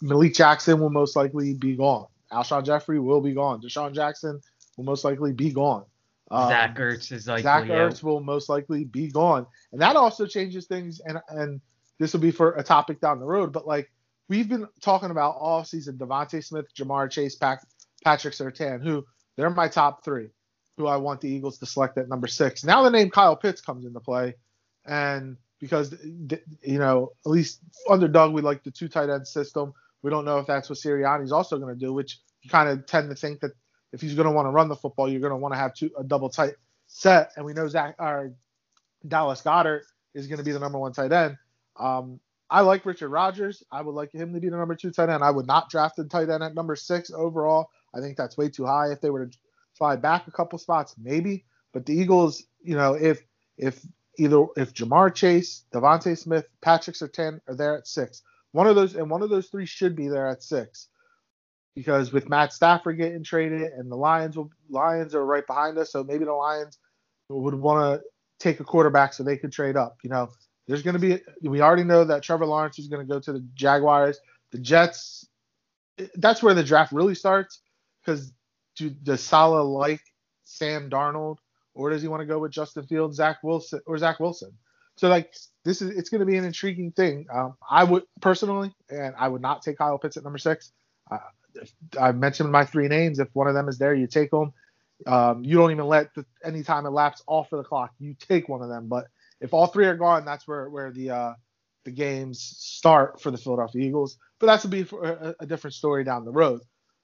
Malik 0.00 0.34
Jackson 0.34 0.80
will 0.80 0.90
most 0.90 1.16
likely 1.16 1.54
be 1.54 1.76
gone. 1.76 2.06
Alshon 2.32 2.64
Jeffery 2.64 2.98
will 2.98 3.20
be 3.20 3.34
gone. 3.34 3.60
DeSean 3.60 3.94
Jackson 3.94 4.40
will 4.76 4.84
most 4.84 5.04
likely 5.04 5.32
be 5.32 5.52
gone. 5.52 5.84
Um, 6.30 6.48
Zach 6.48 6.76
Ertz 6.76 7.12
is 7.12 7.28
likely. 7.28 7.42
Zach 7.42 7.64
Ertz 7.64 8.02
will 8.02 8.20
most 8.20 8.48
likely 8.48 8.84
be 8.84 9.08
gone, 9.08 9.46
and 9.72 9.80
that 9.82 9.96
also 9.96 10.26
changes 10.26 10.66
things. 10.66 11.00
And 11.04 11.18
and 11.28 11.60
this 11.98 12.12
will 12.12 12.20
be 12.20 12.30
for 12.30 12.52
a 12.52 12.62
topic 12.62 13.00
down 13.00 13.20
the 13.20 13.26
road. 13.26 13.52
But 13.52 13.66
like 13.66 13.92
we've 14.28 14.48
been 14.48 14.66
talking 14.80 15.10
about 15.10 15.36
all 15.38 15.62
season 15.64 15.98
DeVonta 15.98 16.42
Smith, 16.42 16.66
Ja'Marr 16.74 17.10
Chase, 17.10 17.34
Pac- 17.34 17.66
Patrick 18.02 18.34
Surtain, 18.34 18.82
who 18.82 19.04
they're 19.36 19.50
my 19.50 19.68
top 19.68 20.04
three, 20.04 20.28
who 20.78 20.86
I 20.86 20.96
want 20.96 21.20
the 21.20 21.28
Eagles 21.28 21.58
to 21.58 21.66
select 21.66 21.98
at 21.98 22.08
number 22.08 22.26
six. 22.26 22.64
Now 22.64 22.82
the 22.82 22.90
name 22.90 23.10
Kyle 23.10 23.36
Pitts 23.36 23.60
comes 23.60 23.84
into 23.84 24.00
play, 24.00 24.34
and 24.86 25.36
because 25.60 25.94
you 26.02 26.78
know 26.78 27.12
at 27.26 27.30
least 27.30 27.60
under 27.90 28.08
Doug 28.08 28.32
we 28.32 28.40
like 28.40 28.64
the 28.64 28.70
two 28.70 28.88
tight 28.88 29.10
end 29.10 29.28
system. 29.28 29.74
We 30.02 30.10
don't 30.10 30.24
know 30.24 30.38
if 30.38 30.46
that's 30.46 30.68
what 30.68 30.78
Sirianni's 30.78 31.32
also 31.32 31.58
going 31.58 31.72
to 31.72 31.78
do, 31.78 31.92
which 31.92 32.20
you 32.42 32.50
kind 32.50 32.68
of 32.68 32.86
tend 32.86 33.10
to 33.10 33.16
think 33.16 33.40
that 33.40 33.52
if 33.92 34.00
he's 34.00 34.14
going 34.14 34.26
to 34.26 34.32
want 34.32 34.46
to 34.46 34.50
run 34.50 34.68
the 34.68 34.76
football, 34.76 35.08
you're 35.08 35.20
going 35.20 35.30
to 35.30 35.36
want 35.36 35.54
to 35.54 35.58
have 35.58 35.74
two 35.74 35.90
a 35.98 36.04
double 36.04 36.28
tight 36.28 36.54
set, 36.86 37.32
and 37.36 37.44
we 37.44 37.52
know 37.52 37.68
Zach 37.68 37.94
or 37.98 38.34
Dallas 39.06 39.42
Goedert 39.42 39.82
is 40.14 40.26
going 40.26 40.38
to 40.38 40.44
be 40.44 40.52
the 40.52 40.58
number 40.58 40.78
one 40.78 40.92
tight 40.92 41.12
end. 41.12 41.36
Um, 41.78 42.20
I 42.50 42.60
like 42.60 42.84
Richard 42.84 43.08
Rodgers. 43.08 43.62
I 43.72 43.80
would 43.80 43.94
like 43.94 44.12
him 44.12 44.34
to 44.34 44.40
be 44.40 44.50
the 44.50 44.56
number 44.56 44.74
two 44.74 44.90
tight 44.90 45.08
end. 45.08 45.24
I 45.24 45.30
would 45.30 45.46
not 45.46 45.70
draft 45.70 45.98
a 45.98 46.04
tight 46.04 46.28
end 46.28 46.42
at 46.42 46.54
number 46.54 46.76
six 46.76 47.10
overall. 47.10 47.70
I 47.94 48.00
think 48.00 48.16
that's 48.16 48.36
way 48.36 48.48
too 48.48 48.66
high. 48.66 48.92
If 48.92 49.00
they 49.00 49.10
were 49.10 49.26
to 49.26 49.38
slide 49.74 50.02
back 50.02 50.26
a 50.26 50.30
couple 50.30 50.58
spots, 50.58 50.94
maybe. 50.98 51.44
But 51.72 51.86
the 51.86 51.94
Eagles, 51.94 52.44
you 52.62 52.76
know, 52.76 52.94
if 52.94 53.22
if 53.56 53.80
either 54.18 54.44
if 54.56 54.74
Ja'Marr 54.74 55.14
Chase, 55.14 55.64
DeVonta 55.72 56.16
Smith, 56.16 56.46
Patrick 56.60 56.96
Surtain 56.96 57.40
are 57.48 57.54
there 57.54 57.78
at 57.78 57.86
six, 57.86 58.22
one 58.52 58.66
of 58.66 58.76
those 58.76 58.94
and 58.94 59.10
one 59.10 59.22
of 59.22 59.30
those 59.30 59.48
three 59.48 59.66
should 59.66 59.96
be 59.96 60.08
there 60.08 60.26
at 60.28 60.42
six. 60.42 60.88
Because 61.74 62.12
with 62.12 62.28
Matt 62.28 62.52
Stafford 62.52 62.98
getting 62.98 63.24
traded 63.24 63.62
and 63.62 63.90
the 63.90 63.96
Lions 63.96 64.36
will, 64.36 64.50
Lions 64.68 65.14
are 65.14 65.24
right 65.24 65.46
behind 65.46 65.78
us, 65.78 65.90
so 65.90 66.04
maybe 66.04 66.26
the 66.26 66.32
Lions 66.32 66.78
would 67.30 67.54
want 67.54 68.00
to 68.00 68.06
take 68.38 68.60
a 68.60 68.64
quarterback 68.64 69.14
so 69.14 69.22
they 69.22 69.38
could 69.38 69.52
trade 69.52 69.76
up. 69.76 69.96
You 70.04 70.10
know, 70.10 70.28
there's 70.66 70.82
going 70.82 70.94
to 70.94 71.00
be, 71.00 71.18
we 71.42 71.62
already 71.62 71.84
know 71.84 72.04
that 72.04 72.22
Trevor 72.22 72.44
Lawrence 72.44 72.78
is 72.78 72.88
going 72.88 73.06
to 73.06 73.10
go 73.10 73.20
to 73.20 73.32
the 73.32 73.46
Jaguars. 73.54 74.18
The 74.50 74.58
Jets, 74.58 75.26
that's 76.16 76.42
where 76.42 76.52
the 76.52 76.62
draft 76.62 76.92
really 76.92 77.14
starts 77.14 77.62
because 78.04 78.32
do, 78.76 78.90
does 78.90 79.22
Saleh 79.22 79.66
like 79.66 80.02
Sam 80.44 80.90
Darnold 80.90 81.38
or 81.74 81.88
does 81.88 82.02
he 82.02 82.08
want 82.08 82.20
to 82.20 82.26
go 82.26 82.38
with 82.38 82.52
Justin 82.52 82.86
Fields, 82.86 83.16
Zach 83.16 83.38
Wilson, 83.42 83.80
or 83.86 83.96
Zach 83.96 84.20
Wilson? 84.20 84.52
So 85.02 85.08
like 85.08 85.34
this 85.64 85.82
is 85.82 85.90
it's 85.98 86.10
going 86.10 86.20
to 86.20 86.26
be 86.26 86.36
an 86.36 86.44
intriguing 86.44 86.92
thing. 86.92 87.26
Um, 87.28 87.56
I 87.68 87.82
would 87.82 88.04
personally, 88.20 88.72
and 88.88 89.16
I 89.18 89.26
would 89.26 89.42
not 89.42 89.60
take 89.60 89.78
Kyle 89.78 89.98
Pitts 89.98 90.16
at 90.16 90.22
number 90.22 90.38
six. 90.38 90.70
Uh, 91.10 91.18
I 92.00 92.12
mentioned 92.12 92.52
my 92.52 92.64
three 92.64 92.86
names. 92.86 93.18
If 93.18 93.26
one 93.32 93.48
of 93.48 93.54
them 93.54 93.68
is 93.68 93.78
there, 93.78 93.94
you 93.94 94.06
take 94.06 94.30
them. 94.30 94.52
Um, 95.04 95.42
you 95.44 95.56
don't 95.56 95.72
even 95.72 95.86
let 95.86 96.14
the, 96.14 96.24
any 96.44 96.62
time 96.62 96.86
elapse 96.86 97.20
off 97.26 97.52
of 97.52 97.58
the 97.58 97.64
clock. 97.64 97.90
You 97.98 98.14
take 98.14 98.48
one 98.48 98.62
of 98.62 98.68
them. 98.68 98.86
But 98.86 99.08
if 99.40 99.52
all 99.52 99.66
three 99.66 99.86
are 99.86 99.96
gone, 99.96 100.24
that's 100.24 100.46
where 100.46 100.70
where 100.70 100.92
the 100.92 101.10
uh, 101.10 101.32
the 101.84 101.90
games 101.90 102.40
start 102.40 103.20
for 103.20 103.32
the 103.32 103.38
Philadelphia 103.38 103.84
Eagles. 103.84 104.18
But 104.38 104.46
that's 104.46 104.62
to 104.62 104.68
be 104.68 104.86
a, 105.02 105.34
a 105.40 105.46
different 105.46 105.74
story 105.74 106.04
down 106.04 106.24
the 106.24 106.30
road, 106.30 106.60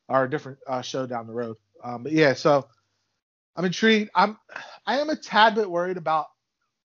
or 0.08 0.22
a 0.22 0.30
different 0.30 0.58
uh, 0.68 0.82
show 0.82 1.04
down 1.04 1.26
the 1.26 1.34
road. 1.34 1.56
Um, 1.82 2.04
but 2.04 2.12
yeah, 2.12 2.34
so 2.34 2.68
I'm 3.56 3.64
intrigued. 3.64 4.11
I'm 4.14 4.38
I 4.87 5.00
am 5.00 5.11
a 5.11 5.16
tad 5.16 5.56
bit 5.56 5.68
worried 5.68 5.96
about 5.96 6.26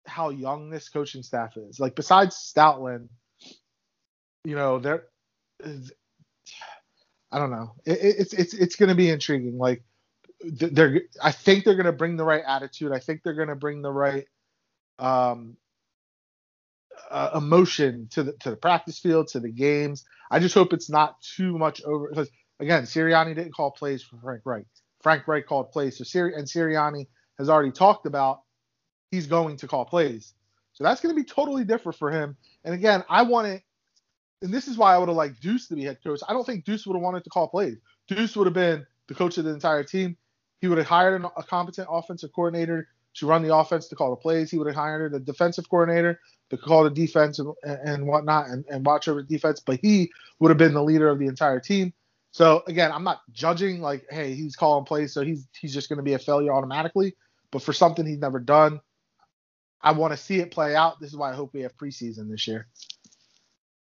how 0.05 0.29
young 0.29 0.69
this 0.69 0.89
coaching 0.89 1.23
staff 1.23 1.57
is. 1.57 1.79
Like 1.79 1.95
besides 1.95 2.35
Stoutland, 2.35 3.09
you 4.43 4.55
know, 4.55 4.79
there 4.79 5.05
I 7.33 7.39
don't 7.39 7.51
know. 7.51 7.73
It, 7.85 7.99
it's 8.01 8.33
it's 8.33 8.53
it's 8.53 8.75
going 8.75 8.89
to 8.89 8.95
be 8.95 9.09
intriguing. 9.09 9.57
Like 9.57 9.83
they're 10.43 11.01
I 11.21 11.31
think 11.31 11.63
they're 11.63 11.75
going 11.75 11.85
to 11.85 11.91
bring 11.91 12.17
the 12.17 12.23
right 12.23 12.43
attitude. 12.45 12.91
I 12.91 12.99
think 12.99 13.23
they're 13.23 13.33
going 13.33 13.47
to 13.47 13.55
bring 13.55 13.81
the 13.81 13.91
right 13.91 14.25
um, 14.99 15.57
uh, 17.09 17.31
emotion 17.35 18.07
to 18.11 18.23
the 18.23 18.33
to 18.41 18.51
the 18.51 18.55
practice 18.55 18.99
field, 18.99 19.29
to 19.29 19.39
the 19.39 19.51
games. 19.51 20.05
I 20.29 20.39
just 20.39 20.53
hope 20.53 20.73
it's 20.73 20.89
not 20.89 21.21
too 21.21 21.57
much 21.57 21.81
over 21.83 22.09
because 22.09 22.29
again, 22.59 22.83
Sirianni 22.83 23.35
didn't 23.35 23.55
call 23.55 23.71
plays 23.71 24.03
for 24.03 24.17
Frank 24.17 24.41
Reich. 24.45 24.65
Frank 25.01 25.27
Reich 25.27 25.47
called 25.47 25.71
plays. 25.71 25.97
So 25.97 26.03
Siri 26.03 26.35
and 26.35 26.45
Sirianni 26.45 27.07
has 27.37 27.49
already 27.49 27.71
talked 27.71 28.05
about 28.05 28.41
he's 29.13 29.27
going 29.27 29.55
to 29.57 29.67
call 29.67 29.85
plays. 29.85 30.33
So 30.73 30.83
that's 30.83 30.99
going 30.99 31.15
to 31.15 31.21
be 31.21 31.23
totally 31.23 31.63
different 31.63 31.99
for 31.99 32.09
him. 32.09 32.35
And 32.63 32.73
again, 32.73 33.03
I 33.07 33.21
want 33.21 33.47
it, 33.47 33.61
and 34.41 34.51
this 34.51 34.67
is 34.67 34.75
why 34.75 34.95
I 34.95 34.97
would 34.97 35.07
have 35.07 35.15
liked 35.15 35.39
Deuce 35.39 35.67
to 35.67 35.75
be 35.75 35.83
head 35.83 35.99
coach. 36.03 36.21
I 36.27 36.33
don't 36.33 36.43
think 36.43 36.65
Deuce 36.65 36.87
would 36.87 36.95
have 36.95 37.03
wanted 37.03 37.23
to 37.25 37.29
call 37.29 37.47
plays. 37.47 37.77
Deuce 38.07 38.35
would 38.35 38.47
have 38.47 38.55
been 38.55 38.87
the 39.07 39.13
coach 39.13 39.37
of 39.37 39.45
the 39.45 39.51
entire 39.51 39.83
team. 39.83 40.17
He 40.61 40.67
would 40.67 40.79
have 40.79 40.87
hired 40.87 41.23
a 41.23 41.43
competent 41.43 41.87
offensive 41.91 42.31
coordinator 42.33 42.87
to 43.17 43.27
run 43.27 43.43
the 43.43 43.55
offense, 43.55 43.87
to 43.89 43.95
call 43.95 44.09
the 44.09 44.15
plays. 44.15 44.49
He 44.49 44.57
would 44.57 44.65
have 44.65 44.75
hired 44.75 45.13
a 45.13 45.19
defensive 45.19 45.69
coordinator 45.69 46.19
to 46.49 46.57
call 46.57 46.83
the 46.83 46.89
defense 46.89 47.37
and, 47.37 47.53
and 47.63 48.07
whatnot 48.07 48.47
and, 48.47 48.65
and 48.67 48.83
watch 48.83 49.07
over 49.07 49.21
the 49.21 49.27
defense, 49.27 49.59
but 49.59 49.79
he 49.79 50.11
would 50.39 50.49
have 50.49 50.57
been 50.57 50.73
the 50.73 50.83
leader 50.83 51.07
of 51.07 51.19
the 51.19 51.27
entire 51.27 51.59
team. 51.59 51.93
So 52.31 52.63
again, 52.65 52.91
I'm 52.91 53.03
not 53.03 53.21
judging 53.31 53.79
like, 53.79 54.07
hey, 54.09 54.33
he's 54.33 54.55
calling 54.55 54.85
plays, 54.85 55.13
so 55.13 55.21
he's 55.21 55.47
he's 55.61 55.71
just 55.71 55.87
going 55.87 55.97
to 55.97 56.03
be 56.03 56.13
a 56.13 56.19
failure 56.19 56.51
automatically. 56.51 57.15
But 57.51 57.61
for 57.61 57.73
something 57.73 58.07
he's 58.07 58.17
never 58.17 58.39
done, 58.39 58.81
I 59.83 59.91
want 59.91 60.13
to 60.13 60.17
see 60.17 60.39
it 60.39 60.51
play 60.51 60.75
out. 60.75 60.99
This 60.99 61.09
is 61.09 61.17
why 61.17 61.31
I 61.31 61.35
hope 61.35 61.53
we 61.53 61.61
have 61.61 61.77
preseason 61.77 62.29
this 62.29 62.47
year. 62.47 62.67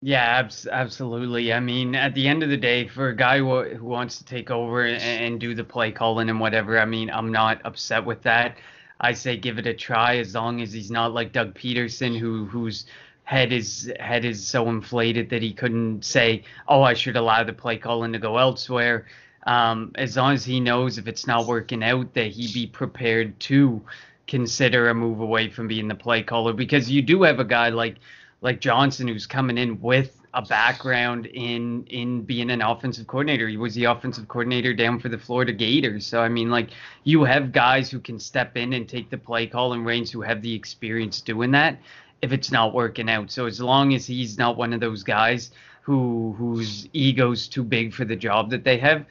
Yeah, 0.01 0.23
abs- 0.23 0.67
absolutely. 0.67 1.53
I 1.53 1.59
mean, 1.59 1.93
at 1.93 2.15
the 2.15 2.27
end 2.27 2.41
of 2.41 2.49
the 2.49 2.57
day, 2.57 2.87
for 2.87 3.09
a 3.09 3.15
guy 3.15 3.37
who, 3.37 3.85
wants 3.85 4.17
to 4.17 4.25
take 4.25 4.49
over 4.49 4.83
and, 4.83 5.01
and 5.01 5.39
do 5.39 5.53
the 5.53 5.63
play 5.63 5.91
calling 5.91 6.29
and 6.29 6.39
whatever, 6.39 6.79
I 6.79 6.85
mean, 6.85 7.11
I'm 7.11 7.31
not 7.31 7.61
upset 7.65 8.03
with 8.03 8.23
that. 8.23 8.57
I 8.99 9.13
say 9.13 9.37
give 9.37 9.59
it 9.59 9.67
a 9.67 9.73
try 9.73 10.17
as 10.17 10.33
long 10.33 10.61
as 10.61 10.71
he's 10.71 10.89
not 10.89 11.13
like 11.13 11.33
Doug 11.33 11.55
Pederson, 11.55 12.17
who 12.17 12.45
whose 12.45 12.85
head 13.23 13.51
is 13.51 13.91
head 13.99 14.25
is 14.25 14.45
so 14.45 14.69
inflated 14.69 15.29
that 15.31 15.41
he 15.41 15.53
couldn't 15.53 16.05
say, 16.05 16.43
"Oh, 16.67 16.83
I 16.83 16.93
should 16.93 17.15
allow 17.15 17.43
the 17.43 17.53
play 17.53 17.77
calling 17.77 18.13
to 18.13 18.19
go 18.19 18.37
elsewhere." 18.37 19.07
Um, 19.47 19.91
as 19.95 20.17
long 20.17 20.33
as 20.33 20.45
he 20.45 20.59
knows 20.59 20.99
if 20.99 21.07
it's 21.07 21.25
not 21.25 21.47
working 21.47 21.83
out, 21.83 22.13
that 22.13 22.27
he 22.27 22.53
be 22.53 22.67
prepared 22.67 23.39
to 23.41 23.81
consider 24.27 24.89
a 24.89 24.93
move 24.93 25.19
away 25.19 25.49
from 25.49 25.67
being 25.67 25.87
the 25.87 25.95
play 25.95 26.23
caller 26.23 26.53
because 26.53 26.89
you 26.89 27.01
do 27.01 27.23
have 27.23 27.39
a 27.39 27.45
guy 27.45 27.69
like 27.69 27.97
like 28.41 28.59
Johnson 28.59 29.07
who's 29.07 29.27
coming 29.27 29.57
in 29.57 29.79
with 29.81 30.17
a 30.33 30.41
background 30.41 31.25
in 31.27 31.85
in 31.87 32.21
being 32.21 32.49
an 32.49 32.61
offensive 32.61 33.07
coordinator. 33.07 33.47
He 33.47 33.57
was 33.57 33.75
the 33.75 33.85
offensive 33.85 34.27
coordinator 34.27 34.73
down 34.73 34.99
for 34.99 35.09
the 35.09 35.17
Florida 35.17 35.51
Gators. 35.51 36.05
So 36.05 36.21
I 36.21 36.29
mean 36.29 36.49
like 36.49 36.69
you 37.03 37.23
have 37.23 37.51
guys 37.51 37.89
who 37.89 37.99
can 37.99 38.19
step 38.19 38.55
in 38.55 38.73
and 38.73 38.87
take 38.87 39.09
the 39.09 39.17
play 39.17 39.47
call 39.47 39.73
and 39.73 39.85
reins 39.85 40.11
who 40.11 40.21
have 40.21 40.41
the 40.41 40.53
experience 40.53 41.21
doing 41.21 41.51
that 41.51 41.79
if 42.21 42.31
it's 42.31 42.51
not 42.51 42.73
working 42.73 43.09
out. 43.09 43.31
So 43.31 43.45
as 43.45 43.59
long 43.59 43.93
as 43.93 44.05
he's 44.05 44.37
not 44.37 44.55
one 44.55 44.73
of 44.73 44.79
those 44.79 45.03
guys 45.03 45.51
who 45.81 46.33
whose 46.37 46.87
ego's 46.93 47.47
too 47.47 47.63
big 47.63 47.93
for 47.93 48.05
the 48.05 48.15
job 48.15 48.49
that 48.51 48.63
they 48.63 48.77
have, 48.77 49.05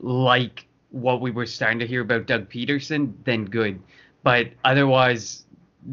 like 0.00 0.66
what 0.90 1.20
we 1.20 1.30
were 1.30 1.46
starting 1.46 1.78
to 1.78 1.86
hear 1.86 2.02
about 2.02 2.26
Doug 2.26 2.50
Pederson, 2.50 3.14
then 3.24 3.44
good. 3.44 3.80
But 4.22 4.48
otherwise, 4.64 5.44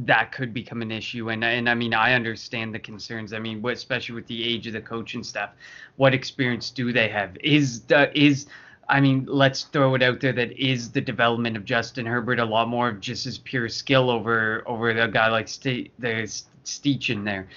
that 0.06 0.32
could 0.32 0.54
become 0.54 0.82
an 0.82 0.92
issue. 0.92 1.30
And 1.30 1.44
and 1.44 1.70
I 1.70 1.74
mean, 1.74 1.94
I 1.94 2.13
understand 2.13 2.74
the 2.74 2.80
concerns. 2.80 3.34
I 3.34 3.40
mean, 3.40 3.66
especially 3.66 4.16
with 4.16 4.28
the 4.28 4.44
age 4.44 4.68
of 4.68 4.74
the 4.74 4.82
coach 4.82 5.13
and 5.16 5.26
stuff 5.26 5.52
what 5.98 6.13
experience 6.13 6.70
do 6.70 6.94
they 6.94 7.10
have? 7.10 7.36
Is 7.44 7.82
the 7.82 8.18
is 8.18 8.48
I 8.90 9.02
mean, 9.02 9.26
let's 9.28 9.63
throw 9.63 9.96
it 9.96 10.02
out 10.02 10.22
there 10.22 10.32
that 10.32 10.54
is 10.54 10.92
the 10.92 11.02
development 11.02 11.58
of 11.58 11.66
Justin 11.66 12.06
Herbert 12.06 12.40
a 12.40 12.46
lot 12.46 12.70
more 12.70 12.88
of 12.88 13.02
just 13.02 13.26
his 13.26 13.38
pure 13.38 13.68
skill 13.68 14.10
over 14.10 14.63
over 14.66 14.90
a 14.90 15.08
guy 15.08 15.28
like 15.28 15.50
St- 15.50 15.92
the 16.00 16.08
Stich 16.63 17.10
in 17.10 17.26
there. 17.26 17.48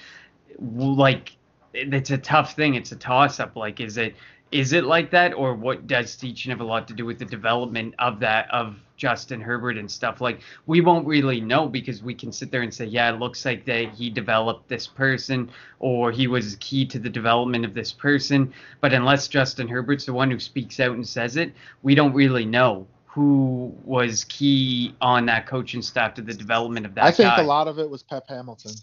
Like 0.59 1.37
it's 1.73 2.11
a 2.11 2.17
tough 2.17 2.55
thing. 2.55 2.75
It's 2.75 2.91
a 2.91 2.97
toss 2.97 3.39
up. 3.39 3.55
Like, 3.55 3.79
is 3.79 3.97
it 3.97 4.15
is 4.51 4.73
it 4.73 4.83
like 4.83 5.11
that, 5.11 5.33
or 5.33 5.53
what 5.55 5.87
does 5.87 6.15
teaching 6.15 6.49
have 6.49 6.59
a 6.59 6.65
lot 6.65 6.87
to 6.89 6.93
do 6.93 7.05
with 7.05 7.19
the 7.19 7.25
development 7.25 7.95
of 7.99 8.19
that 8.19 8.51
of 8.51 8.75
Justin 8.97 9.39
Herbert 9.39 9.77
and 9.77 9.89
stuff? 9.89 10.19
Like, 10.19 10.41
we 10.65 10.81
won't 10.81 11.07
really 11.07 11.39
know 11.39 11.67
because 11.67 12.03
we 12.03 12.13
can 12.13 12.31
sit 12.31 12.51
there 12.51 12.61
and 12.61 12.73
say, 12.73 12.85
yeah, 12.85 13.13
it 13.13 13.19
looks 13.19 13.45
like 13.45 13.65
that 13.65 13.93
he 13.93 14.09
developed 14.09 14.67
this 14.67 14.87
person, 14.87 15.49
or 15.79 16.11
he 16.11 16.27
was 16.27 16.57
key 16.59 16.85
to 16.87 16.99
the 16.99 17.09
development 17.09 17.63
of 17.63 17.73
this 17.73 17.93
person. 17.93 18.53
But 18.81 18.93
unless 18.93 19.29
Justin 19.29 19.69
Herbert's 19.69 20.05
the 20.05 20.13
one 20.13 20.29
who 20.29 20.39
speaks 20.39 20.79
out 20.79 20.95
and 20.95 21.07
says 21.07 21.37
it, 21.37 21.53
we 21.81 21.95
don't 21.95 22.13
really 22.13 22.45
know 22.45 22.87
who 23.05 23.73
was 23.83 24.25
key 24.25 24.95
on 25.01 25.25
that 25.25 25.45
coaching 25.45 25.81
staff 25.81 26.13
to 26.15 26.21
the 26.21 26.33
development 26.33 26.85
of 26.85 26.95
that. 26.95 27.05
I 27.05 27.11
think 27.11 27.29
guy. 27.29 27.41
a 27.41 27.45
lot 27.45 27.67
of 27.67 27.79
it 27.79 27.89
was 27.89 28.03
Pep 28.03 28.25
Hamilton. 28.27 28.73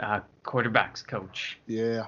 Uh, 0.00 0.20
quarterbacks 0.44 1.06
coach. 1.06 1.58
Yeah. 1.66 2.06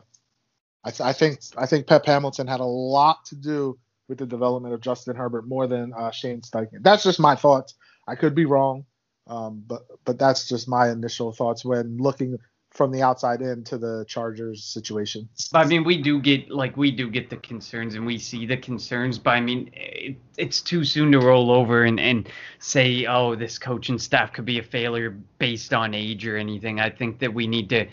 I, 0.86 0.90
th- 0.90 1.00
I 1.00 1.12
think 1.12 1.40
I 1.56 1.66
think 1.66 1.88
Pep 1.88 2.06
Hamilton 2.06 2.46
had 2.46 2.60
a 2.60 2.64
lot 2.64 3.24
to 3.26 3.34
do 3.34 3.76
with 4.08 4.18
the 4.18 4.26
development 4.26 4.72
of 4.72 4.80
Justin 4.80 5.16
Herbert 5.16 5.48
more 5.48 5.66
than 5.66 5.92
uh, 5.92 6.12
Shane 6.12 6.42
Steichen. 6.42 6.82
That's 6.82 7.02
just 7.02 7.18
my 7.18 7.34
thoughts. 7.34 7.74
I 8.06 8.14
could 8.14 8.36
be 8.36 8.44
wrong, 8.44 8.84
um, 9.26 9.64
but 9.66 9.82
but 10.04 10.16
that's 10.16 10.48
just 10.48 10.68
my 10.68 10.90
initial 10.90 11.32
thoughts 11.32 11.64
when 11.64 11.98
looking 11.98 12.38
from 12.70 12.92
the 12.92 13.02
outside 13.02 13.40
in 13.40 13.64
to 13.64 13.78
the 13.78 14.04
Chargers 14.06 14.62
situation. 14.62 15.28
I 15.54 15.64
mean, 15.64 15.82
we 15.82 16.00
do 16.00 16.20
get 16.20 16.50
like 16.50 16.76
we 16.76 16.92
do 16.92 17.10
get 17.10 17.30
the 17.30 17.38
concerns 17.38 17.96
and 17.96 18.06
we 18.06 18.16
see 18.16 18.46
the 18.46 18.56
concerns, 18.56 19.18
but 19.18 19.30
I 19.30 19.40
mean, 19.40 19.70
it, 19.72 20.16
it's 20.38 20.60
too 20.60 20.84
soon 20.84 21.10
to 21.12 21.18
roll 21.18 21.50
over 21.50 21.82
and 21.82 21.98
and 21.98 22.28
say, 22.60 23.06
oh, 23.06 23.34
this 23.34 23.58
coaching 23.58 23.98
staff 23.98 24.32
could 24.32 24.44
be 24.44 24.60
a 24.60 24.62
failure 24.62 25.18
based 25.40 25.74
on 25.74 25.94
age 25.94 26.24
or 26.28 26.36
anything. 26.36 26.78
I 26.78 26.90
think 26.90 27.18
that 27.18 27.34
we 27.34 27.48
need 27.48 27.70
to 27.70 27.88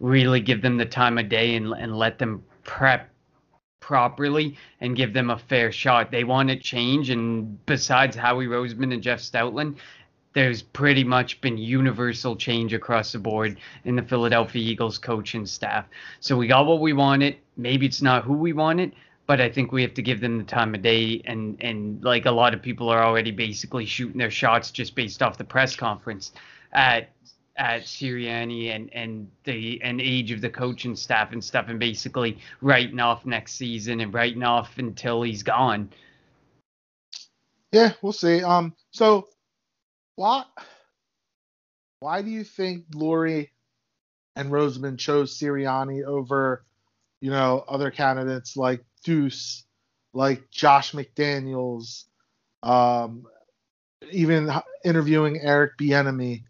really 0.00 0.40
give 0.40 0.62
them 0.62 0.76
the 0.76 0.86
time 0.86 1.18
of 1.18 1.28
day 1.28 1.56
and 1.56 1.72
and 1.72 1.96
let 1.96 2.18
them 2.18 2.42
prep 2.64 3.10
properly 3.80 4.56
and 4.80 4.96
give 4.96 5.14
them 5.14 5.30
a 5.30 5.38
fair 5.38 5.72
shot. 5.72 6.10
They 6.10 6.24
want 6.24 6.50
to 6.50 6.56
change, 6.56 7.10
and 7.10 7.64
besides 7.66 8.16
Howie 8.16 8.46
Roseman 8.46 8.92
and 8.92 9.02
Jeff 9.02 9.20
Stoutland, 9.20 9.76
there's 10.34 10.62
pretty 10.62 11.04
much 11.04 11.40
been 11.40 11.56
universal 11.56 12.36
change 12.36 12.74
across 12.74 13.12
the 13.12 13.18
board 13.18 13.58
in 13.84 13.96
the 13.96 14.02
Philadelphia 14.02 14.62
Eagles 14.62 14.98
coaching 14.98 15.46
staff. 15.46 15.86
So 16.20 16.36
we 16.36 16.46
got 16.46 16.66
what 16.66 16.80
we 16.80 16.92
wanted. 16.92 17.36
Maybe 17.56 17.86
it's 17.86 18.02
not 18.02 18.24
who 18.24 18.34
we 18.34 18.52
wanted, 18.52 18.92
but 19.26 19.40
I 19.40 19.48
think 19.48 19.72
we 19.72 19.82
have 19.82 19.94
to 19.94 20.02
give 20.02 20.20
them 20.20 20.38
the 20.38 20.44
time 20.44 20.74
of 20.74 20.82
day. 20.82 21.22
And 21.24 21.56
and 21.60 22.04
like 22.04 22.26
a 22.26 22.30
lot 22.30 22.54
of 22.54 22.62
people 22.62 22.88
are 22.90 23.02
already 23.02 23.30
basically 23.30 23.86
shooting 23.86 24.18
their 24.18 24.30
shots 24.30 24.70
just 24.70 24.94
based 24.94 25.22
off 25.22 25.38
the 25.38 25.44
press 25.44 25.74
conference 25.74 26.32
at 26.72 27.08
at 27.58 27.82
Sirianni 27.82 28.74
and 28.74 28.88
and 28.94 29.28
the 29.44 29.80
and 29.82 30.00
age 30.00 30.30
of 30.30 30.40
the 30.40 30.48
coaching 30.48 30.96
staff 30.96 31.32
and 31.32 31.44
stuff, 31.44 31.66
and 31.68 31.78
basically 31.78 32.38
writing 32.62 33.00
off 33.00 33.26
next 33.26 33.54
season 33.54 34.00
and 34.00 34.14
writing 34.14 34.44
off 34.44 34.78
until 34.78 35.22
he's 35.22 35.42
gone. 35.42 35.90
Yeah, 37.72 37.92
we'll 38.00 38.12
see. 38.12 38.42
Um, 38.42 38.74
so 38.92 39.28
why 40.14 40.44
why 42.00 42.22
do 42.22 42.30
you 42.30 42.44
think 42.44 42.88
Lurie 42.90 43.48
and 44.36 44.50
Roseman 44.50 44.98
chose 44.98 45.36
Sirianni 45.36 46.04
over, 46.04 46.64
you 47.20 47.30
know, 47.30 47.64
other 47.68 47.90
candidates 47.90 48.56
like 48.56 48.84
Deuce, 49.04 49.64
like 50.14 50.48
Josh 50.50 50.92
McDaniels, 50.92 52.04
um, 52.62 53.26
even 54.12 54.48
interviewing 54.84 55.40
Eric 55.42 55.76
Bieniemy? 55.76 56.44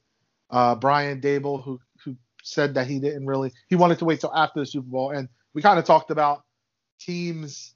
Uh, 0.51 0.75
Brian 0.75 1.21
Daboll, 1.21 1.63
who 1.63 1.81
who 2.05 2.17
said 2.43 2.75
that 2.75 2.87
he 2.87 2.99
didn't 2.99 3.27
really 3.27 3.53
he 3.69 3.77
wanted 3.77 3.99
to 3.99 4.05
wait 4.05 4.21
till 4.21 4.35
after 4.35 4.61
the 4.61 4.67
Super 4.67 4.89
Bowl, 4.89 5.11
and 5.11 5.29
we 5.55 5.63
kind 5.63 5.79
of 5.79 5.85
talked 5.85 6.11
about 6.11 6.45
teams 7.01 7.75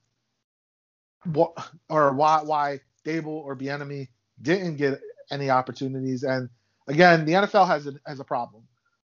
what 1.24 1.52
or 1.88 2.12
why 2.12 2.42
why 2.42 2.80
Daboll 3.04 3.26
or 3.44 3.56
Bieniemy 3.56 4.08
didn't 4.40 4.76
get 4.76 5.00
any 5.30 5.50
opportunities, 5.50 6.22
and 6.22 6.48
again, 6.88 7.24
the 7.24 7.32
NFL 7.32 7.66
has 7.66 7.86
a 7.86 7.92
has 8.06 8.20
a 8.20 8.24
problem 8.24 8.64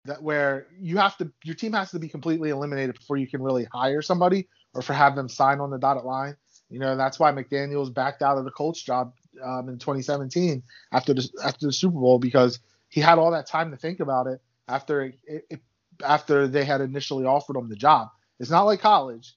that 0.04 0.22
where 0.22 0.66
you 0.80 0.96
have 0.96 1.16
to 1.18 1.30
your 1.44 1.54
team 1.54 1.72
has 1.72 1.90
to 1.90 1.98
be 1.98 2.08
completely 2.08 2.50
eliminated 2.50 2.94
before 2.94 3.16
you 3.16 3.26
can 3.26 3.42
really 3.42 3.66
hire 3.72 4.02
somebody 4.02 4.48
or 4.74 4.82
for 4.82 4.92
have 4.92 5.14
them 5.16 5.28
sign 5.28 5.60
on 5.60 5.70
the 5.70 5.78
dotted 5.78 6.04
line. 6.04 6.36
You 6.70 6.78
know 6.78 6.96
that's 6.96 7.18
why 7.18 7.32
McDaniels 7.32 7.92
backed 7.92 8.22
out 8.22 8.38
of 8.38 8.44
the 8.44 8.50
Colts 8.50 8.82
job 8.82 9.14
um, 9.42 9.68
in 9.68 9.78
2017 9.78 10.62
after 10.92 11.14
the 11.14 11.28
after 11.44 11.66
the 11.66 11.72
Super 11.72 11.98
Bowl 11.98 12.18
because 12.18 12.58
he 12.88 13.00
had 13.00 13.18
all 13.18 13.32
that 13.32 13.46
time 13.46 13.70
to 13.70 13.76
think 13.76 14.00
about 14.00 14.26
it 14.26 14.40
after 14.66 15.02
it, 15.02 15.44
it, 15.50 15.60
after 16.04 16.46
they 16.46 16.64
had 16.64 16.80
initially 16.80 17.24
offered 17.24 17.56
him 17.56 17.68
the 17.68 17.76
job. 17.76 18.08
It's 18.38 18.50
not 18.50 18.62
like 18.62 18.80
college. 18.80 19.34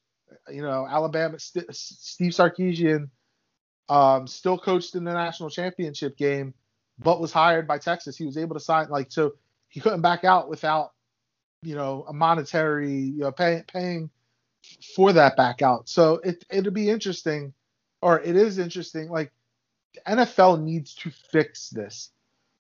You 0.50 0.62
know, 0.62 0.88
Alabama, 0.90 1.40
St- 1.40 1.74
Steve 1.76 2.32
Sarkisian 2.32 3.10
um, 3.90 4.28
still 4.28 4.58
coached 4.58 4.96
in 4.96 5.04
the 5.04 5.14
national 5.14 5.50
championship 5.50 6.16
game, 6.18 6.54
but 7.00 7.20
was 7.20 7.32
hired 7.32 7.68
by 7.68 7.78
Texas. 7.78 8.18
He 8.18 8.26
was 8.26 8.38
able 8.38 8.56
to 8.56 8.60
sign 8.60 8.90
like 8.90 9.12
so 9.12 9.34
he 9.68 9.80
couldn't 9.80 10.02
back 10.02 10.24
out 10.24 10.50
without 10.50 10.94
you 11.64 11.76
know 11.76 12.06
a 12.08 12.14
monetary 12.14 12.94
you 12.94 13.20
know 13.20 13.32
pay, 13.32 13.64
paying 13.72 14.10
for 14.96 15.14
that 15.14 15.36
back 15.36 15.62
out. 15.62 15.90
So 15.90 16.16
it 16.24 16.46
it'll 16.50 16.72
be 16.72 16.90
interesting, 16.90 17.54
or 18.02 18.22
it 18.22 18.36
is 18.36 18.60
interesting. 18.60 19.10
Like 19.10 19.32
the 19.94 20.16
NFL 20.16 20.64
needs 20.64 20.96
to 20.96 21.12
fix 21.32 21.70
this 21.70 22.12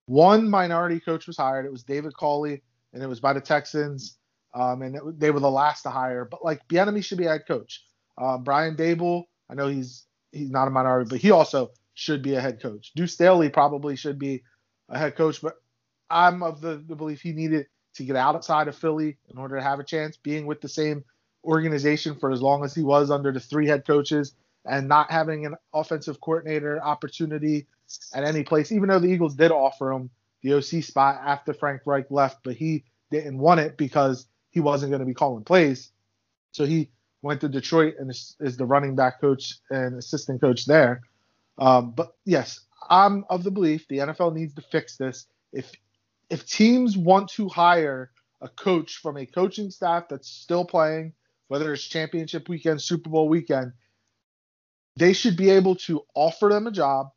one 0.05 0.49
minority 0.49 0.99
coach 0.99 1.27
was 1.27 1.37
hired. 1.37 1.65
It 1.65 1.71
was 1.71 1.83
David 1.83 2.13
Culley, 2.17 2.61
and 2.93 3.01
it 3.03 3.07
was 3.07 3.19
by 3.19 3.33
the 3.33 3.41
Texans. 3.41 4.17
Um, 4.53 4.81
and 4.81 4.95
it, 4.95 5.19
they 5.19 5.31
were 5.31 5.39
the 5.39 5.49
last 5.49 5.83
to 5.83 5.89
hire. 5.89 6.25
But 6.25 6.43
like 6.43 6.67
Bieniemy 6.67 7.03
should 7.03 7.17
be 7.17 7.25
a 7.25 7.31
head 7.31 7.47
coach. 7.47 7.83
Um, 8.17 8.43
Brian 8.43 8.75
Daboll, 8.75 9.23
I 9.49 9.55
know 9.55 9.67
he's 9.67 10.05
he's 10.31 10.49
not 10.49 10.67
a 10.67 10.71
minority, 10.71 11.09
but 11.09 11.19
he 11.19 11.31
also 11.31 11.71
should 11.93 12.21
be 12.21 12.35
a 12.35 12.41
head 12.41 12.61
coach. 12.61 12.91
Deuce 12.95 13.13
Staley 13.13 13.49
probably 13.49 13.95
should 13.95 14.19
be 14.19 14.43
a 14.89 14.97
head 14.97 15.15
coach, 15.15 15.41
but 15.41 15.55
I'm 16.09 16.43
of 16.43 16.61
the, 16.61 16.83
the 16.87 16.95
belief 16.95 17.21
he 17.21 17.31
needed 17.31 17.67
to 17.95 18.03
get 18.03 18.15
outside 18.15 18.67
of 18.67 18.75
Philly 18.75 19.17
in 19.29 19.37
order 19.37 19.57
to 19.57 19.63
have 19.63 19.79
a 19.79 19.83
chance. 19.83 20.17
Being 20.17 20.45
with 20.45 20.61
the 20.61 20.69
same 20.69 21.03
organization 21.43 22.15
for 22.15 22.31
as 22.31 22.41
long 22.41 22.63
as 22.63 22.75
he 22.75 22.83
was 22.83 23.09
under 23.11 23.31
the 23.31 23.39
three 23.39 23.67
head 23.67 23.85
coaches 23.85 24.35
and 24.65 24.87
not 24.87 25.11
having 25.11 25.45
an 25.45 25.55
offensive 25.73 26.19
coordinator 26.21 26.81
opportunity 26.83 27.67
at 28.13 28.23
any 28.23 28.43
place, 28.43 28.71
even 28.71 28.89
though 28.89 28.99
the 28.99 29.07
Eagles 29.07 29.35
did 29.35 29.51
offer 29.51 29.91
him 29.91 30.09
the 30.43 30.53
OC 30.53 30.83
spot 30.83 31.19
after 31.23 31.53
Frank 31.53 31.81
Reich 31.85 32.09
left, 32.09 32.39
but 32.43 32.55
he 32.55 32.83
didn't 33.11 33.37
want 33.37 33.59
it 33.59 33.77
because 33.77 34.27
he 34.49 34.59
wasn't 34.59 34.91
going 34.91 35.01
to 35.01 35.05
be 35.05 35.13
calling 35.13 35.43
plays. 35.43 35.91
So 36.51 36.65
he 36.65 36.89
went 37.21 37.41
to 37.41 37.49
Detroit 37.49 37.95
and 37.99 38.09
is, 38.09 38.57
the 38.57 38.65
running 38.65 38.95
back 38.95 39.21
coach 39.21 39.55
and 39.69 39.97
assistant 39.97 40.41
coach 40.41 40.65
there. 40.65 41.01
Um, 41.57 41.91
but 41.91 42.15
yes, 42.25 42.59
I'm 42.89 43.25
of 43.29 43.43
the 43.43 43.51
belief 43.51 43.87
the 43.87 43.99
NFL 43.99 44.33
needs 44.33 44.53
to 44.55 44.61
fix 44.61 44.97
this. 44.97 45.27
If 45.53 45.71
if 46.29 46.47
teams 46.47 46.97
want 46.97 47.29
to 47.31 47.49
hire 47.49 48.11
a 48.41 48.47
coach 48.47 48.97
from 48.97 49.17
a 49.17 49.25
coaching 49.25 49.69
staff 49.69 50.05
that's 50.09 50.29
still 50.29 50.65
playing, 50.65 51.13
whether 51.49 51.73
it's 51.73 51.83
championship 51.83 52.49
weekend, 52.49 52.81
Super 52.81 53.09
Bowl 53.09 53.29
weekend, 53.29 53.73
they 55.01 55.13
should 55.13 55.35
be 55.35 55.49
able 55.49 55.75
to 55.75 56.03
offer 56.13 56.49
them 56.49 56.67
a 56.67 56.71
job, 56.71 57.07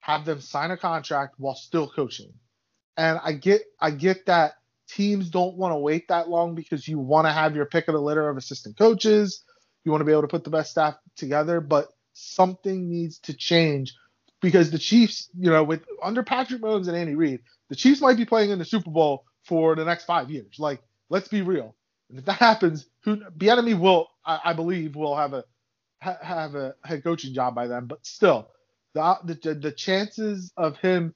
have 0.00 0.24
them 0.24 0.40
sign 0.40 0.70
a 0.70 0.76
contract 0.76 1.34
while 1.36 1.54
still 1.54 1.86
coaching. 1.86 2.32
And 2.96 3.20
I 3.22 3.32
get 3.32 3.60
I 3.78 3.90
get 3.90 4.24
that 4.24 4.54
teams 4.88 5.28
don't 5.28 5.56
want 5.56 5.72
to 5.72 5.76
wait 5.76 6.08
that 6.08 6.30
long 6.30 6.54
because 6.54 6.88
you 6.88 6.98
want 6.98 7.26
to 7.26 7.32
have 7.32 7.54
your 7.54 7.66
pick 7.66 7.88
of 7.88 7.94
the 7.94 8.00
litter 8.00 8.26
of 8.30 8.38
assistant 8.38 8.78
coaches. 8.78 9.44
You 9.84 9.90
want 9.90 10.00
to 10.00 10.06
be 10.06 10.12
able 10.12 10.22
to 10.22 10.28
put 10.28 10.44
the 10.44 10.50
best 10.50 10.70
staff 10.70 10.96
together, 11.14 11.60
but 11.60 11.88
something 12.14 12.88
needs 12.88 13.18
to 13.18 13.34
change 13.34 13.92
because 14.40 14.70
the 14.70 14.78
Chiefs, 14.78 15.28
you 15.38 15.50
know, 15.50 15.62
with 15.62 15.84
under 16.02 16.22
Patrick 16.22 16.62
Mahomes 16.62 16.88
and 16.88 16.96
Andy 16.96 17.16
Reid, 17.16 17.40
the 17.68 17.76
Chiefs 17.76 18.00
might 18.00 18.16
be 18.16 18.24
playing 18.24 18.48
in 18.48 18.58
the 18.58 18.64
Super 18.64 18.90
Bowl 18.90 19.26
for 19.42 19.76
the 19.76 19.84
next 19.84 20.04
five 20.04 20.30
years. 20.30 20.56
Like, 20.58 20.80
let's 21.10 21.28
be 21.28 21.42
real. 21.42 21.76
And 22.08 22.18
if 22.18 22.24
that 22.24 22.38
happens, 22.38 22.86
who 23.02 23.16
Bieniemy 23.16 23.78
will, 23.78 24.08
I, 24.24 24.40
I 24.46 24.52
believe, 24.54 24.96
will 24.96 25.16
have 25.16 25.34
a 25.34 25.44
ha, 26.04 26.16
have 26.22 26.54
a 26.54 26.74
head 26.84 27.02
coaching 27.02 27.34
job 27.34 27.54
by 27.54 27.66
then. 27.66 27.86
But 27.86 28.04
still, 28.06 28.48
the, 28.94 29.38
the 29.42 29.54
the 29.54 29.72
chances 29.72 30.52
of 30.56 30.76
him 30.78 31.14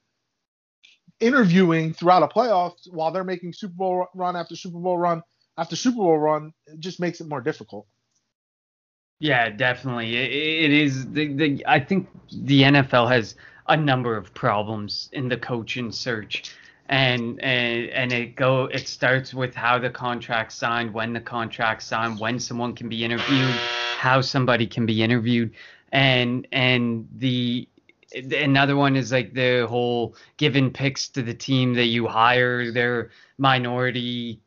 interviewing 1.19 1.93
throughout 1.93 2.23
a 2.23 2.27
playoff 2.27 2.73
while 2.89 3.11
they're 3.11 3.23
making 3.23 3.53
Super 3.53 3.73
Bowl 3.73 4.07
run 4.13 4.35
after 4.35 4.55
Super 4.55 4.79
Bowl 4.79 4.97
run 4.97 5.21
after 5.57 5.75
Super 5.75 5.97
Bowl 5.97 6.17
run 6.17 6.53
it 6.67 6.79
just 6.79 6.99
makes 6.99 7.21
it 7.21 7.27
more 7.27 7.41
difficult. 7.41 7.85
Yeah, 9.19 9.49
definitely. 9.49 10.15
it, 10.15 10.31
it 10.31 10.71
is 10.71 11.11
the, 11.11 11.33
the 11.33 11.65
I 11.67 11.79
think 11.79 12.07
the 12.31 12.61
NFL 12.63 13.09
has 13.11 13.35
a 13.67 13.75
number 13.75 14.15
of 14.15 14.33
problems 14.33 15.09
in 15.11 15.27
the 15.27 15.37
coaching 15.37 15.91
search. 15.91 16.55
And, 16.91 17.39
and 17.41 17.89
and 17.91 18.11
it 18.11 18.35
go 18.35 18.65
it 18.65 18.87
starts 18.87 19.31
with 19.31 19.53
how 19.53 19.77
the 19.77 19.91
contract 19.91 20.51
signed, 20.51 20.91
when 20.91 21.13
the 21.13 21.21
contract 21.21 21.83
signed, 21.83 22.19
when 22.19 22.39
someone 22.39 22.73
can 22.73 22.89
be 22.89 23.05
interviewed, 23.05 23.61
how 23.93 24.21
somebody 24.21 24.65
can 24.65 24.87
be 24.87 25.03
interviewed, 25.03 25.53
and 25.91 26.47
and 26.51 27.07
the 27.17 27.69
another 28.13 28.75
one 28.75 28.95
is 28.95 29.11
like 29.11 29.33
the 29.33 29.67
whole 29.69 30.15
giving 30.37 30.71
picks 30.71 31.09
to 31.09 31.21
the 31.21 31.33
team 31.33 31.75
that 31.75 31.85
you 31.85 32.07
hire 32.07 32.71
their 32.71 33.11
minority 33.37 34.41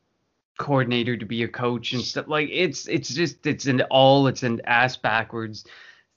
coordinator 0.57 1.17
to 1.17 1.25
be 1.25 1.43
a 1.43 1.47
coach 1.47 1.93
and 1.93 2.03
stuff. 2.03 2.27
Like 2.27 2.49
it's 2.51 2.87
it's 2.89 3.13
just 3.13 3.47
it's 3.47 3.67
an 3.67 3.81
all 3.83 4.27
it's 4.27 4.43
an 4.43 4.61
ass 4.65 4.97
backwards 4.97 5.65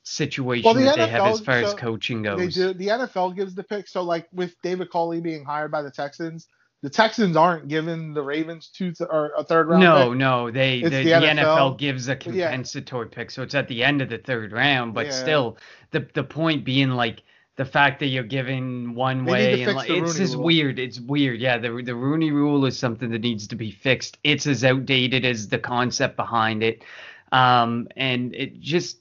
situation 0.06 0.64
well, 0.64 0.74
the 0.74 0.82
that 0.82 0.94
NFL, 0.94 0.96
they 0.96 1.08
have 1.08 1.26
as 1.26 1.40
far 1.40 1.60
so 1.62 1.66
as 1.66 1.74
coaching 1.74 2.22
goes. 2.22 2.38
They 2.38 2.48
do 2.48 2.72
the 2.72 2.88
NFL 2.88 3.34
gives 3.34 3.54
the 3.54 3.64
pick. 3.64 3.88
So 3.88 4.02
like 4.02 4.28
with 4.32 4.54
David 4.62 4.90
Culley 4.90 5.20
being 5.20 5.44
hired 5.44 5.70
by 5.70 5.82
the 5.82 5.90
Texans, 5.90 6.46
the 6.82 6.90
Texans 6.90 7.36
aren't 7.36 7.68
giving 7.68 8.14
the 8.14 8.22
Ravens 8.22 8.68
two 8.68 8.92
th- 8.92 9.08
or 9.10 9.32
a 9.36 9.42
third 9.42 9.68
round. 9.68 9.82
No, 9.82 10.10
pick. 10.10 10.18
no, 10.18 10.50
they 10.50 10.82
the, 10.82 10.90
the, 10.90 11.02
the 11.04 11.10
NFL. 11.10 11.36
NFL. 11.36 11.78
gives 11.78 12.08
a 12.08 12.16
compensatory 12.16 13.08
yeah. 13.10 13.14
pick, 13.14 13.30
so 13.30 13.42
it's 13.42 13.54
at 13.54 13.66
the 13.66 13.82
end 13.82 14.00
of 14.00 14.08
the 14.08 14.18
third 14.18 14.52
round. 14.52 14.94
But 14.94 15.06
yeah. 15.06 15.12
still, 15.12 15.58
the 15.90 16.06
the 16.14 16.24
point 16.24 16.64
being 16.64 16.90
like 16.90 17.22
the 17.56 17.64
fact 17.64 17.98
that 18.00 18.06
you're 18.06 18.22
giving 18.22 18.94
one 18.94 19.24
they 19.24 19.32
way 19.32 19.62
and 19.62 19.74
like, 19.74 19.90
it's 19.90 20.16
just 20.16 20.34
rule. 20.34 20.44
weird. 20.44 20.78
It's 20.78 21.00
weird. 21.00 21.40
Yeah, 21.40 21.58
the 21.58 21.82
the 21.84 21.94
Rooney 21.96 22.30
Rule 22.30 22.64
is 22.66 22.78
something 22.78 23.10
that 23.10 23.22
needs 23.22 23.48
to 23.48 23.56
be 23.56 23.72
fixed. 23.72 24.18
It's 24.22 24.46
as 24.46 24.62
outdated 24.62 25.24
as 25.24 25.48
the 25.48 25.58
concept 25.58 26.16
behind 26.16 26.62
it, 26.62 26.84
um, 27.32 27.88
and 27.96 28.32
it 28.34 28.60
just 28.60 28.98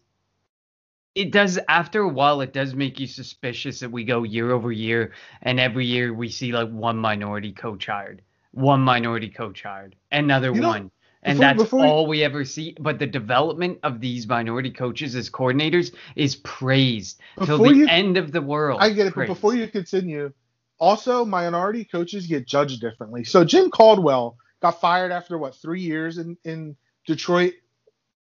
it 1.16 1.32
does 1.32 1.58
after 1.70 2.02
a 2.02 2.10
while 2.10 2.42
it 2.42 2.54
does 2.54 2.76
make 2.76 3.00
you 3.00 3.08
suspicious 3.08 3.80
that 3.80 3.92
we 3.92 4.04
go 4.04 4.24
year 4.24 4.52
over 4.52 4.72
year 4.72 5.14
and 5.42 5.60
every 5.60 5.86
year 5.86 6.14
we 6.14 6.30
see 6.30 6.52
like 6.52 6.70
one 6.70 6.98
minority 6.98 7.52
coach 7.52 7.88
hired 7.88 8.22
one 8.52 8.82
minority 8.82 9.30
coach 9.30 9.64
hired 9.64 9.96
another 10.12 10.54
you 10.54 10.62
one 10.62 10.92
and 11.26 11.40
before, 11.40 11.48
that's 11.48 11.64
before 11.64 11.86
all 11.88 12.08
we 12.08 12.24
ever 12.24 12.46
see. 12.46 12.76
But 12.80 13.00
the 13.00 13.08
development 13.08 13.80
of 13.82 14.00
these 14.00 14.28
minority 14.28 14.70
coaches 14.70 15.16
as 15.16 15.28
coordinators 15.28 15.94
is 16.16 16.36
praised 16.36 17.20
till 17.44 17.58
the 17.58 17.74
you, 17.74 17.88
end 17.88 18.18
of 18.18 18.32
the 18.32 18.42
world. 18.44 18.80
I 18.80 18.92
get 18.92 19.08
it, 19.08 19.14
praised. 19.14 19.30
but 19.30 19.34
before 19.34 19.56
you 19.56 19.68
continue, 19.68 20.32
also 20.80 21.26
minority 21.26 21.84
coaches 21.84 22.28
get 22.28 22.46
judged 22.46 22.80
differently. 22.80 23.24
So 23.24 23.44
Jim 23.44 23.72
Caldwell 23.72 24.38
got 24.62 24.80
fired 24.80 25.12
after 25.12 25.40
what 25.40 25.56
three 25.56 25.82
years 25.82 26.20
in 26.20 26.38
in 26.44 26.76
Detroit, 27.08 27.54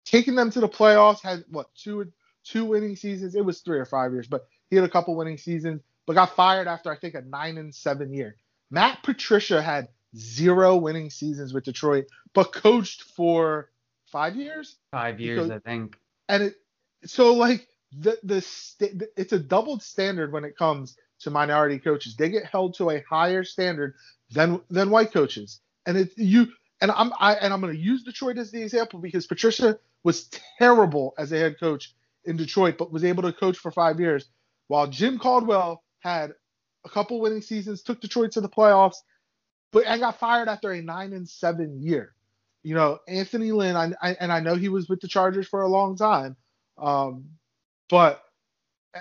taking 0.03 0.33
them 0.33 0.49
to 0.49 0.59
the 0.59 0.69
playoffs. 0.69 1.21
Had 1.21 1.43
what 1.49 1.67
two 1.75 2.11
two 2.43 2.65
winning 2.65 2.95
seasons? 2.95 3.35
It 3.35 3.45
was 3.45 3.61
three 3.61 3.79
or 3.79 3.85
five 3.85 4.11
years, 4.11 4.27
but 4.27 4.47
he 4.69 4.75
had 4.75 4.85
a 4.85 4.89
couple 4.89 5.15
winning 5.15 5.37
seasons. 5.37 5.81
But 6.05 6.13
got 6.13 6.35
fired 6.35 6.67
after 6.67 6.91
I 6.91 6.97
think 6.97 7.13
a 7.13 7.21
nine 7.21 7.57
and 7.57 7.73
seven 7.73 8.11
year. 8.11 8.35
Matt 8.71 9.03
Patricia 9.03 9.61
had 9.61 9.89
zero 10.15 10.75
winning 10.75 11.09
seasons 11.09 11.53
with 11.53 11.65
Detroit, 11.65 12.05
but 12.33 12.51
coached 12.51 13.03
for 13.03 13.69
five 14.07 14.35
years. 14.35 14.77
Five 14.91 15.19
years, 15.19 15.49
I 15.49 15.59
think. 15.59 15.97
And 16.27 16.43
it 16.43 16.55
so 17.05 17.33
like 17.33 17.67
the 17.97 18.17
the 18.23 18.41
st- 18.41 19.03
it's 19.17 19.33
a 19.33 19.39
doubled 19.39 19.81
standard 19.81 20.31
when 20.31 20.45
it 20.45 20.57
comes 20.57 20.97
to 21.21 21.29
minority 21.29 21.79
coaches. 21.79 22.15
They 22.15 22.29
get 22.29 22.45
held 22.45 22.75
to 22.75 22.89
a 22.89 23.03
higher 23.09 23.43
standard 23.43 23.95
than 24.31 24.61
than 24.69 24.89
white 24.89 25.11
coaches. 25.11 25.59
And 25.85 25.97
it 25.97 26.17
you 26.17 26.47
and 26.81 26.91
I'm 26.91 27.11
I 27.19 27.35
and 27.35 27.53
I'm 27.53 27.61
going 27.61 27.73
to 27.73 27.79
use 27.79 28.03
Detroit 28.03 28.37
as 28.37 28.51
the 28.51 28.61
example 28.61 28.99
because 28.99 29.27
Patricia 29.27 29.79
was 30.03 30.29
terrible 30.57 31.13
as 31.17 31.31
a 31.31 31.37
head 31.37 31.59
coach 31.59 31.93
in 32.25 32.37
Detroit, 32.37 32.77
but 32.77 32.91
was 32.91 33.03
able 33.03 33.23
to 33.23 33.33
coach 33.33 33.57
for 33.57 33.71
five 33.71 33.99
years, 33.99 34.25
while 34.67 34.87
Jim 34.87 35.17
Caldwell 35.17 35.83
had 35.99 36.31
a 36.85 36.89
couple 36.89 37.19
winning 37.19 37.41
seasons, 37.41 37.83
took 37.83 38.01
Detroit 38.01 38.31
to 38.33 38.41
the 38.41 38.49
playoffs, 38.49 38.97
but 39.71 39.87
I 39.87 39.97
got 39.97 40.19
fired 40.19 40.47
after 40.47 40.71
a 40.71 40.81
nine 40.81 41.13
and 41.13 41.27
seven 41.27 41.81
year. 41.81 42.13
You 42.63 42.75
know, 42.75 42.99
Anthony 43.07 43.51
Lynn, 43.51 43.75
I, 43.75 43.93
I 44.01 44.17
and 44.19 44.31
I 44.31 44.39
know 44.41 44.55
he 44.55 44.69
was 44.69 44.89
with 44.89 44.99
the 44.99 45.07
Chargers 45.07 45.47
for 45.47 45.61
a 45.61 45.69
long 45.69 45.95
time, 45.95 46.35
um, 46.77 47.25
but 47.89 48.21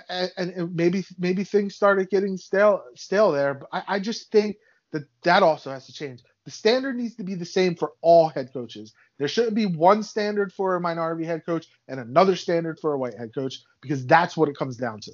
and, 0.09 0.31
and, 0.37 0.75
maybe 0.75 1.03
maybe 1.17 1.43
things 1.43 1.75
started 1.75 2.09
getting 2.09 2.37
stale 2.37 2.83
stale 2.95 3.31
there. 3.31 3.55
But 3.55 3.69
I, 3.73 3.95
I 3.95 3.99
just 3.99 4.31
think 4.31 4.57
that 4.91 5.03
that 5.23 5.43
also 5.43 5.71
has 5.71 5.85
to 5.87 5.93
change. 5.93 6.21
The 6.45 6.51
standard 6.51 6.95
needs 6.95 7.15
to 7.15 7.23
be 7.23 7.35
the 7.35 7.45
same 7.45 7.75
for 7.75 7.91
all 8.01 8.29
head 8.29 8.51
coaches. 8.53 8.93
There 9.19 9.27
shouldn't 9.27 9.55
be 9.55 9.65
one 9.65 10.01
standard 10.01 10.51
for 10.51 10.75
a 10.75 10.81
minority 10.81 11.25
head 11.25 11.45
coach 11.45 11.67
and 11.87 11.99
another 11.99 12.35
standard 12.35 12.79
for 12.79 12.93
a 12.93 12.97
white 12.97 13.17
head 13.17 13.35
coach 13.35 13.59
because 13.81 14.05
that's 14.07 14.35
what 14.35 14.49
it 14.49 14.57
comes 14.57 14.77
down 14.77 15.01
to. 15.01 15.11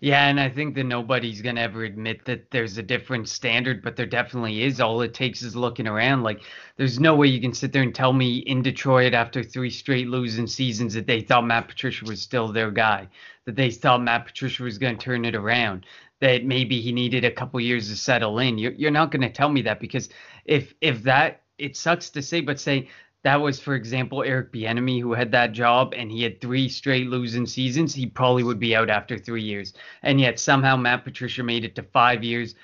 Yeah, 0.00 0.26
and 0.26 0.40
I 0.40 0.48
think 0.48 0.74
that 0.74 0.84
nobody's 0.84 1.42
gonna 1.42 1.60
ever 1.60 1.84
admit 1.84 2.24
that 2.24 2.50
there's 2.50 2.76
a 2.76 2.82
different 2.82 3.28
standard, 3.28 3.82
but 3.82 3.94
there 3.94 4.06
definitely 4.06 4.62
is. 4.64 4.80
All 4.80 5.00
it 5.02 5.14
takes 5.14 5.42
is 5.42 5.54
looking 5.54 5.86
around. 5.86 6.24
Like, 6.24 6.42
there's 6.76 6.98
no 6.98 7.14
way 7.14 7.28
you 7.28 7.40
can 7.40 7.54
sit 7.54 7.72
there 7.72 7.82
and 7.82 7.94
tell 7.94 8.12
me 8.12 8.38
in 8.38 8.62
Detroit 8.62 9.14
after 9.14 9.44
three 9.44 9.70
straight 9.70 10.08
losing 10.08 10.48
seasons 10.48 10.94
that 10.94 11.06
they 11.06 11.20
thought 11.20 11.46
Matt 11.46 11.68
Patricia 11.68 12.04
was 12.04 12.20
still 12.20 12.48
their 12.48 12.72
guy, 12.72 13.06
that 13.44 13.54
they 13.54 13.70
thought 13.70 14.02
Matt 14.02 14.26
Patricia 14.26 14.64
was 14.64 14.78
gonna 14.78 14.96
turn 14.96 15.24
it 15.24 15.36
around, 15.36 15.86
that 16.20 16.44
maybe 16.44 16.80
he 16.80 16.90
needed 16.90 17.24
a 17.24 17.30
couple 17.30 17.60
years 17.60 17.88
to 17.88 17.96
settle 17.96 18.40
in. 18.40 18.58
You're 18.58 18.72
you're 18.72 18.90
not 18.90 19.12
gonna 19.12 19.30
tell 19.30 19.50
me 19.50 19.62
that 19.62 19.78
because 19.78 20.08
if 20.44 20.74
if 20.80 21.04
that 21.04 21.41
it 21.62 21.76
sucks 21.76 22.10
to 22.10 22.22
say, 22.22 22.40
but 22.40 22.58
say 22.58 22.88
that 23.22 23.40
was, 23.40 23.60
for 23.60 23.74
example, 23.74 24.24
Eric 24.24 24.52
Bieniemy, 24.52 25.00
who 25.00 25.12
had 25.12 25.30
that 25.30 25.52
job, 25.52 25.94
and 25.96 26.10
he 26.10 26.22
had 26.22 26.40
three 26.40 26.68
straight 26.68 27.06
losing 27.06 27.46
seasons. 27.46 27.94
He 27.94 28.06
probably 28.06 28.42
would 28.42 28.58
be 28.58 28.74
out 28.74 28.90
after 28.90 29.16
three 29.16 29.42
years, 29.44 29.74
and 30.02 30.20
yet 30.20 30.40
somehow 30.40 30.76
Matt 30.76 31.04
Patricia 31.04 31.42
made 31.44 31.64
it 31.64 31.76
to 31.76 31.82
five 31.84 32.24
years, 32.24 32.56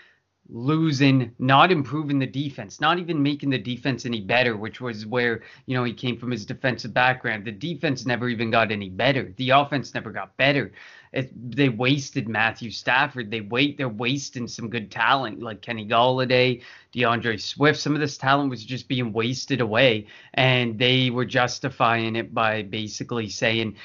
losing, 0.48 1.30
not 1.38 1.70
improving 1.70 2.18
the 2.18 2.26
defense, 2.26 2.80
not 2.80 2.98
even 2.98 3.22
making 3.22 3.50
the 3.50 3.58
defense 3.58 4.04
any 4.04 4.20
better, 4.20 4.56
which 4.56 4.80
was 4.80 5.06
where 5.06 5.42
you 5.66 5.76
know 5.76 5.84
he 5.84 5.92
came 5.92 6.18
from 6.18 6.32
his 6.32 6.44
defensive 6.44 6.92
background. 6.92 7.44
The 7.44 7.52
defense 7.52 8.04
never 8.04 8.28
even 8.28 8.50
got 8.50 8.72
any 8.72 8.88
better. 8.88 9.32
The 9.36 9.50
offense 9.50 9.94
never 9.94 10.10
got 10.10 10.36
better. 10.38 10.72
It, 11.12 11.30
they 11.52 11.68
wasted 11.68 12.28
Matthew 12.28 12.70
Stafford. 12.70 13.30
They 13.30 13.40
wait. 13.40 13.76
They're 13.78 13.88
wasting 13.88 14.46
some 14.46 14.68
good 14.68 14.90
talent 14.90 15.40
like 15.40 15.62
Kenny 15.62 15.86
Golladay, 15.86 16.62
D'Andre 16.92 17.36
Swift. 17.36 17.80
Some 17.80 17.94
of 17.94 18.00
this 18.00 18.18
talent 18.18 18.50
was 18.50 18.64
just 18.64 18.88
being 18.88 19.12
wasted 19.12 19.60
away, 19.60 20.06
and 20.34 20.78
they 20.78 21.10
were 21.10 21.24
justifying 21.24 22.16
it 22.16 22.34
by 22.34 22.62
basically 22.62 23.28
saying 23.28 23.76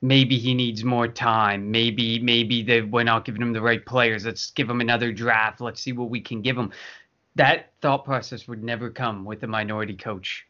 maybe 0.00 0.38
he 0.38 0.54
needs 0.54 0.84
more 0.84 1.08
time. 1.08 1.70
Maybe 1.70 2.18
maybe 2.20 2.62
they 2.62 2.82
we're 2.82 3.04
not 3.04 3.24
giving 3.24 3.42
him 3.42 3.52
the 3.52 3.62
right 3.62 3.84
players. 3.84 4.24
Let's 4.24 4.50
give 4.50 4.70
him 4.70 4.80
another 4.80 5.12
draft. 5.12 5.60
Let's 5.60 5.82
see 5.82 5.92
what 5.92 6.10
we 6.10 6.20
can 6.20 6.42
give 6.42 6.56
him. 6.56 6.72
That 7.34 7.72
thought 7.80 8.04
process 8.04 8.48
would 8.48 8.62
never 8.62 8.90
come 8.90 9.24
with 9.24 9.42
a 9.42 9.46
minority 9.46 9.96
coach. 9.96 10.46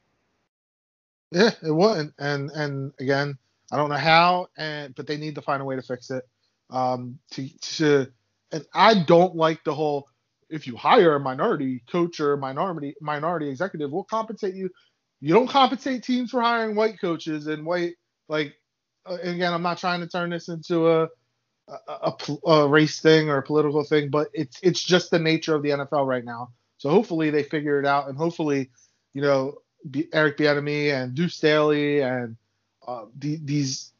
Yeah, 1.30 1.50
it 1.62 1.70
wouldn't. 1.70 2.14
And 2.18 2.50
and 2.50 2.92
again 2.98 3.38
I 3.72 3.76
don't 3.76 3.90
know 3.90 3.96
how, 3.96 4.48
and 4.56 4.94
but 4.94 5.06
they 5.06 5.16
need 5.16 5.34
to 5.34 5.42
find 5.42 5.62
a 5.62 5.64
way 5.64 5.76
to 5.76 5.82
fix 5.82 6.10
it. 6.10 6.24
Um, 6.70 7.18
to 7.32 7.48
to 7.76 8.06
and 8.52 8.64
I 8.74 9.02
don't 9.02 9.36
like 9.36 9.64
the 9.64 9.74
whole 9.74 10.08
if 10.50 10.66
you 10.66 10.76
hire 10.76 11.16
a 11.16 11.20
minority 11.20 11.82
coach 11.90 12.20
or 12.20 12.36
minority 12.36 12.94
minority 13.00 13.48
executive, 13.48 13.90
we'll 13.90 14.04
compensate 14.04 14.54
you. 14.54 14.70
You 15.20 15.34
don't 15.34 15.48
compensate 15.48 16.04
teams 16.04 16.30
for 16.30 16.40
hiring 16.40 16.76
white 16.76 17.00
coaches 17.00 17.46
and 17.46 17.64
white 17.66 17.94
like. 18.28 18.54
Uh, 19.06 19.18
again, 19.22 19.52
I'm 19.52 19.62
not 19.62 19.78
trying 19.78 20.00
to 20.00 20.08
turn 20.08 20.30
this 20.30 20.48
into 20.48 20.88
a 20.88 21.08
a, 21.68 22.12
a, 22.46 22.50
a, 22.50 22.68
race 22.68 23.00
thing 23.00 23.28
or 23.28 23.38
a 23.38 23.42
political 23.42 23.84
thing, 23.84 24.10
but 24.10 24.28
it's 24.32 24.58
it's 24.62 24.82
just 24.82 25.10
the 25.10 25.18
nature 25.18 25.54
of 25.54 25.62
the 25.62 25.70
NFL 25.70 26.06
right 26.06 26.24
now. 26.24 26.50
So 26.78 26.90
hopefully 26.90 27.30
they 27.30 27.42
figure 27.42 27.78
it 27.80 27.86
out, 27.86 28.08
and 28.08 28.16
hopefully, 28.16 28.70
you 29.12 29.22
know, 29.22 29.58
Eric 30.12 30.38
Bieniemy 30.38 30.92
and 30.92 31.14
Deuce 31.14 31.34
Staley 31.34 32.00
and 32.00 32.36
uh, 32.88 33.04
the, 33.18 33.38
these 33.44 33.92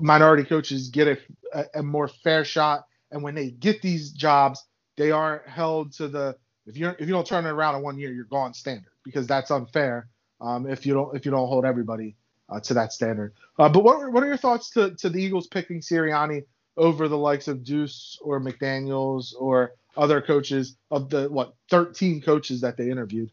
minority 0.00 0.44
coaches 0.44 0.88
get 0.88 1.08
a, 1.08 1.18
a, 1.52 1.64
a, 1.80 1.82
more 1.82 2.06
fair 2.06 2.44
shot. 2.44 2.86
And 3.10 3.22
when 3.22 3.34
they 3.34 3.50
get 3.50 3.82
these 3.82 4.12
jobs, 4.12 4.64
they 4.96 5.10
aren't 5.10 5.48
held 5.48 5.92
to 5.94 6.06
the 6.06 6.36
if 6.66 6.76
you 6.76 6.88
if 6.98 7.00
you 7.00 7.12
don't 7.12 7.26
turn 7.26 7.44
it 7.44 7.50
around 7.50 7.74
in 7.76 7.82
one 7.82 7.98
year, 7.98 8.12
you're 8.12 8.24
gone 8.24 8.54
standard 8.54 8.92
because 9.04 9.26
that's 9.26 9.50
unfair. 9.50 10.08
Um, 10.40 10.68
if 10.68 10.86
you 10.86 10.94
don't 10.94 11.16
if 11.16 11.24
you 11.24 11.30
don't 11.32 11.48
hold 11.48 11.64
everybody 11.64 12.16
uh, 12.48 12.60
to 12.60 12.74
that 12.74 12.92
standard. 12.92 13.34
Uh, 13.58 13.68
but 13.68 13.82
what 13.82 14.12
what 14.12 14.22
are 14.22 14.26
your 14.26 14.36
thoughts 14.36 14.70
to 14.70 14.94
to 14.96 15.08
the 15.08 15.22
Eagles 15.22 15.48
picking 15.48 15.80
Sirianni 15.80 16.44
over 16.76 17.08
the 17.08 17.18
likes 17.18 17.48
of 17.48 17.64
Duce 17.64 18.18
or 18.22 18.40
McDaniels 18.40 19.32
or 19.38 19.72
other 19.96 20.20
coaches 20.20 20.76
of 20.90 21.08
the 21.10 21.28
what 21.28 21.54
13 21.70 22.20
coaches 22.20 22.60
that 22.60 22.76
they 22.76 22.90
interviewed? 22.90 23.30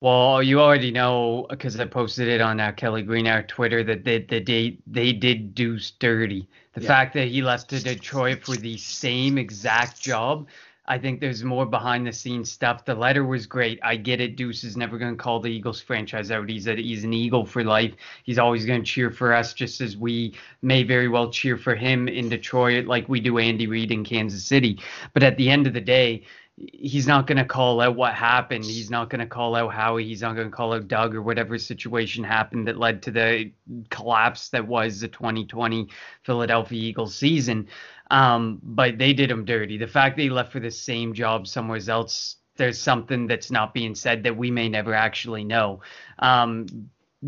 Well, 0.00 0.42
you 0.44 0.60
already 0.60 0.92
know 0.92 1.46
because 1.50 1.78
I 1.80 1.84
posted 1.84 2.28
it 2.28 2.40
on 2.40 2.60
uh, 2.60 2.70
Kelly 2.72 3.02
Green 3.02 3.26
our 3.26 3.42
Twitter 3.42 3.82
that 3.82 4.04
they, 4.04 4.20
that 4.22 4.46
they 4.46 4.78
they 4.86 5.12
did 5.12 5.56
do 5.56 5.78
dirty. 5.98 6.48
The 6.74 6.82
yeah. 6.82 6.86
fact 6.86 7.14
that 7.14 7.26
he 7.28 7.42
left 7.42 7.70
to 7.70 7.82
Detroit 7.82 8.44
for 8.44 8.54
the 8.54 8.76
same 8.76 9.38
exact 9.38 10.00
job, 10.00 10.46
I 10.86 10.98
think 10.98 11.20
there's 11.20 11.42
more 11.42 11.66
behind 11.66 12.06
the 12.06 12.12
scenes 12.12 12.48
stuff. 12.48 12.84
The 12.84 12.94
letter 12.94 13.24
was 13.24 13.46
great. 13.46 13.80
I 13.82 13.96
get 13.96 14.20
it. 14.20 14.36
Duce 14.36 14.62
is 14.62 14.76
never 14.76 14.98
going 14.98 15.16
to 15.16 15.22
call 15.22 15.40
the 15.40 15.50
Eagles 15.50 15.80
franchise 15.80 16.30
out. 16.30 16.48
He's 16.48 16.68
a, 16.68 16.76
he's 16.76 17.02
an 17.02 17.12
Eagle 17.12 17.44
for 17.44 17.64
life. 17.64 17.94
He's 18.22 18.38
always 18.38 18.64
going 18.64 18.84
to 18.84 18.86
cheer 18.86 19.10
for 19.10 19.34
us, 19.34 19.52
just 19.52 19.80
as 19.80 19.96
we 19.96 20.34
may 20.62 20.84
very 20.84 21.08
well 21.08 21.28
cheer 21.30 21.56
for 21.56 21.74
him 21.74 22.06
in 22.06 22.28
Detroit, 22.28 22.86
like 22.86 23.08
we 23.08 23.18
do 23.18 23.38
Andy 23.38 23.66
Reid 23.66 23.90
in 23.90 24.04
Kansas 24.04 24.44
City. 24.44 24.80
But 25.12 25.24
at 25.24 25.36
the 25.36 25.50
end 25.50 25.66
of 25.66 25.74
the 25.74 25.80
day 25.80 26.22
he's 26.58 27.06
not 27.06 27.26
going 27.26 27.38
to 27.38 27.44
call 27.44 27.80
out 27.80 27.94
what 27.94 28.14
happened. 28.14 28.64
He's 28.64 28.90
not 28.90 29.10
going 29.10 29.20
to 29.20 29.26
call 29.26 29.54
out 29.54 29.72
Howie. 29.72 30.04
He's 30.04 30.22
not 30.22 30.34
going 30.34 30.50
to 30.50 30.56
call 30.56 30.74
out 30.74 30.88
Doug 30.88 31.14
or 31.14 31.22
whatever 31.22 31.56
situation 31.58 32.24
happened 32.24 32.66
that 32.66 32.78
led 32.78 33.02
to 33.02 33.10
the 33.10 33.52
collapse 33.90 34.48
that 34.50 34.66
was 34.66 35.00
the 35.00 35.08
2020 35.08 35.88
Philadelphia 36.22 36.80
Eagles 36.80 37.14
season. 37.14 37.68
Um, 38.10 38.58
but 38.62 38.98
they 38.98 39.12
did 39.12 39.30
him 39.30 39.44
dirty. 39.44 39.78
The 39.78 39.86
fact 39.86 40.16
that 40.16 40.22
he 40.22 40.30
left 40.30 40.52
for 40.52 40.60
the 40.60 40.70
same 40.70 41.14
job 41.14 41.46
somewhere 41.46 41.80
else, 41.88 42.36
there's 42.56 42.78
something 42.78 43.26
that's 43.26 43.50
not 43.50 43.72
being 43.72 43.94
said 43.94 44.24
that 44.24 44.36
we 44.36 44.50
may 44.50 44.68
never 44.68 44.94
actually 44.94 45.44
know. 45.44 45.80
Um, 46.18 46.66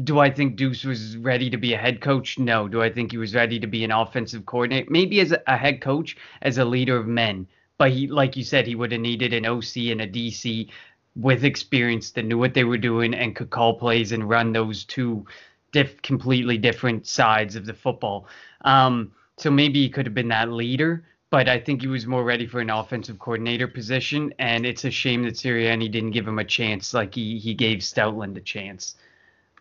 do 0.04 0.18
I 0.18 0.30
think 0.30 0.56
Duce 0.56 0.84
was 0.84 1.16
ready 1.16 1.50
to 1.50 1.56
be 1.56 1.74
a 1.74 1.78
head 1.78 2.00
coach? 2.00 2.38
No. 2.38 2.68
Do 2.68 2.82
I 2.82 2.90
think 2.90 3.10
he 3.10 3.18
was 3.18 3.34
ready 3.34 3.60
to 3.60 3.66
be 3.66 3.84
an 3.84 3.90
offensive 3.92 4.46
coordinator? 4.46 4.90
Maybe 4.90 5.20
as 5.20 5.34
a 5.46 5.56
head 5.56 5.80
coach, 5.80 6.16
as 6.42 6.58
a 6.58 6.64
leader 6.64 6.96
of 6.96 7.06
men 7.06 7.46
but 7.80 7.92
he, 7.92 8.08
like 8.08 8.36
you 8.36 8.44
said, 8.44 8.66
he 8.66 8.74
would 8.74 8.92
have 8.92 9.00
needed 9.00 9.32
an 9.32 9.46
OC 9.46 9.88
and 9.88 10.02
a 10.02 10.06
DC 10.06 10.68
with 11.16 11.44
experience 11.44 12.10
that 12.10 12.26
knew 12.26 12.36
what 12.36 12.52
they 12.52 12.64
were 12.64 12.76
doing 12.76 13.14
and 13.14 13.34
could 13.34 13.48
call 13.48 13.72
plays 13.72 14.12
and 14.12 14.28
run 14.28 14.52
those 14.52 14.84
two 14.84 15.24
diff- 15.72 16.02
completely 16.02 16.58
different 16.58 17.06
sides 17.06 17.56
of 17.56 17.64
the 17.64 17.72
football. 17.72 18.26
Um, 18.66 19.12
so 19.38 19.50
maybe 19.50 19.80
he 19.80 19.88
could 19.88 20.04
have 20.04 20.14
been 20.14 20.28
that 20.28 20.52
leader, 20.52 21.06
but 21.30 21.48
I 21.48 21.58
think 21.58 21.80
he 21.80 21.86
was 21.86 22.06
more 22.06 22.22
ready 22.22 22.46
for 22.46 22.60
an 22.60 22.68
offensive 22.68 23.18
coordinator 23.18 23.66
position. 23.66 24.34
And 24.38 24.66
it's 24.66 24.84
a 24.84 24.90
shame 24.90 25.22
that 25.22 25.36
Sirianni 25.36 25.90
didn't 25.90 26.10
give 26.10 26.28
him 26.28 26.38
a 26.38 26.44
chance 26.44 26.92
like 26.92 27.14
he, 27.14 27.38
he 27.38 27.54
gave 27.54 27.78
Stoutland 27.78 28.36
a 28.36 28.42
chance. 28.42 28.96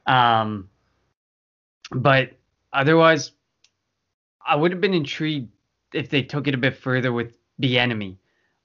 Um, 0.07 0.69
but 1.89 2.31
otherwise, 2.73 3.31
I 4.45 4.57
would 4.57 4.71
have 4.71 4.81
been 4.81 4.93
intrigued 4.93 5.53
if 5.93 6.09
they 6.09 6.21
took 6.21 6.49
it 6.49 6.53
a 6.53 6.57
bit 6.57 6.75
further 6.75 7.13
with 7.13 7.38
Bieniemy, 7.61 8.17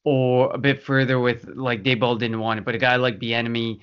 or 0.04 0.52
a 0.52 0.59
bit 0.59 0.83
further 0.83 1.18
with 1.20 1.46
like 1.54 1.83
Daboll 1.83 2.18
didn't 2.18 2.40
want 2.40 2.59
it, 2.59 2.64
but 2.64 2.74
a 2.74 2.78
guy 2.78 2.96
like 2.96 3.18
Bieniemy 3.18 3.80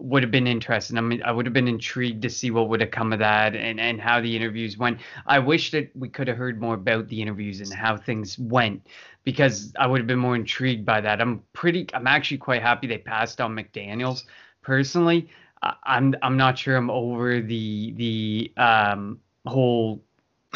would 0.00 0.22
have 0.22 0.32
been 0.32 0.46
interesting. 0.46 0.96
I 0.96 1.02
mean, 1.02 1.22
I 1.22 1.30
would 1.30 1.46
have 1.46 1.52
been 1.52 1.68
intrigued 1.68 2.22
to 2.22 2.30
see 2.30 2.50
what 2.50 2.68
would 2.68 2.80
have 2.80 2.90
come 2.90 3.12
of 3.12 3.18
that 3.18 3.54
and, 3.54 3.78
and 3.78 4.00
how 4.00 4.20
the 4.20 4.34
interviews 4.34 4.78
went. 4.78 5.00
I 5.26 5.38
wish 5.38 5.70
that 5.72 5.94
we 5.94 6.08
could 6.08 6.26
have 6.28 6.36
heard 6.36 6.60
more 6.60 6.74
about 6.74 7.08
the 7.08 7.20
interviews 7.20 7.60
and 7.60 7.72
how 7.72 7.96
things 7.96 8.38
went 8.38 8.86
because 9.24 9.72
I 9.78 9.86
would 9.86 10.00
have 10.00 10.06
been 10.06 10.18
more 10.18 10.36
intrigued 10.36 10.86
by 10.86 11.00
that. 11.02 11.20
I'm 11.20 11.42
pretty, 11.52 11.86
I'm 11.92 12.06
actually 12.06 12.38
quite 12.38 12.62
happy 12.62 12.86
they 12.86 12.98
passed 12.98 13.40
on 13.40 13.54
McDaniels 13.54 14.24
personally. 14.62 15.28
I'm, 15.84 16.14
I'm 16.22 16.38
not 16.38 16.58
sure 16.58 16.76
I'm 16.76 16.90
over 16.90 17.42
the, 17.42 17.92
the, 17.92 18.52
um, 18.56 19.20
whole 19.46 20.02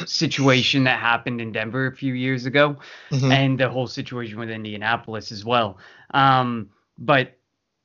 situation 0.07 0.85
that 0.85 0.99
happened 0.99 1.41
in 1.41 1.53
Denver 1.53 1.87
a 1.87 1.95
few 1.95 2.15
years 2.15 2.47
ago, 2.47 2.77
mm-hmm. 3.11 3.31
and 3.31 3.59
the 3.59 3.69
whole 3.69 3.87
situation 3.87 4.39
with 4.39 4.51
Indianapolis 4.51 5.33
as 5.33 5.45
well. 5.45 5.79
Um, 6.13 6.71
but 6.99 7.37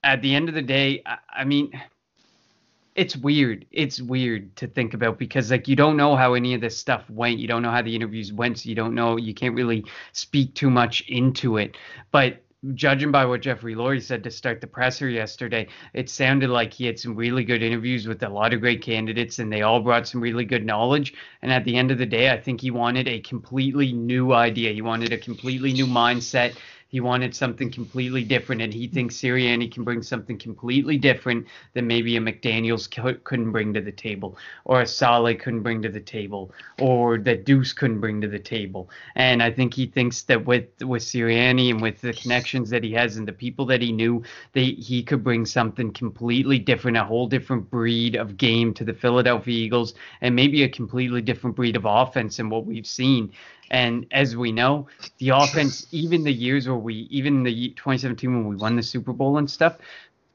at 0.04 0.22
the 0.22 0.36
end 0.36 0.50
of 0.50 0.56
the 0.56 0.62
day, 0.62 1.02
I, 1.06 1.18
I, 1.30 1.44
mean, 1.46 1.72
it's 2.96 3.16
weird. 3.16 3.66
It's 3.72 4.02
weird 4.02 4.56
to 4.58 4.68
think 4.68 4.94
about 4.94 5.18
because 5.18 5.52
like 5.52 5.68
you 5.68 5.76
don't 5.76 5.98
know 5.98 6.16
how 6.16 6.34
any 6.34 6.54
of 6.54 6.62
this 6.62 6.78
stuff 6.78 7.10
went. 7.10 7.40
You 7.40 7.48
don't 7.48 7.62
know 7.62 7.72
how 7.72 7.82
the 7.82 7.96
interviews 7.96 8.34
went. 8.34 8.60
So 8.60 8.70
you 8.70 8.76
don't 8.76 8.96
know. 8.96 9.18
You 9.18 9.34
can't 9.34 9.56
really 9.56 9.86
speak 10.12 10.56
too 10.56 10.70
much 10.70 11.02
into 11.08 11.58
it. 11.58 11.78
But 12.12 12.44
judging 12.74 13.12
by 13.12 13.26
what 13.26 13.42
Jeffrey 13.42 13.76
Lurie 13.76 14.02
said 14.02 14.24
to 14.24 14.32
start 14.32 14.60
the 14.62 14.68
presser 14.68 15.08
yesterday, 15.10 15.68
it 15.94 16.10
sounded 16.10 16.50
like 16.50 16.74
he 16.74 16.86
had 16.86 17.00
some 17.00 17.16
really 17.16 17.44
good 17.44 17.64
interviews 17.64 18.08
with 18.08 18.22
a 18.24 18.30
lot 18.30 18.54
of 18.54 18.60
great 18.60 18.82
candidates 18.82 19.40
and 19.40 19.52
they 19.52 19.62
all 19.62 19.80
brought 19.80 20.08
some 20.08 20.22
really 20.22 20.46
good 20.46 20.66
knowledge. 20.66 21.14
And 21.42 21.52
at 21.52 21.64
the 21.64 21.76
end 21.78 21.92
of 21.92 21.98
the 21.98 22.06
day, 22.06 22.30
I 22.30 22.40
think 22.40 22.62
he 22.62 22.72
wanted 22.72 23.08
a 23.08 23.22
completely 23.22 23.94
new 23.94 24.34
idea. 24.34 24.74
He 24.74 24.82
wanted 24.82 25.14
a 25.14 25.18
completely 25.18 25.72
new 25.72 25.88
mindset 25.88 26.56
he 26.90 27.00
wanted 27.00 27.36
something 27.36 27.72
completely 27.72 28.24
different, 28.24 28.62
and 28.62 28.74
he 28.74 28.88
thinks 28.88 29.16
Sirianni 29.16 29.72
can 29.72 29.84
bring 29.84 30.02
something 30.02 30.40
completely 30.40 30.98
different 30.98 31.46
that 31.74 31.84
maybe 31.84 32.18
a 32.18 32.20
McDaniels 32.20 32.90
couldn't 33.24 33.52
bring 33.52 33.74
to 33.76 33.82
the 33.82 33.92
table, 33.92 34.38
or 34.66 34.82
a 34.82 34.88
Saleh 34.88 35.40
couldn't 35.40 35.62
bring 35.62 35.84
to 35.84 35.90
the 35.90 36.00
table, 36.00 36.52
or 36.80 37.20
that 37.20 37.46
Duce 37.46 37.74
couldn't 37.74 38.00
bring 38.00 38.20
to 38.22 38.28
the 38.28 38.40
table. 38.40 38.90
And 39.16 39.44
I 39.44 39.52
think 39.52 39.76
he 39.76 39.86
thinks 39.86 40.24
that 40.24 40.46
with 40.46 40.66
with 40.82 41.04
Sirianni 41.04 41.70
and 41.70 41.80
with 41.80 42.02
the 42.02 42.14
connections 42.14 42.72
that 42.72 42.84
he 42.84 42.92
has 42.94 43.18
and 43.18 43.28
the 43.28 43.34
people 43.34 43.68
that 43.68 43.84
he 43.84 43.92
knew, 43.92 44.24
that 44.54 44.62
he 44.62 45.04
could 45.04 45.24
bring 45.24 45.46
something 45.46 45.94
completely 45.94 46.58
different, 46.58 46.98
a 46.98 47.04
whole 47.04 47.28
different 47.28 47.70
breed 47.70 48.16
of 48.16 48.36
game 48.36 48.74
to 48.74 48.84
the 48.84 48.94
Philadelphia 48.94 49.56
Eagles, 49.56 49.94
and 50.22 50.36
maybe 50.36 50.64
a 50.64 50.70
completely 50.70 51.22
different 51.22 51.56
breed 51.56 51.76
of 51.76 51.86
offense 51.86 52.38
than 52.38 52.50
what 52.50 52.66
we've 52.66 52.88
seen. 52.88 53.32
And 53.70 54.06
as 54.12 54.36
we 54.36 54.52
know, 54.52 54.88
the 55.18 55.30
offense, 55.30 55.88
even 55.92 56.24
the 56.24 56.34
years 56.34 56.68
where 56.68 56.78
we, 56.78 57.08
even 57.12 57.44
the 57.44 57.70
2017 57.70 58.34
when 58.34 58.48
we 58.48 58.56
won 58.56 58.76
the 58.76 58.84
Super 58.84 59.14
Bowl 59.14 59.38
and 59.38 59.50
stuff, 59.50 59.78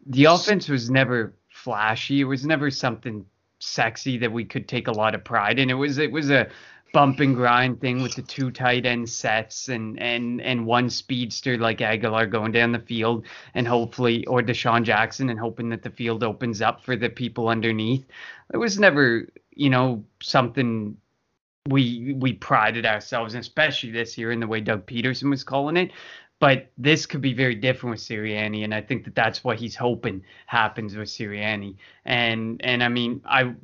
the 0.07 0.27
offense 0.27 0.69
was 0.69 0.91
never 0.91 1.35
flashy. 1.51 2.21
It 2.21 2.25
was 2.25 2.45
never 2.45 2.71
something 2.71 3.25
sexy 3.59 4.19
that 4.19 4.31
we 4.31 4.45
could 4.45 4.69
take 4.69 4.89
a 4.89 4.93
lot 4.93 5.15
of 5.15 5.25
pride 5.25 5.59
in. 5.59 5.71
It 5.71 5.75
was 5.75 5.99
it 5.99 6.13
was 6.13 6.31
a 6.31 6.49
bump 6.93 7.19
and 7.19 7.35
grind 7.35 7.81
thing 7.81 8.03
with 8.03 8.15
the 8.15 8.23
two 8.23 8.53
tight 8.53 8.87
end 8.87 9.09
sets 9.09 9.69
and 9.69 9.99
and 10.01 10.41
and 10.41 10.65
one 10.65 10.89
speedster 10.89 11.59
like 11.59 11.79
Agholor 11.79 12.31
going 12.31 12.53
down 12.53 12.71
the 12.73 12.79
field 12.79 13.27
and 13.55 13.67
hopefully 13.67 14.25
or 14.27 14.43
DeSean 14.43 14.85
Jackson 14.85 15.29
and 15.31 15.39
hoping 15.39 15.69
that 15.71 15.83
the 15.83 15.91
field 15.91 16.23
opens 16.23 16.63
up 16.63 16.85
for 16.85 16.95
the 16.95 17.09
people 17.09 17.49
underneath. 17.49 18.07
It 18.53 18.59
was 18.59 18.79
never, 18.79 19.29
you 19.51 19.71
know, 19.71 20.05
something 20.23 20.97
we 21.69 22.15
we 22.19 22.35
prided 22.35 22.85
ourselves, 22.85 23.35
especially 23.35 23.91
this 23.91 24.19
year, 24.19 24.33
in 24.33 24.41
the 24.41 24.47
way 24.47 24.61
Doug 24.61 24.87
Pederson 24.87 25.31
was 25.31 25.45
calling 25.45 25.77
it. 25.77 25.93
But 26.41 26.71
this 26.77 27.07
could 27.07 27.23
be 27.23 27.33
very 27.33 27.55
different 27.55 27.93
with 27.93 28.01
Sirianni, 28.01 28.65
and 28.65 28.75
I 28.75 28.83
think 28.83 29.05
that 29.05 29.15
that's 29.15 29.43
what 29.43 29.59
he's 29.59 29.77
hoping 29.77 30.23
happens 30.47 30.95
with 30.95 31.09
Sirianni. 31.09 31.77
And 32.05 32.61
and 32.63 32.83
I 32.83 32.89
mean, 32.89 33.23
I 33.25 33.55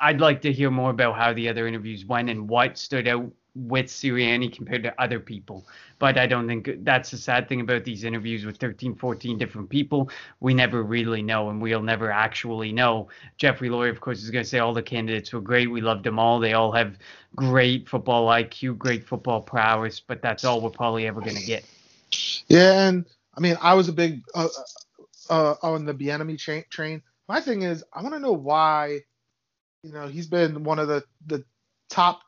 I'd 0.00 0.20
like 0.20 0.42
to 0.42 0.52
hear 0.52 0.70
more 0.70 0.90
about 0.90 1.16
how 1.16 1.32
the 1.32 1.48
other 1.48 1.68
interviews 1.68 2.04
went 2.04 2.30
and 2.30 2.48
what 2.48 2.78
stood 2.78 3.06
out 3.06 3.30
with 3.54 3.86
Sirianni 3.86 4.52
compared 4.52 4.82
to 4.82 5.00
other 5.00 5.20
people. 5.20 5.66
But 5.98 6.18
I 6.18 6.26
don't 6.26 6.46
think 6.46 6.68
that's 6.84 7.10
the 7.10 7.16
sad 7.16 7.48
thing 7.48 7.62
about 7.62 7.84
these 7.84 8.04
interviews 8.04 8.44
with 8.44 8.58
13, 8.58 8.96
14 8.96 9.38
different 9.38 9.70
people. 9.70 10.10
We 10.40 10.52
never 10.52 10.82
really 10.82 11.22
know, 11.22 11.48
and 11.48 11.60
we'll 11.60 11.82
never 11.82 12.10
actually 12.10 12.72
know. 12.72 13.08
Jeffrey 13.38 13.70
Lurie, 13.70 13.90
of 13.90 14.00
course, 14.00 14.22
is 14.22 14.30
going 14.30 14.44
to 14.44 14.48
say 14.48 14.58
all 14.58 14.74
the 14.74 14.82
candidates 14.82 15.32
were 15.32 15.40
great. 15.40 15.70
We 15.70 15.80
loved 15.80 16.04
them 16.04 16.18
all. 16.18 16.38
They 16.38 16.52
all 16.52 16.72
have 16.72 16.98
great 17.34 17.88
football 17.88 18.28
IQ, 18.28 18.76
great 18.76 19.06
football 19.06 19.40
prowess, 19.40 20.00
but 20.00 20.20
that's 20.20 20.44
all 20.44 20.60
we're 20.60 20.70
probably 20.70 21.06
ever 21.06 21.20
going 21.20 21.36
to 21.36 21.46
get. 21.46 21.64
Yeah, 22.48 22.88
and 22.88 23.06
I 23.34 23.40
mean, 23.40 23.56
I 23.60 23.74
was 23.74 23.88
a 23.88 23.92
big 23.92 24.22
uh, 24.34 24.48
uh, 25.30 25.32
uh 25.32 25.54
on 25.62 25.86
the 25.86 25.94
Bieniemy 25.94 26.38
train. 26.38 26.64
train. 26.70 27.02
My 27.28 27.40
thing 27.40 27.62
is, 27.62 27.82
I 27.92 28.02
want 28.02 28.14
to 28.14 28.20
know 28.20 28.32
why. 28.32 29.00
You 29.82 29.92
know, 29.92 30.08
he's 30.08 30.26
been 30.26 30.62
one 30.64 30.78
of 30.78 30.88
the 30.88 31.04
the 31.26 31.44
top 31.88 32.20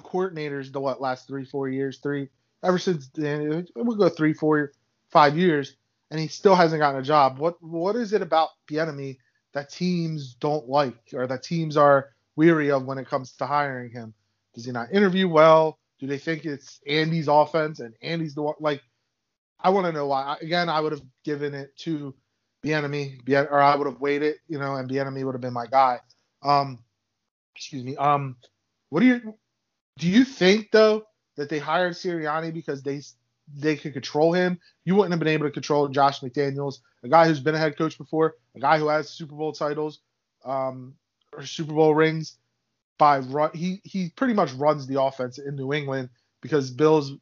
coordinators 0.00 0.72
the 0.72 0.80
what 0.80 1.00
last 1.00 1.28
three 1.28 1.44
four 1.44 1.68
years 1.68 1.98
three 1.98 2.28
ever 2.64 2.78
since 2.78 3.08
then 3.14 3.66
we'll 3.76 3.96
go 3.96 4.08
three 4.08 4.32
four 4.32 4.72
five 5.10 5.36
years 5.36 5.76
and 6.10 6.20
he 6.20 6.28
still 6.28 6.54
hasn't 6.54 6.80
gotten 6.80 7.00
a 7.00 7.04
job 7.04 7.38
what 7.38 7.62
what 7.62 7.96
is 7.96 8.12
it 8.12 8.22
about 8.22 8.50
Bieniemy 8.68 9.18
that 9.52 9.70
teams 9.70 10.34
don't 10.34 10.68
like 10.68 10.98
or 11.12 11.26
that 11.26 11.42
teams 11.42 11.76
are 11.76 12.10
weary 12.36 12.70
of 12.70 12.84
when 12.84 12.98
it 12.98 13.06
comes 13.08 13.32
to 13.32 13.46
hiring 13.46 13.90
him 13.90 14.14
does 14.54 14.64
he 14.64 14.72
not 14.72 14.92
interview 14.92 15.28
well 15.28 15.78
Do 16.00 16.06
they 16.06 16.18
think 16.18 16.44
it's 16.44 16.80
Andy's 16.86 17.28
offense 17.28 17.80
and 17.80 17.94
Andy's 18.02 18.34
the 18.34 18.42
one? 18.42 18.54
Like, 18.60 18.82
I 19.58 19.70
want 19.70 19.86
to 19.86 19.92
know 19.92 20.06
why. 20.06 20.36
Again, 20.40 20.68
I 20.68 20.80
would 20.80 20.92
have 20.92 21.02
given 21.24 21.54
it 21.54 21.76
to 21.78 22.14
Bieniemy, 22.64 23.26
or 23.50 23.60
I 23.60 23.76
would 23.76 23.86
have 23.86 24.00
waited, 24.00 24.36
you 24.48 24.58
know, 24.58 24.74
and 24.74 24.88
Bieniemy 24.90 25.24
would 25.24 25.34
have 25.34 25.40
been 25.40 25.52
my 25.52 25.66
guy. 25.66 26.00
Um, 26.42 26.80
excuse 27.54 27.84
me. 27.84 27.96
Um, 27.96 28.36
what 28.90 29.00
do 29.00 29.06
you 29.06 29.34
do? 29.98 30.08
You 30.08 30.24
think 30.24 30.70
though 30.72 31.04
that 31.36 31.48
they 31.48 31.58
hired 31.58 31.94
Sirianni 31.94 32.52
because 32.52 32.82
they 32.82 33.02
they 33.54 33.76
could 33.76 33.92
control 33.92 34.32
him? 34.32 34.58
You 34.84 34.94
wouldn't 34.94 35.12
have 35.12 35.18
been 35.18 35.28
able 35.28 35.46
to 35.46 35.52
control 35.52 35.88
Josh 35.88 36.20
McDaniels, 36.20 36.78
a 37.02 37.08
guy 37.08 37.26
who's 37.26 37.40
been 37.40 37.54
a 37.54 37.58
head 37.58 37.76
coach 37.76 37.98
before, 37.98 38.36
a 38.54 38.60
guy 38.60 38.78
who 38.78 38.88
has 38.88 39.10
Super 39.10 39.34
Bowl 39.34 39.52
titles, 39.52 40.00
um, 40.44 40.94
or 41.32 41.44
Super 41.44 41.72
Bowl 41.72 41.94
rings. 41.94 42.38
By 42.96 43.18
run, 43.18 43.50
he 43.54 43.80
he 43.82 44.10
pretty 44.10 44.34
much 44.34 44.52
runs 44.52 44.86
the 44.86 45.00
offense 45.00 45.38
in 45.38 45.56
New 45.56 45.72
England 45.72 46.10
because 46.40 46.70
Bill's 46.70 47.12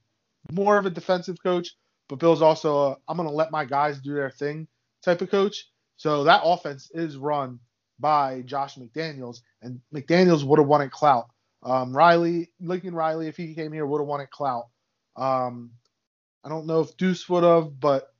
more 0.50 0.76
of 0.76 0.86
a 0.86 0.90
defensive 0.90 1.42
coach, 1.42 1.70
but 2.08 2.18
Bill's 2.18 2.42
also 2.42 3.00
i 3.08 3.10
am 3.12 3.16
going 3.16 3.28
to 3.28 3.34
let 3.34 3.50
my 3.50 3.64
guys 3.64 3.98
do 4.00 4.14
their 4.14 4.30
thing 4.30 4.66
type 5.02 5.22
of 5.22 5.30
coach. 5.30 5.66
So 5.96 6.24
that 6.24 6.42
offense 6.44 6.90
is 6.92 7.16
run 7.16 7.60
by 7.98 8.42
Josh 8.42 8.76
McDaniels, 8.76 9.40
and 9.62 9.80
McDaniels 9.94 10.44
would 10.44 10.58
have 10.58 10.68
wanted 10.68 10.90
clout. 10.90 11.30
Um, 11.62 11.96
Riley, 11.96 12.50
Lincoln 12.60 12.94
Riley, 12.94 13.28
if 13.28 13.36
he 13.36 13.54
came 13.54 13.72
here, 13.72 13.86
would 13.86 14.00
have 14.00 14.08
wanted 14.08 14.30
clout. 14.30 14.68
Um, 15.16 15.70
I 16.44 16.48
don't 16.48 16.66
know 16.66 16.80
if 16.80 16.96
Duce 16.96 17.28
would 17.28 17.44
have, 17.44 17.78
but 17.78 18.12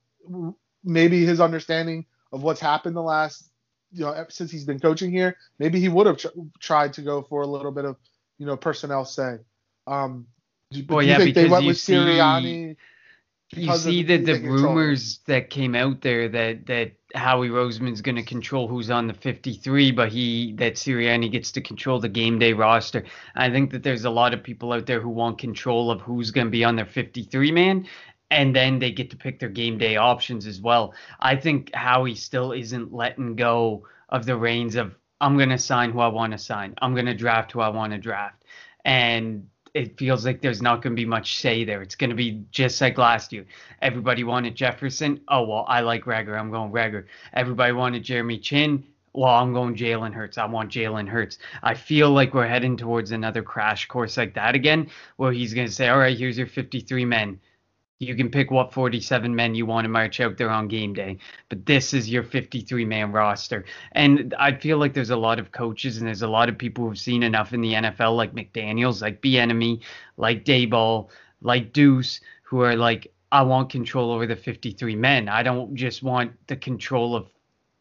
maybe 0.85 1.25
his 1.25 1.41
understanding 1.41 2.07
of 2.33 2.43
what's 2.43 2.61
happened 2.61 2.97
the 2.97 3.03
last, 3.03 3.51
you 3.93 4.05
know, 4.05 4.25
since 4.29 4.51
he's 4.51 4.65
been 4.65 4.79
coaching 4.79 5.11
here, 5.11 5.37
maybe 5.59 5.81
he 5.81 5.89
would 5.89 6.07
have 6.07 6.19
tr- 6.19 6.29
tried 6.61 6.93
to 6.95 7.03
go 7.03 7.23
for 7.23 7.43
a 7.43 7.47
little 7.47 7.73
bit 7.73 7.85
of, 7.85 7.97
you 8.39 8.47
know, 8.47 8.57
personnel 8.57 9.05
say. 9.05 9.39
Um, 9.87 10.27
do, 10.71 10.85
well, 10.89 11.01
do 11.01 11.07
you 11.07 11.13
yeah, 11.13 11.19
think 11.19 11.35
they 11.35 11.49
went 11.49 11.67
with 11.67 11.77
Sirianni? 11.77 12.77
You 13.55 13.75
see 13.77 14.03
that 14.05 14.25
the 14.25 14.41
rumors 14.41 15.21
that 15.27 15.51
came 15.51 15.75
out 15.75 16.01
there 16.01 16.29
that 16.29 16.67
that 16.67 16.93
Howie 17.15 17.51
Roseman's 17.51 18.01
going 18.01 18.17
to 18.17 18.23
control 18.23 18.67
who's 18.67 18.91
on 18.91 19.07
the 19.07 19.15
53, 19.15 19.91
but 19.93 20.11
he 20.11 20.55
that 20.55 20.75
Sirianni 20.75 21.31
gets 21.31 21.53
to 21.53 21.61
control 21.61 22.01
the 22.01 22.09
game 22.09 22.39
day 22.39 22.55
roster. 22.55 23.05
I 23.35 23.51
think 23.51 23.71
that 23.73 23.83
there's 23.83 24.05
a 24.05 24.11
lot 24.11 24.33
of 24.33 24.43
people 24.43 24.73
out 24.73 24.87
there 24.87 25.01
who 25.01 25.11
want 25.11 25.39
control 25.39 25.91
of 25.91 26.01
who's 26.01 26.31
going 26.31 26.47
to 26.47 26.51
be 26.51 26.65
on 26.65 26.77
their 26.77 26.87
53 26.87 27.53
man, 27.53 27.87
and 28.31 28.57
then 28.57 28.79
they 28.79 28.91
get 28.91 29.11
to 29.11 29.17
pick 29.17 29.39
their 29.39 29.51
game 29.51 29.77
day 29.77 29.97
options 29.97 30.47
as 30.47 30.61
well. 30.61 30.95
I 31.21 31.37
think 31.37 31.75
Howie 31.75 32.15
still 32.15 32.53
isn't 32.53 32.93
letting 32.93 33.37
go 33.37 33.87
of 34.09 34.25
the 34.25 34.37
reins 34.37 34.77
of 34.77 34.95
I'm 35.21 35.37
going 35.37 35.51
to 35.51 35.59
sign 35.59 35.93
who 35.93 36.01
I 36.01 36.09
want 36.09 36.33
to 36.33 36.39
sign. 36.39 36.75
I'm 36.81 36.95
going 36.95 37.07
to 37.07 37.15
draft 37.15 37.53
who 37.53 37.61
I 37.61 37.69
want 37.69 37.93
to 37.93 37.99
draft. 37.99 38.43
And 38.85 39.49
it 39.75 39.97
feels 39.99 40.27
like 40.27 40.43
there's 40.43 40.61
not 40.61 40.83
going 40.83 40.95
to 40.95 41.01
be 41.01 41.07
much 41.07 41.39
say 41.39 41.65
there. 41.65 41.81
It's 41.81 41.95
going 41.95 42.11
to 42.11 42.17
be 42.17 42.45
just 42.51 42.81
like 42.81 42.99
last 42.99 43.33
year. 43.33 43.47
Everybody 43.81 44.23
wanted 44.23 44.55
Jefferson. 44.55 45.21
Oh, 45.29 45.45
well, 45.45 45.65
I 45.67 45.81
like 45.81 46.05
Reagor. 46.05 46.39
I'm 46.39 46.51
going 46.51 46.71
Reagor. 46.73 47.07
Everybody 47.33 47.73
wanted 47.73 48.03
Jeremy 48.03 48.39
Chinn. 48.39 48.85
Well, 49.15 49.31
I'm 49.31 49.53
going 49.53 49.75
Jalen 49.75 50.13
Hurts. 50.13 50.39
I 50.39 50.47
want 50.47 50.71
Jalen 50.71 51.09
Hurts. 51.09 51.39
I 51.63 51.75
feel 51.75 52.11
like 52.11 52.33
we're 52.35 52.47
heading 52.47 52.77
towards 52.77 53.13
another 53.13 53.43
crash 53.43 53.87
course 53.87 54.17
like 54.17 54.35
that 54.35 54.55
again, 54.55 54.91
where 55.17 55.33
he's 55.33 55.53
going 55.53 55.67
to 55.67 55.73
say, 55.73 55.89
all 55.89 55.99
right, 55.99 56.17
here's 56.17 56.39
your 56.39 56.47
53 56.47 57.05
men. 57.05 57.39
You 58.03 58.17
can 58.17 58.31
pick 58.31 58.51
what 58.51 58.73
47 58.73 59.35
men 59.35 59.55
you 59.55 59.65
want 59.65 59.85
to 59.85 59.89
march 59.89 60.21
out 60.21 60.37
there 60.37 60.51
on 60.51 60.69
game 60.69 60.93
day, 60.93 61.19
but 61.49 61.65
this 61.67 61.95
is 61.95 62.11
your 62.11 62.23
53 62.23 62.85
man 62.85 63.13
roster. 63.13 63.65
And 63.93 64.35
I 64.39 64.53
feel 64.53 64.79
like 64.79 64.95
there's 64.95 65.11
a 65.11 65.17
lot 65.17 65.39
of 65.39 65.53
coaches 65.53 65.99
and 65.99 66.07
there's 66.07 66.23
a 66.23 66.29
lot 66.29 66.49
of 66.49 66.59
people 66.59 66.87
who've 66.87 66.99
seen 66.99 67.23
enough 67.23 67.53
in 67.53 67.61
the 67.61 67.75
NFL, 67.75 68.17
like 68.17 68.35
McDaniels, 68.35 69.03
like 69.03 69.23
Bieniemy, 69.23 69.81
like 70.17 70.45
Daboll, 70.45 71.11
like 71.41 71.73
Duce, 71.73 72.21
who 72.43 72.61
are 72.61 72.77
like, 72.77 73.13
I 73.31 73.43
want 73.43 73.71
control 73.71 74.11
over 74.11 74.27
the 74.27 74.37
53 74.37 74.97
men. 74.97 75.29
I 75.29 75.43
don't 75.43 75.75
just 75.75 76.03
want 76.03 76.33
the 76.49 76.57
control 76.57 77.17
of 77.17 77.29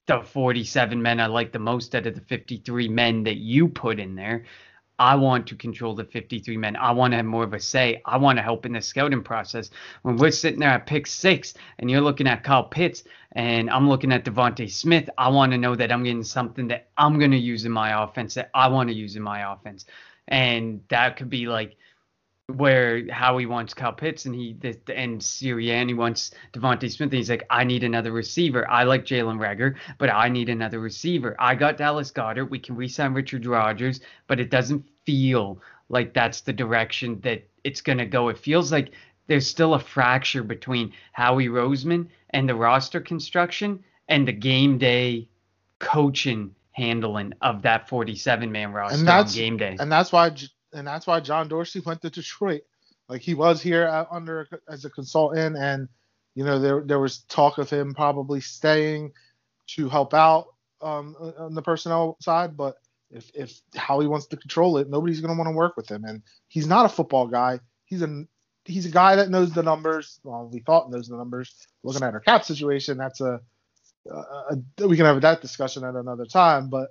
the 0.07 0.21
47 0.21 1.01
men 1.01 1.19
I 1.19 1.27
like 1.27 1.51
the 1.51 1.59
most 1.59 1.95
out 1.95 2.07
of 2.07 2.15
the 2.15 2.21
53 2.21 2.87
men 2.87 3.23
that 3.23 3.37
you 3.37 3.67
put 3.67 3.99
in 3.99 4.15
there. 4.15 4.45
I 5.01 5.15
want 5.15 5.47
to 5.47 5.55
control 5.55 5.95
the 5.95 6.03
53 6.03 6.57
men. 6.57 6.75
I 6.75 6.91
want 6.91 7.13
to 7.13 7.17
have 7.17 7.25
more 7.25 7.43
of 7.43 7.55
a 7.55 7.59
say. 7.59 8.03
I 8.05 8.17
want 8.17 8.37
to 8.37 8.43
help 8.43 8.67
in 8.67 8.73
the 8.73 8.81
scouting 8.81 9.23
process. 9.23 9.71
When 10.03 10.15
we're 10.15 10.29
sitting 10.29 10.59
there 10.59 10.69
at 10.69 10.85
pick 10.85 11.07
six 11.07 11.55
and 11.79 11.89
you're 11.89 12.01
looking 12.01 12.27
at 12.27 12.43
Kyle 12.43 12.65
Pitts 12.65 13.03
and 13.31 13.67
I'm 13.71 13.89
looking 13.89 14.11
at 14.11 14.25
DeVonta 14.25 14.69
Smith, 14.69 15.09
I 15.17 15.27
want 15.29 15.53
to 15.53 15.57
know 15.57 15.73
that 15.73 15.91
I'm 15.91 16.03
getting 16.03 16.23
something 16.23 16.67
that 16.67 16.89
I'm 16.97 17.17
going 17.17 17.31
to 17.31 17.37
use 17.37 17.65
in 17.65 17.71
my 17.71 18.03
offense, 18.03 18.35
that 18.35 18.51
I 18.53 18.67
want 18.67 18.89
to 18.89 18.95
use 18.95 19.15
in 19.15 19.23
my 19.23 19.51
offense. 19.51 19.85
And 20.27 20.81
that 20.89 21.17
could 21.17 21.31
be 21.31 21.47
like– 21.47 21.77
where 22.57 23.11
Howie 23.11 23.45
wants 23.45 23.73
Kyle 23.73 23.93
Pitts 23.93 24.25
and 24.25 24.35
he 24.35 24.55
and 24.87 25.21
Sirianni 25.21 25.95
wants 25.95 26.31
DeVonta 26.53 26.91
Smith. 26.91 27.09
And 27.09 27.13
he's 27.13 27.29
like, 27.29 27.45
I 27.49 27.63
need 27.63 27.83
another 27.83 28.11
receiver. 28.11 28.69
I 28.69 28.83
like 28.83 29.05
Jalen 29.05 29.37
Reagor, 29.39 29.75
but 29.97 30.09
I 30.09 30.29
need 30.29 30.49
another 30.49 30.79
receiver. 30.79 31.35
I 31.39 31.55
got 31.55 31.77
Dallas 31.77 32.11
Goedert. 32.11 32.49
We 32.49 32.59
can 32.59 32.75
re-sign 32.75 33.13
Richard 33.13 33.45
Rodgers, 33.45 34.01
but 34.27 34.39
it 34.39 34.49
doesn't 34.49 34.85
feel 35.05 35.61
like 35.89 36.13
that's 36.13 36.41
the 36.41 36.53
direction 36.53 37.19
that 37.21 37.43
it's 37.63 37.81
gonna 37.81 38.05
go. 38.05 38.29
It 38.29 38.37
feels 38.37 38.71
like 38.71 38.91
there's 39.27 39.47
still 39.47 39.75
a 39.75 39.79
fracture 39.79 40.43
between 40.43 40.93
Howie 41.13 41.47
Roseman 41.47 42.07
and 42.31 42.47
the 42.47 42.55
roster 42.55 42.99
construction 42.99 43.83
and 44.07 44.27
the 44.27 44.33
game 44.33 44.77
day 44.77 45.27
coaching 45.79 46.53
handling 46.73 47.33
of 47.41 47.61
that 47.61 47.87
47 47.89 48.51
man 48.51 48.71
roster 48.71 48.97
and 48.97 49.07
that's, 49.07 49.33
on 49.33 49.37
game 49.37 49.57
day. 49.57 49.75
And 49.79 49.91
that's 49.91 50.11
why 50.11 50.31
and 50.73 50.87
that's 50.87 51.07
why 51.07 51.19
John 51.19 51.47
Dorsey 51.47 51.81
went 51.85 52.01
to 52.01 52.09
Detroit. 52.09 52.61
Like 53.09 53.21
he 53.21 53.33
was 53.33 53.61
here 53.61 53.83
at, 53.83 54.07
under 54.11 54.47
as 54.69 54.85
a 54.85 54.89
consultant, 54.89 55.57
and 55.57 55.89
you 56.35 56.45
know 56.45 56.59
there 56.59 56.81
there 56.81 56.99
was 56.99 57.19
talk 57.23 57.57
of 57.57 57.69
him 57.69 57.93
probably 57.93 58.41
staying 58.41 59.11
to 59.75 59.89
help 59.89 60.13
out 60.13 60.47
um, 60.81 61.15
on 61.37 61.53
the 61.53 61.61
personnel 61.61 62.17
side. 62.21 62.55
But 62.55 62.77
if 63.11 63.29
if 63.33 63.61
Howie 63.75 64.07
wants 64.07 64.27
to 64.27 64.37
control 64.37 64.77
it, 64.77 64.89
nobody's 64.89 65.21
going 65.21 65.33
to 65.33 65.37
want 65.37 65.47
to 65.49 65.55
work 65.55 65.75
with 65.75 65.89
him. 65.89 66.05
And 66.05 66.21
he's 66.47 66.67
not 66.67 66.85
a 66.85 66.89
football 66.89 67.27
guy. 67.27 67.59
He's 67.85 68.01
a 68.01 68.23
he's 68.65 68.85
a 68.85 68.91
guy 68.91 69.15
that 69.17 69.29
knows 69.29 69.51
the 69.51 69.63
numbers. 69.63 70.19
Well, 70.23 70.49
we 70.51 70.59
thought 70.59 70.91
knows 70.91 71.07
the 71.07 71.17
numbers. 71.17 71.53
Looking 71.83 72.03
at 72.03 72.13
our 72.13 72.19
cap 72.19 72.45
situation, 72.45 72.97
that's 72.97 73.21
a, 73.21 73.41
a, 74.09 74.55
a 74.79 74.87
we 74.87 74.97
can 74.97 75.05
have 75.05 75.21
that 75.21 75.41
discussion 75.41 75.83
at 75.83 75.95
another 75.95 76.25
time. 76.25 76.69
But 76.69 76.89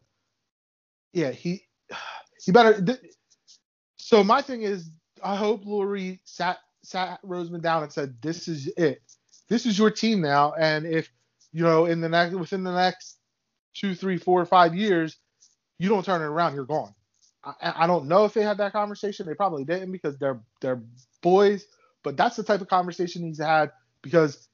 yeah, 1.13 1.31
he 1.31 1.63
he 2.45 2.53
better. 2.53 2.81
So 4.01 4.25
my 4.25 4.43
thing 4.43 4.63
is, 4.63 4.91
I 5.23 5.37
hope 5.37 5.65
Lurie 5.65 6.21
sat 6.25 6.59
sat 6.83 7.21
Roseman 7.23 7.61
down 7.61 7.83
and 7.83 7.93
said, 7.93 8.17
"This 8.23 8.49
is 8.49 8.67
it. 8.77 9.03
This 9.49 9.67
is 9.67 9.79
your 9.79 9.91
team 9.91 10.21
now, 10.21 10.53
and 10.59 10.87
if 10.87 11.11
you 11.53 11.63
know 11.63 11.87
in 11.87 12.01
the 12.01 12.09
next 12.09 12.35
within 12.35 12.65
the 12.65 12.75
next 12.75 13.19
two, 13.75 13.95
three, 13.95 14.17
four, 14.17 14.45
five 14.47 14.75
years, 14.75 15.19
you 15.79 15.89
don't 15.89 16.05
turn 16.05 16.23
it 16.23 16.27
around, 16.27 16.55
you're 16.55 16.65
gone." 16.65 16.95
I, 17.45 17.85
I 17.85 17.87
don't 17.87 18.07
know 18.07 18.25
if 18.25 18.35
they 18.35 18.43
had 18.43 18.59
that 18.59 18.73
conversation. 18.73 19.27
They 19.27 19.35
probably 19.35 19.65
didn't 19.65 19.93
because 19.93 20.19
they're 20.19 20.41
they're 20.61 20.83
boys, 21.23 21.67
but 22.03 22.17
that's 22.17 22.37
the 22.37 22.43
type 22.43 22.61
of 22.63 22.69
conversation 22.69 23.23
he's 23.23 23.39
had 23.39 23.71
because 24.03 24.49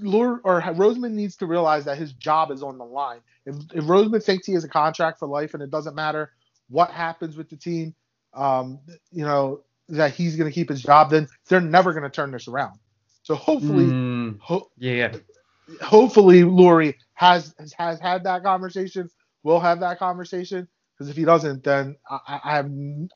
Lurie 0.00 0.40
or 0.44 0.60
Roseman 0.60 1.12
needs 1.12 1.36
to 1.36 1.46
realize 1.46 1.84
that 1.84 1.98
his 1.98 2.12
job 2.12 2.50
is 2.50 2.62
on 2.62 2.78
the 2.78 2.84
line. 2.84 3.20
If, 3.46 3.56
if 3.74 3.84
Roseman 3.84 4.22
thinks 4.22 4.46
he 4.46 4.54
has 4.54 4.64
a 4.64 4.68
contract 4.68 5.18
for 5.18 5.28
life 5.28 5.54
and 5.54 5.62
it 5.62 5.70
doesn't 5.70 5.94
matter 5.94 6.32
what 6.68 6.90
happens 6.90 7.36
with 7.36 7.48
the 7.48 7.56
team, 7.56 7.94
um, 8.38 8.80
you 9.12 9.24
know, 9.24 9.62
that 9.90 10.14
he's 10.14 10.36
going 10.36 10.50
to 10.50 10.54
keep 10.54 10.70
his 10.70 10.82
job, 10.82 11.10
then 11.10 11.28
they're 11.48 11.60
never 11.62 11.92
going 11.92 12.04
to 12.04 12.10
turn 12.10 12.32
this 12.32 12.48
around. 12.48 12.80
So 13.24 13.36
hopefully, 13.36 13.96
mm, 13.96 14.38
ho- 14.38 14.70
yeah, 14.78 15.16
hopefully 15.82 16.42
Lurie 16.42 16.96
has, 17.14 17.54
has 17.58 17.74
has 17.78 18.00
had 18.00 18.24
that 18.24 18.44
conversation. 18.44 19.10
Will 19.44 19.60
have 19.60 19.80
that 19.80 19.98
conversation 20.00 20.68
because 20.94 21.10
if 21.10 21.16
he 21.16 21.24
doesn't, 21.24 21.64
then 21.64 21.96
I, 22.10 22.20
I 22.26 22.64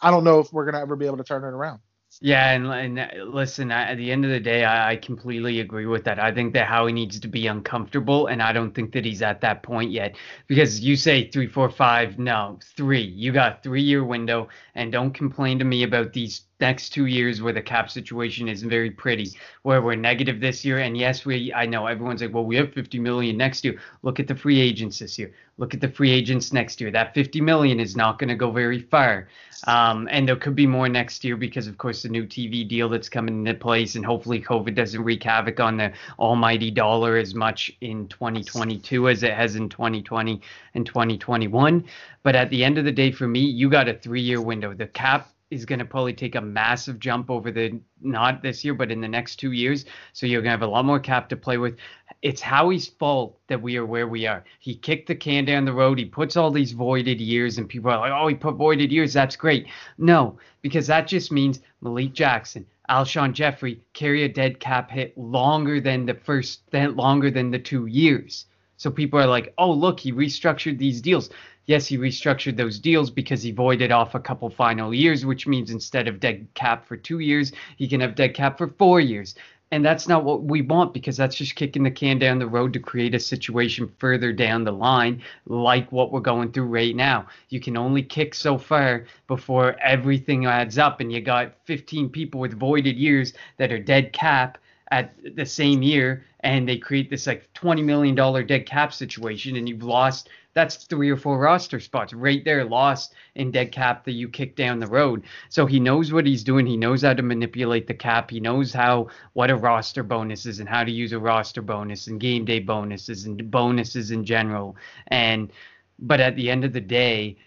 I 0.03 0.11
don't 0.13 0.25
know 0.25 0.41
if 0.41 0.53
we're 0.53 0.65
going 0.65 0.75
to 0.75 0.81
ever 0.81 0.97
be 0.97 1.07
able 1.07 1.19
to 1.19 1.25
turn 1.25 1.45
it 1.45 1.49
around. 1.49 1.81
Yeah, 2.21 2.53
and, 2.53 2.67
and 2.67 2.99
uh, 3.01 3.25
listen, 3.25 3.73
at 3.73 3.97
the 3.97 4.13
end 4.13 4.25
of 4.25 4.31
the 4.31 4.39
day, 4.39 4.65
I, 4.65 4.93
I 4.93 4.97
completely 4.97 5.59
agree 5.61 5.87
with 5.87 6.05
that. 6.05 6.21
I 6.21 6.31
think 6.33 6.53
that 6.53 6.67
Howie 6.69 6.93
needs 6.93 7.19
to 7.19 7.27
be 7.27 7.49
uncomfortable, 7.49 8.27
and 8.29 8.41
I 8.41 8.53
don't 8.53 8.73
think 8.73 8.93
that 8.93 9.05
he's 9.05 9.23
at 9.23 9.41
that 9.41 9.63
point 9.65 9.91
yet. 9.91 10.15
Because 10.47 10.81
you 10.81 10.95
say 10.95 11.29
three, 11.31 11.49
four, 11.49 11.69
five, 11.69 12.19
no, 12.19 12.59
three. 12.77 13.03
You 13.03 13.33
got 13.33 13.63
three 13.65 13.83
year 13.83 14.05
window, 14.05 14.49
and 14.75 14.93
don't 14.93 15.13
complain 15.13 15.59
to 15.59 15.65
me 15.65 15.83
about 15.83 16.13
these 16.13 16.43
next 16.61 16.91
two 16.91 17.07
years 17.07 17.43
where 17.43 17.53
the 17.53 17.63
cap 17.63 17.91
situation 17.91 18.47
isn't 18.47 18.69
very 18.71 18.91
pretty, 18.91 19.31
where 19.63 19.83
we're 19.83 19.97
negative 19.97 20.39
this 20.39 20.65
year. 20.65 20.79
And 20.79 20.97
yes, 20.97 21.25
we 21.25 21.53
I 21.53 21.67
know 21.67 21.87
everyone's 21.87 22.23
like, 22.23 22.33
well, 22.33 22.45
we 22.45 22.57
have 22.57 22.73
50 22.73 23.01
million 23.01 23.37
next 23.37 23.65
year. 23.65 23.81
Look 24.03 24.21
at 24.21 24.29
the 24.29 24.37
free 24.37 24.61
agents 24.61 25.01
this 25.01 25.19
year. 25.19 25.33
Look 25.59 25.75
at 25.75 25.81
the 25.81 25.89
free 25.89 26.11
agents 26.11 26.53
next 26.53 26.81
year. 26.81 26.91
That 26.91 27.15
50 27.15 27.41
million 27.41 27.79
is 27.79 27.95
not 27.95 28.19
going 28.19 28.29
to 28.29 28.35
go 28.35 28.51
very 28.51 28.81
far. 28.81 29.29
Um, 29.67 30.09
and 30.11 30.27
there 30.27 30.37
could 30.37 30.57
be 30.57 30.67
more 30.67 30.89
next 30.89 31.23
year 31.25 31.37
because, 31.37 31.67
of 31.67 31.77
course, 31.79 32.03
the 32.03 32.09
new 32.09 32.25
TV 32.27 32.67
deal 32.67 32.89
that's 32.89 33.09
coming 33.09 33.47
into 33.47 33.55
place, 33.55 33.95
and 33.95 34.05
hopefully 34.05 34.41
COVID 34.41 34.75
doesn't 34.75 35.05
wreak 35.05 35.23
havoc 35.23 35.61
on 35.61 35.77
the 35.77 35.93
almighty 36.19 36.71
dollar 36.71 37.17
as 37.17 37.35
much 37.35 37.71
in 37.81 38.09
2022 38.09 39.09
as 39.09 39.23
it 39.23 39.35
has 39.35 39.55
in 39.55 39.69
2020 39.69 40.41
and 40.75 40.87
2021. 40.87 41.85
But 42.23 42.35
at 42.35 42.51
the 42.51 42.65
end 42.65 42.79
of 42.79 42.85
the 42.85 42.93
day, 42.93 43.13
for 43.13 43.29
me, 43.29 43.41
you 43.41 43.69
got 43.69 43.89
a 43.89 43.95
three-year 43.95 44.41
window. 44.41 44.73
The 44.75 44.87
cap 44.87 45.33
is 45.53 45.67
going 45.67 45.79
to 45.79 45.85
probably 45.85 46.15
take 46.15 46.35
a 46.35 46.41
massive 46.41 46.99
jump 46.99 47.31
over 47.31 47.51
the 47.51 47.79
not 48.01 48.43
this 48.43 48.65
year, 48.65 48.73
but 48.73 48.91
in 48.91 49.03
the 49.03 49.09
next 49.09 49.37
two 49.37 49.53
years. 49.53 49.85
So 50.15 50.27
you're 50.27 50.41
going 50.41 50.49
to 50.49 50.59
have 50.59 50.63
a 50.63 50.67
lot 50.67 50.87
more 50.87 50.99
cap 50.99 51.29
to 51.29 51.37
play 51.37 51.59
with. 51.59 51.77
It's 52.23 52.41
Howie's 52.41 52.87
fault 52.87 53.37
that 53.49 53.61
we 53.61 53.77
are 53.77 53.85
where 53.85 54.07
we 54.07 54.27
are. 54.27 54.45
He 54.61 54.77
kicked 54.77 55.09
the 55.09 55.15
can 55.15 55.45
down 55.45 55.65
the 55.65 55.73
road. 55.73 55.99
He 55.99 56.05
puts 56.05 56.37
all 56.37 56.53
these 56.53 56.71
voided 56.71 57.21
years, 57.21 57.59
and 57.59 57.69
people 57.69 57.91
are 57.91 57.99
like, 57.99 58.13
oh, 58.13 58.29
he 58.29 58.37
put 58.37 58.55
voided 58.55 58.93
years. 58.93 59.13
That's 59.13 59.35
great. 59.35 59.67
No, 59.99 60.39
because 60.61 60.87
that 60.87 61.09
just 61.09 61.33
means 61.33 61.61
Malik 61.81 62.13
Jackson, 62.13 62.65
Alshon 62.89 63.33
Jeffery 63.33 63.81
carry 63.93 64.23
a 64.23 64.29
dead 64.29 64.61
cap 64.61 64.89
hit 64.91 65.19
longer 65.19 65.81
than 65.81 66.07
the 66.07 66.15
first, 66.15 66.63
longer 66.73 67.29
than 67.31 67.51
the 67.51 67.59
two 67.59 67.87
years. 67.87 68.47
So 68.77 68.91
people 68.91 69.19
are 69.19 69.27
like, 69.27 69.53
oh, 69.59 69.73
look, 69.73 69.99
he 69.99 70.13
restructured 70.13 70.79
these 70.79 71.01
deals. 71.01 71.31
Yes, 71.67 71.87
he 71.87 71.99
restructured 71.99 72.57
those 72.57 72.79
deals 72.79 73.11
because 73.11 73.43
he 73.43 73.53
voided 73.53 73.93
off 73.93 74.15
a 74.15 74.21
couple 74.21 74.51
final 74.51 74.93
years, 74.93 75.25
which 75.25 75.47
means 75.47 75.71
instead 75.71 76.09
of 76.09 76.21
dead 76.21 76.47
cap 76.55 76.85
for 76.87 76.97
two 76.97 77.21
years, 77.21 77.53
he 77.77 77.87
can 77.87 78.01
have 78.01 78.15
dead 78.15 78.35
cap 78.35 78.59
for 78.59 78.69
four 78.69 79.01
years. 79.01 79.35
And 79.73 79.83
that's 79.83 80.07
not 80.07 80.23
what 80.23 80.45
we 80.45 80.61
want 80.61 80.93
because 80.93 81.17
that's 81.17 81.35
just 81.35 81.57
kicking 81.57 81.83
the 81.83 81.91
can 81.91 82.19
down 82.19 82.39
the 82.39 82.47
road 82.47 82.75
to 82.75 82.79
create 82.79 83.15
a 83.15 83.19
situation 83.19 83.91
further 83.99 84.31
down 84.31 84.65
the 84.65 84.73
line, 84.73 85.23
like 85.47 85.91
what 85.91 86.13
we're 86.13 86.21
going 86.21 86.53
through 86.53 86.67
right 86.67 86.95
now. 86.95 87.27
You 87.49 87.59
can 87.59 87.79
only 87.79 88.03
kick 88.03 88.35
so 88.35 88.59
far 88.59 89.07
before 89.29 89.81
everything 89.81 90.45
adds 90.45 90.77
up, 90.77 91.01
and 91.01 91.11
you 91.11 91.23
got 91.23 91.55
15 91.65 92.11
people 92.11 92.39
with 92.39 92.53
voided 92.53 92.99
years 92.99 93.33
that 93.57 93.73
are 93.73 93.79
dead 93.79 94.13
cap 94.13 94.59
at 94.91 95.15
the 95.37 95.47
same 95.47 95.83
year, 95.83 96.27
and 96.41 96.69
they 96.69 96.77
create 96.77 97.09
this 97.09 97.27
like 97.27 97.51
$20 97.55 97.83
million 97.83 98.15
dead 98.47 98.67
cap 98.67 98.93
situation, 98.93 99.57
and 99.57 99.67
you've 99.67 99.83
lost 99.83 100.29
that's 100.55 100.77
three 100.77 101.11
or 101.11 101.17
four 101.17 101.39
roster 101.39 101.81
spots 101.81 102.13
right 102.13 102.45
there 102.45 102.65
lost 102.65 103.15
in 103.35 103.51
dead 103.51 103.73
cap 103.73 104.05
that 104.05 104.13
you 104.13 104.29
kick 104.29 104.55
down 104.57 104.79
the 104.79 104.87
road. 104.87 105.25
So 105.49 105.67
he 105.67 105.81
knows 105.81 106.13
what 106.13 106.27
he's 106.27 106.45
doing. 106.45 106.67
He 106.67 106.77
knows 106.77 107.03
how 107.03 107.15
to 107.15 107.23
manipulate 107.23 107.87
the 107.87 107.95
cap. 107.95 108.31
He 108.31 108.41
knows 108.41 108.73
how 108.73 109.09
what 109.33 109.51
a 109.51 109.57
roster 109.57 110.03
bonus 110.03 110.47
is 110.47 110.61
and 110.61 110.69
how 110.69 110.85
to 110.85 110.91
use 110.91 111.13
a 111.13 111.19
roster 111.19 111.63
bonus 111.63 112.07
and 112.07 112.21
game 112.21 112.45
day 112.45 112.61
bonuses 112.61 113.25
and 113.25 113.51
bonuses 113.51 114.11
in 114.11 114.25
general. 114.25 114.77
And 115.09 115.51
but 115.99 116.21
at 116.21 116.37
the 116.37 116.51
end 116.51 116.65
of 116.65 116.73
the 116.73 116.81
day, 116.81 117.39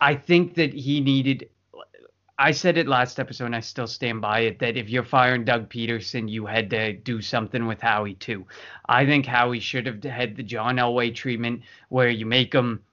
I 0.00 0.14
think 0.14 0.54
that 0.54 0.72
he 0.74 1.00
needed 1.00 1.48
I 2.38 2.52
said 2.52 2.78
it 2.78 2.86
last 2.86 3.18
episode, 3.18 3.46
and 3.46 3.56
I 3.56 3.60
still 3.60 3.88
stand 3.88 4.20
by 4.20 4.40
it 4.40 4.60
that 4.60 4.76
if 4.76 4.88
you're 4.88 5.02
firing 5.02 5.44
Doug 5.44 5.68
Pederson, 5.68 6.30
you 6.30 6.46
had 6.46 6.70
to 6.70 6.92
do 6.92 7.20
something 7.20 7.66
with 7.66 7.80
Howie 7.80 8.14
too. 8.14 8.46
I 8.88 9.04
think 9.06 9.26
Howie 9.26 9.58
should 9.58 9.86
have 9.86 10.02
had 10.04 10.36
the 10.36 10.44
John 10.44 10.76
Elway 10.76 11.12
treatment, 11.12 11.62
where 11.88 12.08
you 12.08 12.26
make 12.26 12.54
him 12.54 12.84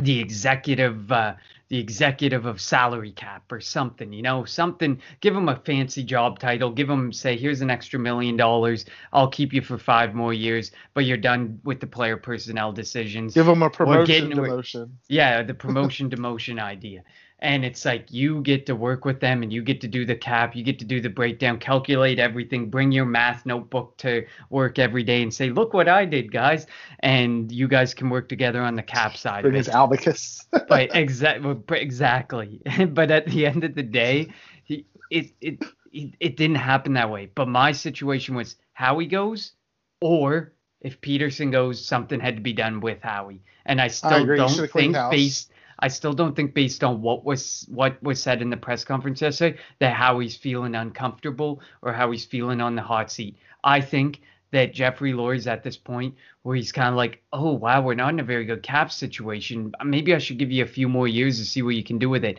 the 0.00 0.18
executive, 0.18 1.12
uh, 1.12 1.34
the 1.68 1.78
executive 1.78 2.46
of 2.46 2.58
salary 2.58 3.12
cap 3.12 3.52
or 3.52 3.60
something. 3.60 4.14
You 4.14 4.22
know, 4.22 4.46
something. 4.46 5.02
Give 5.20 5.36
him 5.36 5.50
a 5.50 5.56
fancy 5.56 6.02
job 6.02 6.38
title. 6.38 6.70
Give 6.70 6.88
him 6.88 7.12
say, 7.12 7.36
here's 7.36 7.60
an 7.60 7.68
extra 7.68 7.98
million 7.98 8.38
dollars. 8.38 8.86
I'll 9.12 9.28
keep 9.28 9.52
you 9.52 9.60
for 9.60 9.76
five 9.76 10.14
more 10.14 10.32
years, 10.32 10.72
but 10.94 11.04
you're 11.04 11.18
done 11.18 11.60
with 11.64 11.80
the 11.80 11.86
player 11.86 12.16
personnel 12.16 12.72
decisions. 12.72 13.34
Give 13.34 13.46
him 13.46 13.62
a 13.62 13.68
promotion 13.68 14.30
demotion. 14.30 14.92
Yeah, 15.08 15.42
the 15.42 15.54
promotion 15.54 16.08
demotion 16.10 16.58
idea 16.58 17.02
and 17.40 17.64
it's 17.64 17.84
like 17.84 18.12
you 18.12 18.42
get 18.42 18.66
to 18.66 18.76
work 18.76 19.04
with 19.04 19.20
them 19.20 19.42
and 19.42 19.52
you 19.52 19.62
get 19.62 19.80
to 19.80 19.88
do 19.88 20.04
the 20.04 20.14
cap 20.14 20.54
you 20.54 20.62
get 20.62 20.78
to 20.78 20.84
do 20.84 21.00
the 21.00 21.08
breakdown 21.08 21.58
calculate 21.58 22.18
everything 22.18 22.70
bring 22.70 22.92
your 22.92 23.04
math 23.04 23.44
notebook 23.46 23.96
to 23.96 24.24
work 24.50 24.78
every 24.78 25.02
day 25.02 25.22
and 25.22 25.32
say 25.32 25.50
look 25.50 25.72
what 25.72 25.88
i 25.88 26.04
did 26.04 26.32
guys. 26.32 26.66
And 27.00 27.50
you 27.50 27.66
guys 27.68 27.94
can 27.94 28.10
work 28.10 28.28
together 28.28 28.62
on 28.62 28.76
the 28.76 28.82
cap 28.82 29.16
side 29.16 29.42
bring 29.42 29.54
his 29.54 29.68
abacus 29.68 30.44
but 30.68 30.94
exactly 30.94 31.80
exactly. 31.90 32.60
But 32.90 33.10
at 33.10 33.26
the 33.26 33.46
end 33.46 33.64
of 33.64 33.74
the 33.74 33.82
day 33.82 34.28
he, 34.64 34.86
it, 35.10 35.32
it 35.40 35.62
it 35.92 36.14
it 36.20 36.36
didn't 36.36 36.56
happen 36.56 36.94
that 36.94 37.10
way. 37.10 37.30
But 37.34 37.48
my 37.48 37.72
situation 37.72 38.34
was 38.34 38.56
howie 38.72 39.06
goes 39.06 39.52
or 40.00 40.52
if 40.80 41.00
Pederson 41.00 41.52
goes, 41.52 41.84
something 41.84 42.20
had 42.20 42.36
to 42.36 42.42
be 42.42 42.54
done 42.54 42.80
with 42.80 43.02
Howie, 43.02 43.42
and 43.66 43.80
I 43.80 43.88
still 43.88 44.32
I 44.32 44.36
don't 44.36 44.70
think 44.70 44.96
based 45.10 45.52
I 45.80 45.88
still 45.88 46.12
don't 46.12 46.36
think 46.36 46.54
based 46.54 46.84
on 46.84 47.02
what 47.02 47.24
was 47.24 47.66
what 47.68 48.02
was 48.02 48.22
said 48.22 48.42
in 48.42 48.50
the 48.50 48.56
press 48.56 48.84
conference 48.84 49.20
yesterday 49.20 49.58
that 49.78 49.94
Howie's 49.94 50.36
feeling 50.36 50.74
uncomfortable 50.74 51.60
or 51.82 51.92
Howie's 51.92 52.24
feeling 52.24 52.60
on 52.60 52.76
the 52.76 52.82
hot 52.82 53.10
seat. 53.10 53.36
I 53.64 53.80
think 53.80 54.20
that 54.52 54.74
Jeffrey 54.74 55.12
Lurie's 55.12 55.46
at 55.46 55.62
this 55.62 55.76
point 55.76 56.14
where 56.42 56.56
he's 56.56 56.72
kind 56.72 56.88
of 56.88 56.96
like, 56.96 57.22
oh 57.32 57.52
wow, 57.52 57.80
we're 57.82 57.94
not 57.94 58.12
in 58.12 58.20
a 58.20 58.24
very 58.24 58.44
good 58.44 58.62
cap 58.62 58.92
situation. 58.92 59.72
Maybe 59.84 60.14
I 60.14 60.18
should 60.18 60.38
give 60.38 60.50
you 60.50 60.64
a 60.64 60.68
few 60.68 60.88
more 60.88 61.08
years 61.08 61.38
to 61.38 61.44
see 61.44 61.62
what 61.62 61.76
you 61.76 61.84
can 61.84 61.98
do 61.98 62.08
with 62.08 62.24
it. 62.24 62.38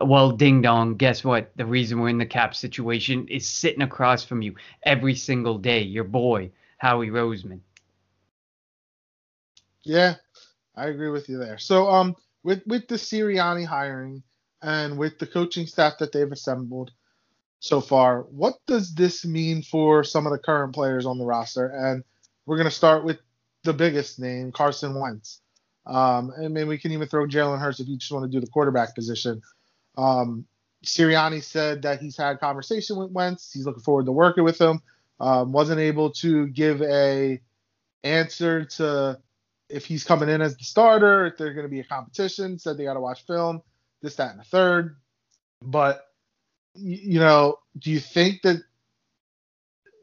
Well, 0.00 0.30
ding 0.30 0.62
dong, 0.62 0.94
guess 0.96 1.24
what? 1.24 1.50
The 1.56 1.66
reason 1.66 1.98
we're 1.98 2.10
in 2.10 2.18
the 2.18 2.26
cap 2.26 2.54
situation 2.54 3.26
is 3.28 3.48
sitting 3.48 3.82
across 3.82 4.22
from 4.22 4.42
you 4.42 4.54
every 4.84 5.14
single 5.14 5.58
day. 5.58 5.82
Your 5.82 6.04
boy, 6.04 6.52
Howie 6.76 7.08
Roseman. 7.10 7.60
Yeah, 9.82 10.14
I 10.76 10.86
agree 10.86 11.10
with 11.10 11.28
you 11.28 11.38
there. 11.38 11.58
So, 11.58 11.88
um, 11.88 12.14
with 12.48 12.62
with 12.66 12.88
the 12.88 12.94
Sirianni 12.94 13.66
hiring 13.66 14.22
and 14.62 14.96
with 14.96 15.18
the 15.18 15.26
coaching 15.26 15.66
staff 15.66 15.98
that 15.98 16.12
they've 16.12 16.32
assembled 16.32 16.92
so 17.60 17.82
far, 17.82 18.22
what 18.22 18.54
does 18.66 18.94
this 18.94 19.26
mean 19.26 19.60
for 19.60 20.02
some 20.02 20.26
of 20.26 20.32
the 20.32 20.38
current 20.38 20.74
players 20.74 21.04
on 21.04 21.18
the 21.18 21.26
roster? 21.26 21.66
And 21.66 22.02
we're 22.46 22.56
going 22.56 22.70
to 22.70 22.74
start 22.74 23.04
with 23.04 23.18
the 23.64 23.74
biggest 23.74 24.18
name, 24.18 24.50
Carson 24.50 24.98
Wentz. 24.98 25.42
Um, 25.84 26.32
and 26.36 26.54
maybe 26.54 26.70
we 26.70 26.78
can 26.78 26.92
even 26.92 27.06
throw 27.06 27.26
Jalen 27.26 27.60
Hurts 27.60 27.80
if 27.80 27.88
you 27.88 27.98
just 27.98 28.12
want 28.12 28.24
to 28.24 28.34
do 28.34 28.40
the 28.40 28.50
quarterback 28.50 28.94
position. 28.94 29.42
Um, 29.98 30.46
Sirianni 30.86 31.42
said 31.42 31.82
that 31.82 32.00
he's 32.00 32.16
had 32.16 32.40
conversation 32.40 32.96
with 32.96 33.10
Wentz. 33.10 33.52
He's 33.52 33.66
looking 33.66 33.82
forward 33.82 34.06
to 34.06 34.12
working 34.12 34.44
with 34.44 34.58
him. 34.58 34.80
Um, 35.20 35.52
wasn't 35.52 35.80
able 35.80 36.12
to 36.12 36.46
give 36.46 36.80
a 36.80 37.42
answer 38.04 38.64
to 38.64 39.18
if 39.68 39.84
he's 39.84 40.04
coming 40.04 40.28
in 40.28 40.40
as 40.40 40.56
the 40.56 40.64
starter, 40.64 41.26
if 41.26 41.36
there's 41.36 41.54
going 41.54 41.66
to 41.66 41.70
be 41.70 41.80
a 41.80 41.84
competition, 41.84 42.58
said 42.58 42.76
they 42.76 42.84
got 42.84 42.94
to 42.94 43.00
watch 43.00 43.26
film, 43.26 43.62
this, 44.02 44.16
that, 44.16 44.30
and 44.30 44.40
the 44.40 44.44
third. 44.44 44.96
But 45.62 46.04
you 46.74 47.18
know, 47.18 47.58
do 47.78 47.90
you 47.90 48.00
think 48.00 48.42
that 48.42 48.62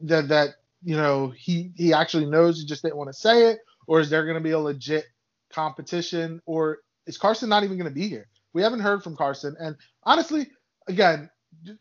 that 0.02 0.28
that 0.28 0.50
you 0.82 0.96
know 0.96 1.32
he 1.36 1.72
he 1.76 1.92
actually 1.92 2.26
knows 2.26 2.60
he 2.60 2.66
just 2.66 2.82
didn't 2.82 2.96
want 2.96 3.08
to 3.08 3.14
say 3.14 3.50
it, 3.50 3.58
or 3.86 4.00
is 4.00 4.10
there 4.10 4.24
going 4.24 4.36
to 4.36 4.42
be 4.42 4.50
a 4.50 4.58
legit 4.58 5.06
competition, 5.50 6.40
or 6.46 6.78
is 7.06 7.18
Carson 7.18 7.48
not 7.48 7.64
even 7.64 7.78
going 7.78 7.88
to 7.88 7.94
be 7.94 8.08
here? 8.08 8.28
We 8.52 8.62
haven't 8.62 8.80
heard 8.80 9.02
from 9.02 9.16
Carson, 9.16 9.56
and 9.58 9.76
honestly, 10.02 10.48
again, 10.86 11.30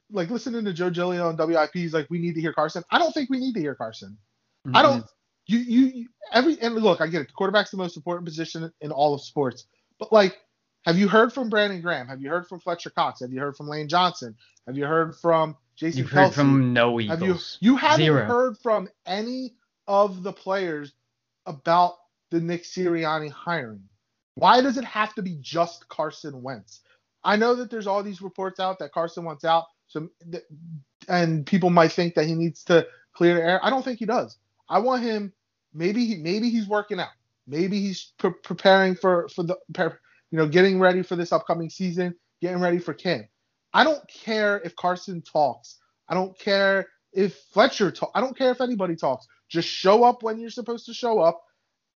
like 0.09 0.29
listening 0.29 0.65
to 0.65 0.73
Joe 0.73 0.89
Giglio 0.89 1.27
on 1.27 1.37
WIP, 1.37 1.71
he's 1.73 1.93
like, 1.93 2.07
we 2.09 2.19
need 2.19 2.35
to 2.35 2.41
hear 2.41 2.53
Carson. 2.53 2.83
I 2.91 2.99
don't 2.99 3.13
think 3.13 3.29
we 3.29 3.39
need 3.39 3.53
to 3.53 3.59
hear 3.59 3.75
Carson. 3.75 4.17
Mm-hmm. 4.65 4.75
I 4.75 4.81
don't 4.81 5.05
you 5.47 5.59
you 5.59 6.07
every 6.31 6.59
and 6.61 6.75
look, 6.75 7.01
I 7.01 7.07
get 7.07 7.21
it. 7.21 7.27
The 7.27 7.33
quarterback's 7.33 7.71
the 7.71 7.77
most 7.77 7.95
important 7.97 8.25
position 8.25 8.71
in 8.81 8.91
all 8.91 9.13
of 9.13 9.21
sports. 9.21 9.65
But 9.99 10.11
like, 10.11 10.37
have 10.85 10.97
you 10.97 11.07
heard 11.07 11.33
from 11.33 11.49
Brandon 11.49 11.81
Graham? 11.81 12.07
Have 12.07 12.21
you 12.21 12.29
heard 12.29 12.47
from 12.47 12.59
Fletcher 12.59 12.89
Cox? 12.89 13.21
Have 13.21 13.31
you 13.31 13.39
heard 13.39 13.55
from 13.55 13.67
Lane 13.67 13.87
Johnson? 13.87 14.35
Have 14.67 14.77
you 14.77 14.85
heard 14.85 15.15
from 15.15 15.55
Jason 15.75 15.99
You've 15.99 16.09
Kelce? 16.09 16.13
heard 16.13 16.33
from 16.33 16.73
no 16.73 16.99
Eagles. 16.99 17.19
Have 17.19 17.27
you 17.27 17.71
you 17.71 17.77
haven't 17.77 18.05
Zero. 18.05 18.25
heard 18.25 18.57
from 18.57 18.89
any 19.05 19.53
of 19.87 20.23
the 20.23 20.33
players 20.33 20.93
about 21.45 21.93
the 22.31 22.39
Nick 22.39 22.63
Sirianni 22.63 23.29
hiring? 23.29 23.83
Why 24.35 24.61
does 24.61 24.77
it 24.77 24.83
have 24.83 25.13
to 25.15 25.21
be 25.21 25.37
just 25.41 25.87
Carson 25.87 26.41
Wentz? 26.41 26.81
I 27.23 27.37
know 27.37 27.55
that 27.55 27.71
there's 27.71 27.87
all 27.87 28.03
these 28.03 28.21
reports 28.21 28.59
out 28.59 28.79
that 28.79 28.91
Carson 28.91 29.23
wants 29.23 29.45
out, 29.45 29.65
so 29.87 30.09
and 31.07 31.45
people 31.45 31.69
might 31.69 31.91
think 31.91 32.15
that 32.15 32.25
he 32.25 32.35
needs 32.35 32.63
to 32.65 32.87
clear 33.13 33.35
the 33.35 33.41
air. 33.41 33.59
I 33.63 33.69
don't 33.69 33.83
think 33.83 33.99
he 33.99 34.05
does. 34.05 34.37
I 34.69 34.79
want 34.79 35.03
him. 35.03 35.33
Maybe 35.73 36.05
he 36.05 36.15
maybe 36.15 36.49
he's 36.49 36.67
working 36.67 36.99
out. 36.99 37.09
Maybe 37.47 37.79
he's 37.79 38.13
pre- 38.17 38.31
preparing 38.43 38.95
for 38.95 39.27
for 39.29 39.43
the 39.43 39.57
you 40.31 40.37
know 40.37 40.47
getting 40.47 40.79
ready 40.79 41.03
for 41.03 41.15
this 41.15 41.31
upcoming 41.31 41.69
season, 41.69 42.15
getting 42.41 42.61
ready 42.61 42.79
for 42.79 42.93
camp. 42.93 43.27
I 43.73 43.83
don't 43.83 44.07
care 44.07 44.61
if 44.63 44.75
Carson 44.75 45.21
talks. 45.21 45.79
I 46.07 46.13
don't 46.13 46.37
care 46.39 46.87
if 47.13 47.35
Fletcher 47.51 47.91
talk. 47.91 48.11
I 48.15 48.21
don't 48.21 48.37
care 48.37 48.51
if 48.51 48.61
anybody 48.61 48.95
talks. 48.95 49.27
Just 49.49 49.67
show 49.67 50.03
up 50.03 50.23
when 50.23 50.39
you're 50.39 50.49
supposed 50.49 50.85
to 50.87 50.93
show 50.93 51.19
up 51.19 51.43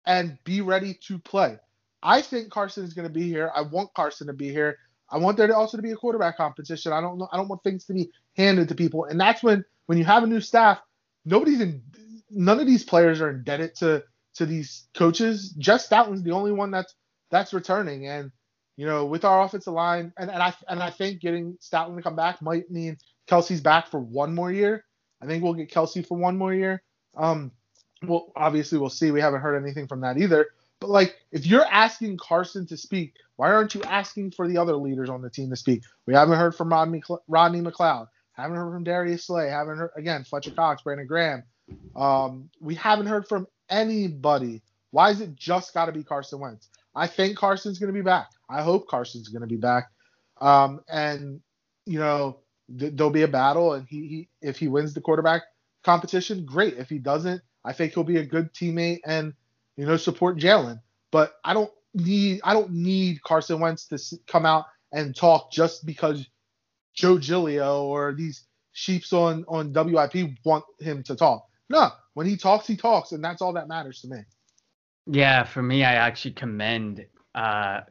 and 0.05 0.37
be 0.43 0.61
ready 0.61 0.93
to 1.07 1.17
play. 1.19 1.57
I 2.01 2.21
think 2.21 2.49
Carson 2.49 2.83
is 2.83 2.93
going 2.93 3.07
to 3.07 3.13
be 3.13 3.27
here. 3.27 3.51
I 3.55 3.61
want 3.61 3.93
Carson 3.93 4.27
to 4.27 4.33
be 4.33 4.49
here. 4.49 4.77
I 5.09 5.17
want 5.17 5.37
there 5.37 5.47
to 5.47 5.55
also 5.55 5.77
to 5.77 5.83
be 5.83 5.91
a 5.91 5.95
quarterback 5.95 6.37
competition. 6.37 6.93
I 6.93 7.01
don't 7.01 7.17
know. 7.17 7.27
I 7.31 7.37
don't 7.37 7.47
want 7.47 7.63
things 7.63 7.85
to 7.85 7.93
be 7.93 8.09
handed 8.35 8.69
to 8.69 8.75
people. 8.75 9.05
And 9.05 9.19
that's 9.19 9.41
when 9.43 9.65
when 9.87 9.97
you 9.97 10.05
have 10.05 10.23
a 10.23 10.27
new 10.27 10.41
staff, 10.41 10.79
nobody's 11.25 11.61
in 11.61 11.81
none 12.29 12.59
of 12.59 12.67
these 12.67 12.83
players 12.83 13.21
are 13.21 13.29
indebted 13.29 13.75
to 13.75 14.03
to 14.35 14.45
these 14.45 14.87
coaches. 14.93 15.53
Jeff 15.57 15.81
Stoutland's 15.81 16.23
the 16.23 16.31
only 16.31 16.51
one 16.51 16.71
that's 16.71 16.93
that's 17.31 17.53
returning, 17.53 18.07
and 18.07 18.31
you 18.77 18.85
know, 18.85 19.05
with 19.05 19.25
our 19.25 19.43
offensive 19.43 19.73
line, 19.73 20.13
and, 20.17 20.31
and 20.31 20.41
I 20.41 20.53
and 20.67 20.81
I 20.81 20.89
think 20.89 21.19
getting 21.19 21.57
Stouten 21.59 21.97
to 21.97 22.01
come 22.01 22.15
back 22.15 22.41
might 22.41 22.71
mean 22.71 22.97
Kelce's 23.27 23.61
back 23.61 23.87
for 23.87 23.99
one 23.99 24.33
more 24.33 24.51
year. 24.51 24.85
I 25.21 25.25
think 25.25 25.43
we'll 25.43 25.53
get 25.53 25.69
Kelsey 25.69 26.01
for 26.01 26.17
one 26.17 26.37
more 26.37 26.53
year. 26.53 26.81
Um, 27.17 27.51
well, 28.03 28.31
obviously 28.35 28.77
we'll 28.77 28.89
see. 28.89 29.11
We 29.11 29.19
haven't 29.19 29.41
heard 29.41 29.61
anything 29.61 29.87
from 29.87 30.01
that 30.01 30.17
either. 30.17 30.47
But 30.79 30.89
like, 30.89 31.17
if 31.31 31.45
you're 31.45 31.65
asking 31.65 32.17
Carson 32.17 32.65
to 32.67 32.77
speak, 32.77 33.15
why 33.35 33.51
aren't 33.51 33.75
you 33.75 33.83
asking 33.83 34.31
for 34.31 34.47
the 34.47 34.57
other 34.57 34.75
leaders 34.75 35.09
on 35.09 35.21
the 35.21 35.29
team 35.29 35.49
to 35.49 35.57
speak? 35.57 35.83
We 36.05 36.13
haven't 36.13 36.37
heard 36.37 36.55
from 36.55 36.69
Rodney, 36.69 37.03
Rodney 37.27 37.59
McLeod. 37.59 38.07
Haven't 38.31 38.55
heard 38.55 38.71
from 38.71 38.85
Darius 38.85 39.25
Slay. 39.25 39.49
Haven't 39.49 39.77
heard 39.77 39.91
again 39.97 40.23
Fletcher 40.23 40.51
Cox, 40.51 40.83
Brandon 40.83 41.05
Graham. 41.05 41.43
Um, 41.95 42.49
we 42.59 42.75
haven't 42.75 43.07
heard 43.07 43.27
from 43.27 43.47
anybody. 43.69 44.61
Why 44.91 45.11
is 45.11 45.21
it 45.21 45.35
just 45.35 45.73
got 45.73 45.85
to 45.85 45.91
be 45.91 46.03
Carson 46.03 46.39
Wentz? 46.39 46.69
I 46.95 47.07
think 47.07 47.37
Carson's 47.37 47.79
going 47.79 47.93
to 47.93 47.97
be 47.97 48.03
back. 48.03 48.29
I 48.49 48.61
hope 48.61 48.87
Carson's 48.87 49.29
going 49.29 49.41
to 49.41 49.47
be 49.47 49.57
back. 49.57 49.89
Um, 50.41 50.81
and 50.89 51.41
you 51.85 51.99
know 51.99 52.39
th- 52.77 52.93
there'll 52.95 53.11
be 53.11 53.23
a 53.23 53.27
battle, 53.27 53.73
and 53.73 53.87
he, 53.87 54.07
he 54.07 54.29
if 54.41 54.57
he 54.57 54.67
wins 54.67 54.93
the 54.93 55.01
quarterback 55.01 55.43
competition, 55.83 56.45
great. 56.45 56.77
If 56.77 56.89
he 56.89 56.97
doesn't, 56.97 57.41
I 57.65 57.73
think 57.73 57.93
he'll 57.93 58.03
be 58.03 58.17
a 58.17 58.25
good 58.25 58.53
teammate 58.53 58.99
and 59.05 59.33
you 59.75 59.85
know 59.85 59.97
support 59.97 60.37
Jalen. 60.37 60.81
But 61.11 61.33
I 61.43 61.53
don't 61.53 61.71
need 61.93 62.41
I 62.43 62.53
don't 62.53 62.71
need 62.71 63.21
Carson 63.23 63.59
Wentz 63.59 63.87
to 63.87 63.97
come 64.27 64.45
out 64.45 64.65
and 64.91 65.15
talk 65.15 65.51
just 65.51 65.85
because 65.85 66.25
Joe 66.93 67.17
Giglio 67.17 67.83
or 67.85 68.13
these 68.13 68.45
sheeps 68.71 69.13
on 69.13 69.45
on 69.47 69.73
WIP 69.73 70.31
want 70.45 70.63
him 70.79 71.03
to 71.03 71.15
talk. 71.15 71.48
No, 71.69 71.91
when 72.13 72.25
he 72.25 72.35
talks, 72.35 72.65
he 72.67 72.75
talks, 72.75 73.11
and 73.11 73.23
that's 73.23 73.41
all 73.41 73.53
that 73.53 73.67
matters 73.67 74.01
to 74.01 74.07
me. 74.07 74.19
Yeah, 75.05 75.43
for 75.43 75.61
me, 75.61 75.83
I 75.83 75.93
actually 75.93 76.33
commend 76.33 77.05
uh, 77.35 77.81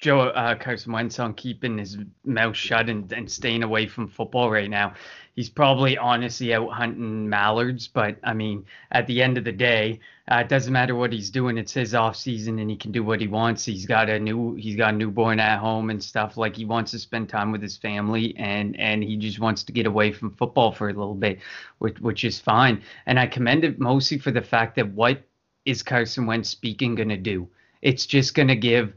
Joe 0.00 0.20
uh, 0.20 0.54
Carson 0.54 0.92
Wentz 0.92 1.18
on 1.18 1.34
keeping 1.34 1.76
his 1.76 1.98
mouth 2.24 2.56
shut 2.56 2.88
and, 2.88 3.12
and 3.12 3.30
staying 3.30 3.62
away 3.62 3.86
from 3.86 4.08
football 4.08 4.50
right 4.50 4.70
now. 4.70 4.94
He's 5.36 5.50
probably 5.50 5.98
honestly 5.98 6.54
out 6.54 6.70
hunting 6.70 7.28
mallards, 7.28 7.86
but 7.86 8.16
I 8.24 8.32
mean, 8.32 8.64
at 8.90 9.06
the 9.06 9.22
end 9.22 9.36
of 9.36 9.44
the 9.44 9.52
day, 9.52 10.00
uh, 10.30 10.36
it 10.36 10.48
doesn't 10.48 10.72
matter 10.72 10.94
what 10.94 11.12
he's 11.12 11.28
doing. 11.28 11.58
It's 11.58 11.72
his 11.72 11.94
off 11.94 12.16
season, 12.16 12.58
and 12.58 12.70
he 12.70 12.76
can 12.76 12.92
do 12.92 13.04
what 13.04 13.20
he 13.20 13.26
wants. 13.26 13.64
He's 13.64 13.84
got 13.84 14.08
a 14.08 14.18
new, 14.18 14.54
he's 14.54 14.76
got 14.76 14.94
a 14.94 14.96
newborn 14.96 15.38
at 15.38 15.58
home 15.58 15.90
and 15.90 16.02
stuff. 16.02 16.38
Like 16.38 16.56
he 16.56 16.64
wants 16.64 16.92
to 16.92 16.98
spend 16.98 17.28
time 17.28 17.52
with 17.52 17.62
his 17.62 17.76
family, 17.76 18.34
and 18.38 18.78
and 18.80 19.02
he 19.02 19.16
just 19.16 19.38
wants 19.38 19.64
to 19.64 19.72
get 19.72 19.86
away 19.86 20.12
from 20.12 20.34
football 20.34 20.72
for 20.72 20.88
a 20.88 20.94
little 20.94 21.14
bit, 21.14 21.40
which 21.78 22.00
which 22.00 22.24
is 22.24 22.38
fine. 22.38 22.82
And 23.04 23.18
I 23.18 23.26
commend 23.26 23.64
it 23.64 23.78
mostly 23.78 24.18
for 24.18 24.30
the 24.30 24.42
fact 24.42 24.76
that 24.76 24.90
what 24.92 25.22
is 25.66 25.82
Carson 25.82 26.26
Wentz 26.26 26.48
speaking 26.48 26.94
going 26.94 27.10
to 27.10 27.18
do? 27.18 27.48
It's 27.82 28.06
just 28.06 28.34
going 28.34 28.48
to 28.48 28.56
give 28.56 28.94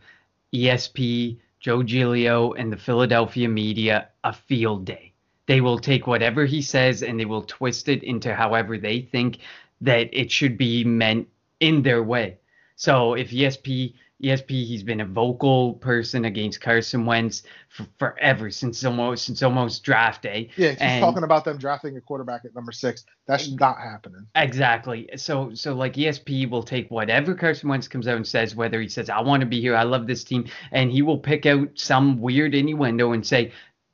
ESP, 0.53 1.39
Joe 1.59 1.83
Giglio, 1.83 2.53
and 2.53 2.71
the 2.71 2.77
Philadelphia 2.77 3.49
media 3.49 4.09
a 4.23 4.33
field 4.33 4.85
day. 4.85 5.13
They 5.47 5.61
will 5.61 5.79
take 5.79 6.07
whatever 6.07 6.45
he 6.45 6.61
says 6.61 7.03
and 7.03 7.19
they 7.19 7.25
will 7.25 7.43
twist 7.43 7.89
it 7.89 8.03
into 8.03 8.33
however 8.33 8.77
they 8.77 9.01
think 9.01 9.39
that 9.81 10.09
it 10.13 10.31
should 10.31 10.57
be 10.57 10.83
meant 10.83 11.27
in 11.59 11.81
their 11.81 12.03
way. 12.03 12.37
So 12.75 13.13
if 13.13 13.31
ESP 13.31 13.93
ESP, 14.23 14.49
he's 14.49 14.83
been 14.83 15.01
a 15.01 15.05
vocal 15.05 15.73
person 15.73 16.25
against 16.25 16.61
Carson 16.61 17.05
Wentz 17.05 17.43
for 17.69 17.85
forever 17.99 18.49
since 18.49 18.83
almost 18.85 19.25
since 19.25 19.43
almost 19.43 19.83
draft 19.83 20.21
day. 20.21 20.49
Yeah, 20.55 20.71
he's 20.71 20.79
and, 20.79 21.01
talking 21.01 21.23
about 21.23 21.43
them 21.43 21.57
drafting 21.57 21.97
a 21.97 22.01
quarterback 22.01 22.45
at 22.45 22.55
number 22.55 22.71
six. 22.71 23.05
That's 23.27 23.51
not 23.51 23.77
happening. 23.77 24.25
Exactly. 24.35 25.09
So 25.17 25.53
so 25.53 25.73
like 25.73 25.93
ESP 25.93 26.49
will 26.49 26.63
take 26.63 26.89
whatever 26.89 27.35
Carson 27.35 27.69
Wentz 27.69 27.87
comes 27.87 28.07
out 28.07 28.15
and 28.15 28.27
says, 28.27 28.55
whether 28.55 28.79
he 28.79 28.87
says 28.87 29.09
I 29.09 29.21
want 29.21 29.41
to 29.41 29.47
be 29.47 29.59
here, 29.59 29.75
I 29.75 29.83
love 29.83 30.07
this 30.07 30.23
team, 30.23 30.45
and 30.71 30.91
he 30.91 31.01
will 31.01 31.17
pick 31.17 31.45
out 31.45 31.69
some 31.75 32.19
weird 32.21 32.55
innuendo 32.55 33.11
and 33.11 33.25
say 33.25 33.51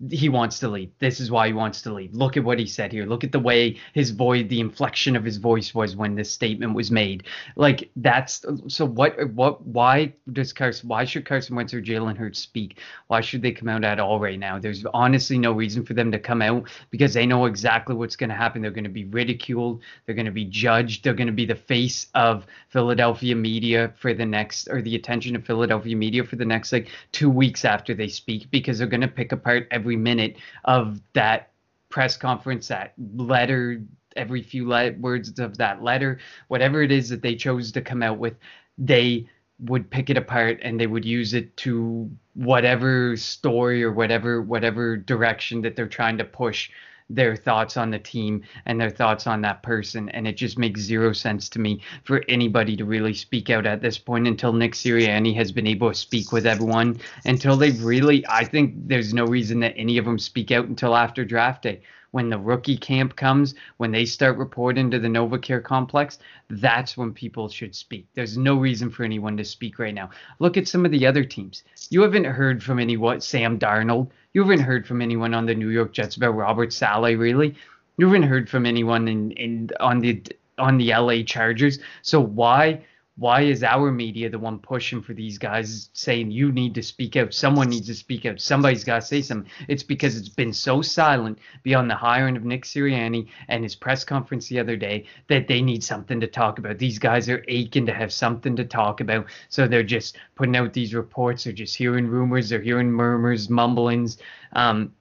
he 0.10 0.30
wants 0.30 0.60
to 0.60 0.70
leave. 0.70 0.92
This 1.00 1.20
is 1.20 1.30
why 1.30 1.48
he 1.48 1.54
wants 1.54 1.82
to 1.82 1.94
leave. 1.94 2.14
Look 2.14 2.38
at 2.38 2.44
what 2.44 2.58
he 2.58 2.66
said 2.66 2.94
here. 2.94 3.06
Look 3.06 3.26
at 3.26 3.34
the 3.34 3.40
way 3.40 3.78
his 3.94 4.12
voice, 4.12 4.48
the 4.48 4.62
inflection 4.62 5.16
of 5.18 5.26
his 5.26 5.36
voice 5.36 5.74
was 5.76 5.96
when 5.96 6.16
this 6.16 6.32
statement 6.32 6.74
was 6.74 6.90
made. 6.90 7.24
Like 7.58 7.90
that's 7.98 8.46
so. 8.68 8.86
What? 8.86 9.32
What? 9.34 9.66
Why 9.66 10.14
does 10.32 10.54
Carson? 10.54 10.88
Why 10.88 11.04
should 11.04 11.26
Carson 11.26 11.56
Wentz 11.56 11.74
or 11.74 11.82
Jalen 11.82 12.16
Hurts 12.16 12.40
speak? 12.40 12.80
Why 13.08 13.20
should 13.20 13.42
they 13.42 13.52
come 13.52 13.68
out 13.68 13.84
at 13.84 14.00
all 14.00 14.20
right 14.22 14.40
now? 14.40 14.58
There's 14.58 14.86
honestly 14.94 15.38
no 15.38 15.52
reason 15.52 15.86
for 15.86 15.94
them 15.94 16.12
to 16.14 16.20
come 16.20 16.42
out 16.42 16.70
because 16.92 17.14
they 17.14 17.26
know 17.26 17.46
exactly 17.46 17.96
what's 17.96 18.16
going 18.16 18.30
to 18.30 18.36
happen. 18.36 18.62
They're 18.62 18.72
going 18.72 18.86
to 18.86 18.90
be 18.90 19.06
ridiculed. 19.06 19.82
They're 20.06 20.16
going 20.16 20.26
to 20.26 20.32
be 20.32 20.46
judged. 20.46 21.04
They're 21.04 21.14
going 21.14 21.28
to 21.28 21.34
be 21.34 21.46
the 21.46 21.56
face 21.56 22.08
of 22.16 22.46
Philadelphia 22.70 23.36
media 23.36 23.94
for 24.00 24.14
the 24.14 24.26
next, 24.26 24.70
or 24.70 24.82
the 24.82 24.96
attention 24.96 25.36
of 25.36 25.46
Philadelphia 25.46 25.96
media 25.96 26.24
for 26.24 26.38
the 26.38 26.46
next 26.46 26.72
like 26.72 26.88
two 27.12 27.30
weeks 27.30 27.66
after 27.66 27.94
they 27.94 28.08
speak 28.08 28.50
because 28.50 28.78
they're 28.78 28.88
going 28.88 29.02
to 29.02 29.08
pick 29.08 29.34
apart 29.34 29.68
every 29.72 29.89
every 29.90 29.98
minute 29.98 30.38
of 30.66 31.02
that 31.14 31.50
press 31.90 32.16
conference, 32.16 32.68
that 32.68 32.94
letter, 33.16 33.82
every 34.16 34.44
few 34.44 34.68
le- 34.68 34.92
words 35.00 35.40
of 35.40 35.58
that 35.58 35.82
letter, 35.82 36.20
whatever 36.48 36.84
it 36.84 36.92
is 36.92 37.10
that 37.10 37.24
they 37.24 37.36
chose 37.36 37.72
to 37.72 37.82
come 37.82 38.04
out 38.04 38.20
with, 38.20 38.36
they 38.78 39.28
would 39.62 39.90
pick 39.90 40.12
it 40.12 40.18
apart 40.18 40.60
and 40.62 40.80
they 40.80 40.86
would 40.86 41.04
use 41.04 41.34
it 41.34 41.58
to 41.58 42.08
whatever 42.36 43.18
story 43.18 43.84
or 43.84 43.92
whatever 43.92 44.42
whatever 44.42 44.96
direction 44.96 45.62
that 45.62 45.76
they're 45.76 45.88
trying 45.88 46.18
to 46.18 46.24
push 46.24 46.70
their 47.10 47.36
thoughts 47.36 47.78
on 47.78 47.90
the 47.90 48.00
team 48.00 48.44
and 48.66 48.80
their 48.80 48.90
thoughts 48.90 49.28
on 49.28 49.42
that 49.42 49.64
person. 49.64 50.10
And 50.10 50.28
it 50.28 50.38
just 50.38 50.58
makes 50.58 50.82
zero 50.82 51.14
sense 51.14 51.50
to 51.50 51.60
me 51.60 51.82
for 52.04 52.24
anybody 52.30 52.76
to 52.78 52.86
really 52.86 53.14
speak 53.14 53.50
out 53.50 53.66
at 53.66 53.82
this 53.82 53.98
point 53.98 54.28
until 54.28 54.54
Nick 54.54 54.74
Sirianni 54.74 55.36
has 55.36 55.52
been 55.52 55.68
able 55.68 55.90
to 55.90 55.96
speak 55.96 56.32
with 56.32 56.46
everyone. 56.46 57.00
Until 57.26 57.58
they've 57.58 57.84
really, 57.84 58.26
I 58.28 58.46
think 58.46 58.74
there's 58.88 59.14
no 59.14 59.26
reason 59.26 59.60
that 59.62 59.74
any 59.76 59.98
of 59.98 60.06
them 60.06 60.20
speak 60.20 60.52
out 60.52 60.66
until 60.66 60.96
after 60.96 61.26
draft 61.26 61.64
day 61.64 61.82
when 62.12 62.30
the 62.30 62.38
rookie 62.38 62.78
camp 62.78 63.16
comes, 63.16 63.56
when 63.78 63.92
they 63.92 64.06
start 64.06 64.38
reporting 64.38 64.90
to 64.92 65.00
the 65.00 65.08
NovaCare 65.08 65.64
complex, 65.64 66.20
that's 66.50 66.98
when 66.98 67.14
people 67.14 67.50
should 67.50 67.76
speak. 67.76 68.08
There's 68.14 68.38
no 68.38 68.56
reason 68.56 68.90
for 68.90 69.04
anyone 69.04 69.38
to 69.38 69.46
speak 69.46 69.80
right 69.80 69.94
now. 69.94 70.10
Look 70.40 70.58
at 70.58 70.68
some 70.68 70.86
of 70.86 70.92
the 70.92 71.06
other 71.06 71.24
teams. 71.24 71.64
You 71.90 72.02
haven't 72.02 72.26
heard 72.26 72.64
from 72.64 72.80
anyone, 72.80 73.22
Sam 73.22 73.60
Darnold. 73.60 74.10
You 74.34 74.42
haven't 74.42 74.62
heard 74.62 74.88
from 74.88 75.02
anyone 75.02 75.34
on 75.34 75.46
the 75.46 75.56
New 75.56 75.70
York 75.70 75.94
Jets 75.94 76.16
about 76.16 76.36
Robert 76.36 76.74
Saleh, 76.74 77.18
really. 77.18 77.56
You 77.98 78.08
haven't 78.08 78.24
heard 78.24 78.50
from 78.50 78.66
anyone 78.66 79.08
in, 79.08 79.32
in 79.32 79.70
on 79.80 80.00
the 80.00 80.24
on 80.58 80.78
the 80.78 80.94
LA 80.94 81.24
Chargers. 81.24 81.80
So 82.02 82.20
why 82.20 82.82
why 83.20 83.42
is 83.42 83.64
our 83.64 83.92
media 83.92 84.30
the 84.30 84.40
one 84.40 84.60
pushing 84.60 85.02
for 85.02 85.14
these 85.14 85.38
guys 85.38 85.90
saying 85.94 86.32
you 86.32 86.52
need 86.52 86.74
to 86.76 86.82
speak 86.82 87.16
out. 87.18 87.34
Someone 87.34 87.70
needs 87.70 87.88
to 87.88 87.94
speak 87.96 88.26
out. 88.26 88.40
Somebody's 88.40 88.86
got 88.86 89.02
to 89.02 89.06
say 89.06 89.22
something. 89.22 89.52
It's 89.68 89.84
because 89.84 90.16
it's 90.16 90.30
been 90.30 90.54
so 90.54 90.82
silent 90.82 91.40
beyond 91.64 91.90
the 91.90 91.96
hiring 91.96 92.38
of 92.38 92.46
nick 92.46 92.64
sirianni 92.64 93.28
and 93.50 93.64
his 93.64 93.76
press 93.76 94.06
conference 94.06 94.48
the 94.48 94.60
other 94.60 94.78
day 94.78 95.06
that 95.28 95.48
they 95.48 95.62
need 95.62 95.84
something 95.84 96.20
to 96.22 96.28
talk 96.28 96.60
about. 96.60 96.80
These 96.80 96.98
guys 96.98 97.30
are 97.30 97.44
aching 97.48 97.86
to 97.86 97.94
have 97.94 98.14
something 98.14 98.56
to 98.56 98.66
talk 98.66 99.02
about. 99.02 99.26
So 99.50 99.68
they're 99.68 99.84
just 99.84 100.18
putting 100.36 100.56
out 100.56 100.74
these 100.74 100.94
reports. 100.94 101.44
They're 101.44 101.54
just 101.54 101.76
hearing 101.76 102.08
rumors. 102.08 102.50
They're 102.50 102.62
hearing 102.62 102.92
murmurs 102.92 103.50
mumblings. 103.50 104.18
Um, 104.54 104.94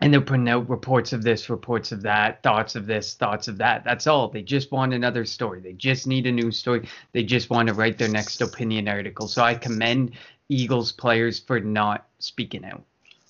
and 0.00 0.12
they're 0.12 0.20
putting 0.20 0.48
out 0.48 0.68
reports 0.68 1.12
of 1.12 1.22
this, 1.22 1.50
reports 1.50 1.92
of 1.92 2.02
that, 2.02 2.42
thoughts 2.42 2.74
of 2.74 2.86
this, 2.86 3.14
thoughts 3.14 3.48
of 3.48 3.58
that. 3.58 3.84
That's 3.84 4.06
all. 4.06 4.28
They 4.28 4.42
just 4.42 4.72
want 4.72 4.94
another 4.94 5.24
story. 5.24 5.60
They 5.60 5.74
just 5.74 6.06
need 6.06 6.26
a 6.26 6.32
news 6.32 6.56
story. 6.56 6.88
They 7.12 7.22
just 7.22 7.50
want 7.50 7.68
to 7.68 7.74
write 7.74 7.98
their 7.98 8.08
next 8.08 8.40
opinion 8.40 8.88
article. 8.88 9.28
So 9.28 9.42
I 9.42 9.54
commend 9.54 10.12
Eagles 10.48 10.92
players 10.92 11.38
for 11.38 11.60
not 11.60 12.06
speaking 12.18 12.64
out. 12.64 12.82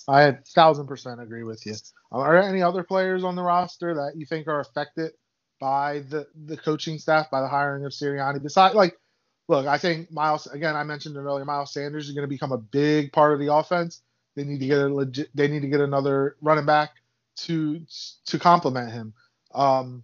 I 0.09 0.39
thousand 0.55 0.87
percent 0.87 1.21
agree 1.21 1.45
with 1.45 1.65
you. 1.67 1.75
Are 2.11 2.33
there 2.33 2.43
any 2.43 2.63
other 2.63 2.83
players 2.83 3.23
on 3.23 3.37
the 3.37 3.43
roster 3.43 3.95
that 3.95 4.17
you 4.17 4.27
think 4.27 4.49
are 4.49 4.61
affected 4.61 5.13
by 5.61 6.01
the 6.09 6.27
the 6.47 6.57
coaching 6.57 6.99
staff, 6.99 7.31
by 7.31 7.41
the 7.41 7.49
hiring 7.49 7.85
of 7.85 7.93
Sirianni? 7.93 8.43
Besides, 8.43 8.75
like, 8.75 8.99
look, 9.49 9.67
I 9.67 9.79
think 9.79 10.11
Miles. 10.11 10.47
Again, 10.47 10.75
I 10.75 10.83
mentioned 10.85 11.17
it 11.17 11.21
earlier. 11.21 11.45
Miles 11.45 11.73
Sanders 11.73 12.09
is 12.09 12.15
going 12.15 12.25
to 12.25 12.29
become 12.29 12.53
a 12.53 12.59
big 12.59 13.13
part 13.13 13.35
of 13.35 13.39
the 13.39 13.53
offense. 13.53 14.03
They 14.37 14.45
need 14.45 14.61
to 14.61 14.67
get 14.67 14.79
a 14.79 14.89
legit. 14.89 15.29
They 15.35 15.49
need 15.49 15.63
to 15.63 15.69
get 15.69 15.81
another 15.81 16.37
running 16.41 16.67
back 16.67 16.91
to 17.39 17.81
to 18.27 18.39
complement 18.39 18.93
him. 18.93 19.15
Um, 19.55 20.03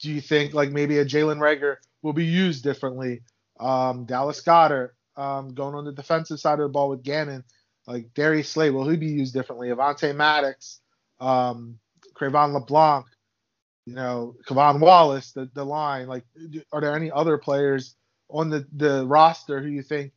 do 0.00 0.12
you 0.12 0.20
think 0.20 0.54
like 0.54 0.70
maybe 0.70 0.98
a 0.98 1.04
Jalen 1.04 1.38
Reagor 1.38 1.76
will 2.02 2.12
be 2.12 2.24
used 2.24 2.62
differently? 2.62 3.22
Um, 3.58 4.04
Dallas 4.04 4.42
Goedert 4.42 4.90
um, 5.16 5.54
going 5.54 5.74
on 5.74 5.84
the 5.84 5.92
defensive 5.92 6.40
side 6.40 6.60
of 6.60 6.64
the 6.64 6.68
ball 6.68 6.90
with 6.90 7.02
Gannon, 7.02 7.44
like 7.86 8.12
Darius 8.14 8.50
Slay, 8.50 8.70
will 8.70 8.88
he 8.88 8.96
be 8.96 9.06
used 9.06 9.32
differently? 9.32 9.68
Avonte 9.68 10.14
Maddox, 10.14 10.80
um, 11.20 11.78
Cre'Von 12.14 12.52
LeBlanc, 12.52 13.06
you 13.86 13.94
know, 13.94 14.34
K'Von 14.46 14.80
Wallace, 14.80 15.32
the, 15.32 15.48
the 15.54 15.64
line. 15.64 16.06
Like, 16.06 16.24
are 16.72 16.80
there 16.80 16.94
any 16.94 17.10
other 17.10 17.38
players 17.38 17.94
on 18.28 18.50
the, 18.50 18.66
the 18.72 19.06
roster 19.06 19.62
who 19.62 19.68
you 19.68 19.82
think 19.82 20.12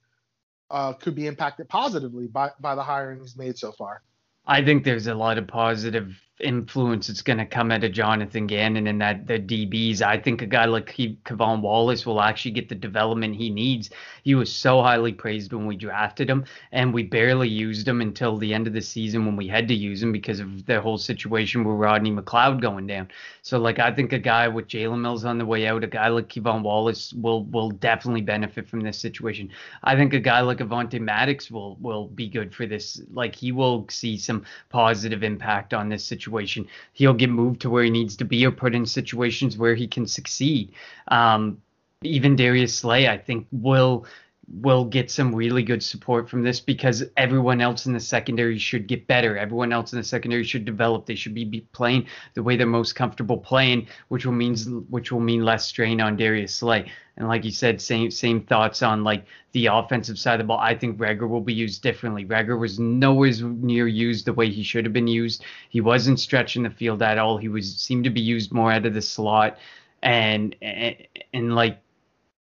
uh, 0.71 0.93
could 0.93 1.15
be 1.15 1.27
impacted 1.27 1.67
positively 1.69 2.27
by, 2.27 2.51
by 2.59 2.75
the 2.75 2.83
hirings 2.83 3.37
made 3.37 3.57
so 3.57 3.71
far. 3.71 4.01
I 4.45 4.63
think 4.63 4.83
there's 4.83 5.07
a 5.07 5.13
lot 5.13 5.37
of 5.37 5.47
positive 5.47 6.19
influence 6.39 7.09
it's 7.09 7.21
going 7.21 7.37
to 7.37 7.45
come 7.45 7.71
out 7.71 7.83
of 7.83 7.91
Jonathan 7.91 8.47
Gannon 8.47 8.87
and 8.87 9.01
that 9.01 9.27
the 9.27 9.39
DBs. 9.39 10.01
I 10.01 10.17
think 10.17 10.41
a 10.41 10.45
guy 10.45 10.65
like 10.65 10.95
K'Von 10.95 11.61
Wallace 11.61 12.05
will 12.05 12.21
actually 12.21 12.51
get 12.51 12.69
the 12.69 12.75
development 12.75 13.35
he 13.35 13.49
needs. 13.49 13.89
He 14.23 14.35
was 14.35 14.51
so 14.51 14.81
highly 14.81 15.11
praised 15.11 15.53
when 15.53 15.65
we 15.65 15.75
drafted 15.75 16.29
him, 16.29 16.45
and 16.71 16.93
we 16.93 17.03
barely 17.03 17.49
used 17.49 17.87
him 17.87 18.01
until 18.01 18.37
the 18.37 18.53
end 18.53 18.67
of 18.67 18.73
the 18.73 18.81
season 18.81 19.25
when 19.25 19.35
we 19.35 19.47
had 19.47 19.67
to 19.67 19.73
use 19.73 20.01
him 20.01 20.11
because 20.11 20.39
of 20.39 20.65
the 20.65 20.79
whole 20.79 20.97
situation 20.97 21.63
with 21.63 21.77
Rodney 21.77 22.11
McLeod 22.11 22.61
going 22.61 22.87
down. 22.87 23.09
So 23.41 23.59
like 23.59 23.79
I 23.79 23.91
think 23.91 24.13
a 24.13 24.19
guy 24.19 24.47
with 24.47 24.67
Jalen 24.67 25.01
Mills 25.01 25.25
on 25.25 25.37
the 25.37 25.45
way 25.45 25.67
out, 25.67 25.83
a 25.83 25.87
guy 25.87 26.07
like 26.07 26.29
K'Von 26.29 26.63
Wallace 26.63 27.13
will 27.13 27.43
will 27.45 27.71
definitely 27.71 28.21
benefit 28.21 28.67
from 28.67 28.81
this 28.81 28.97
situation. 28.97 29.49
I 29.83 29.95
think 29.95 30.13
a 30.13 30.19
guy 30.19 30.41
like 30.41 30.59
Avonte 30.59 30.99
Maddox 30.99 31.51
will 31.51 31.75
will 31.81 32.07
be 32.07 32.29
good 32.29 32.53
for 32.53 32.65
this. 32.65 33.01
Like 33.11 33.35
he 33.35 33.51
will 33.51 33.85
see 33.89 34.17
some 34.17 34.45
positive 34.69 35.23
impact 35.23 35.73
on 35.73 35.89
this 35.89 36.05
situation 36.05 36.28
situation. 36.29 36.67
He'll 36.93 37.13
get 37.13 37.29
moved 37.29 37.61
to 37.61 37.69
where 37.69 37.83
he 37.83 37.89
needs 37.89 38.15
to 38.17 38.25
be 38.25 38.45
or 38.45 38.51
put 38.51 38.75
in 38.75 38.85
situations 38.85 39.57
where 39.57 39.75
he 39.75 39.87
can 39.87 40.05
succeed. 40.05 40.73
Um, 41.07 41.61
even 42.03 42.35
Darius 42.35 42.77
Slay, 42.77 43.09
I 43.09 43.17
think, 43.17 43.47
will 43.51 44.05
will 44.51 44.83
get 44.83 45.11
some 45.11 45.33
really 45.33 45.61
good 45.61 45.83
support 45.83 46.29
from 46.29 46.41
this 46.41 46.59
because 46.59 47.03
everyone 47.17 47.61
else 47.61 47.85
in 47.85 47.93
the 47.93 47.99
secondary 47.99 48.57
should 48.57 48.87
get 48.87 49.05
better. 49.05 49.37
Everyone 49.37 49.71
else 49.71 49.93
in 49.93 49.99
the 49.99 50.03
secondary 50.03 50.43
should 50.43 50.65
develop. 50.65 51.05
They 51.05 51.15
should 51.15 51.33
be, 51.33 51.67
playing 51.71 52.07
the 52.33 52.43
way 52.43 52.55
they're 52.55 52.65
most 52.65 52.95
comfortable 52.95 53.37
playing, 53.37 53.87
which 54.07 54.25
will 54.25 54.33
means 54.33 54.67
which 54.89 55.11
will 55.11 55.19
mean 55.19 55.45
less 55.45 55.67
strain 55.67 56.01
on 56.01 56.17
Darius 56.17 56.55
Slay. 56.55 56.91
And 57.17 57.27
like 57.27 57.45
you 57.45 57.51
said, 57.51 57.81
same 57.81 58.09
same 58.11 58.41
thoughts 58.41 58.81
on 58.81 59.03
like 59.03 59.25
the 59.51 59.67
offensive 59.67 60.17
side 60.17 60.35
of 60.35 60.39
the 60.39 60.43
ball. 60.45 60.59
I 60.59 60.75
think 60.75 60.97
Reagor 60.97 61.27
will 61.27 61.41
be 61.41 61.53
used 61.53 61.83
differently. 61.83 62.25
Reagor 62.25 62.59
was 62.59 62.79
nowhere 62.79 63.31
near 63.41 63.87
used 63.87 64.25
the 64.25 64.33
way 64.33 64.49
he 64.49 64.63
should 64.63 64.85
have 64.85 64.93
been 64.93 65.07
used. 65.07 65.43
He 65.69 65.81
wasn't 65.81 66.19
stretching 66.19 66.63
the 66.63 66.69
field 66.69 67.01
at 67.01 67.17
all. 67.17 67.37
He 67.37 67.49
was 67.49 67.75
seemed 67.75 68.05
to 68.05 68.09
be 68.09 68.21
used 68.21 68.51
more 68.51 68.71
out 68.71 68.85
of 68.85 68.93
the 68.93 69.01
slot, 69.01 69.57
and 70.01 70.55
and, 70.61 70.95
and 71.33 71.55
like 71.55 71.79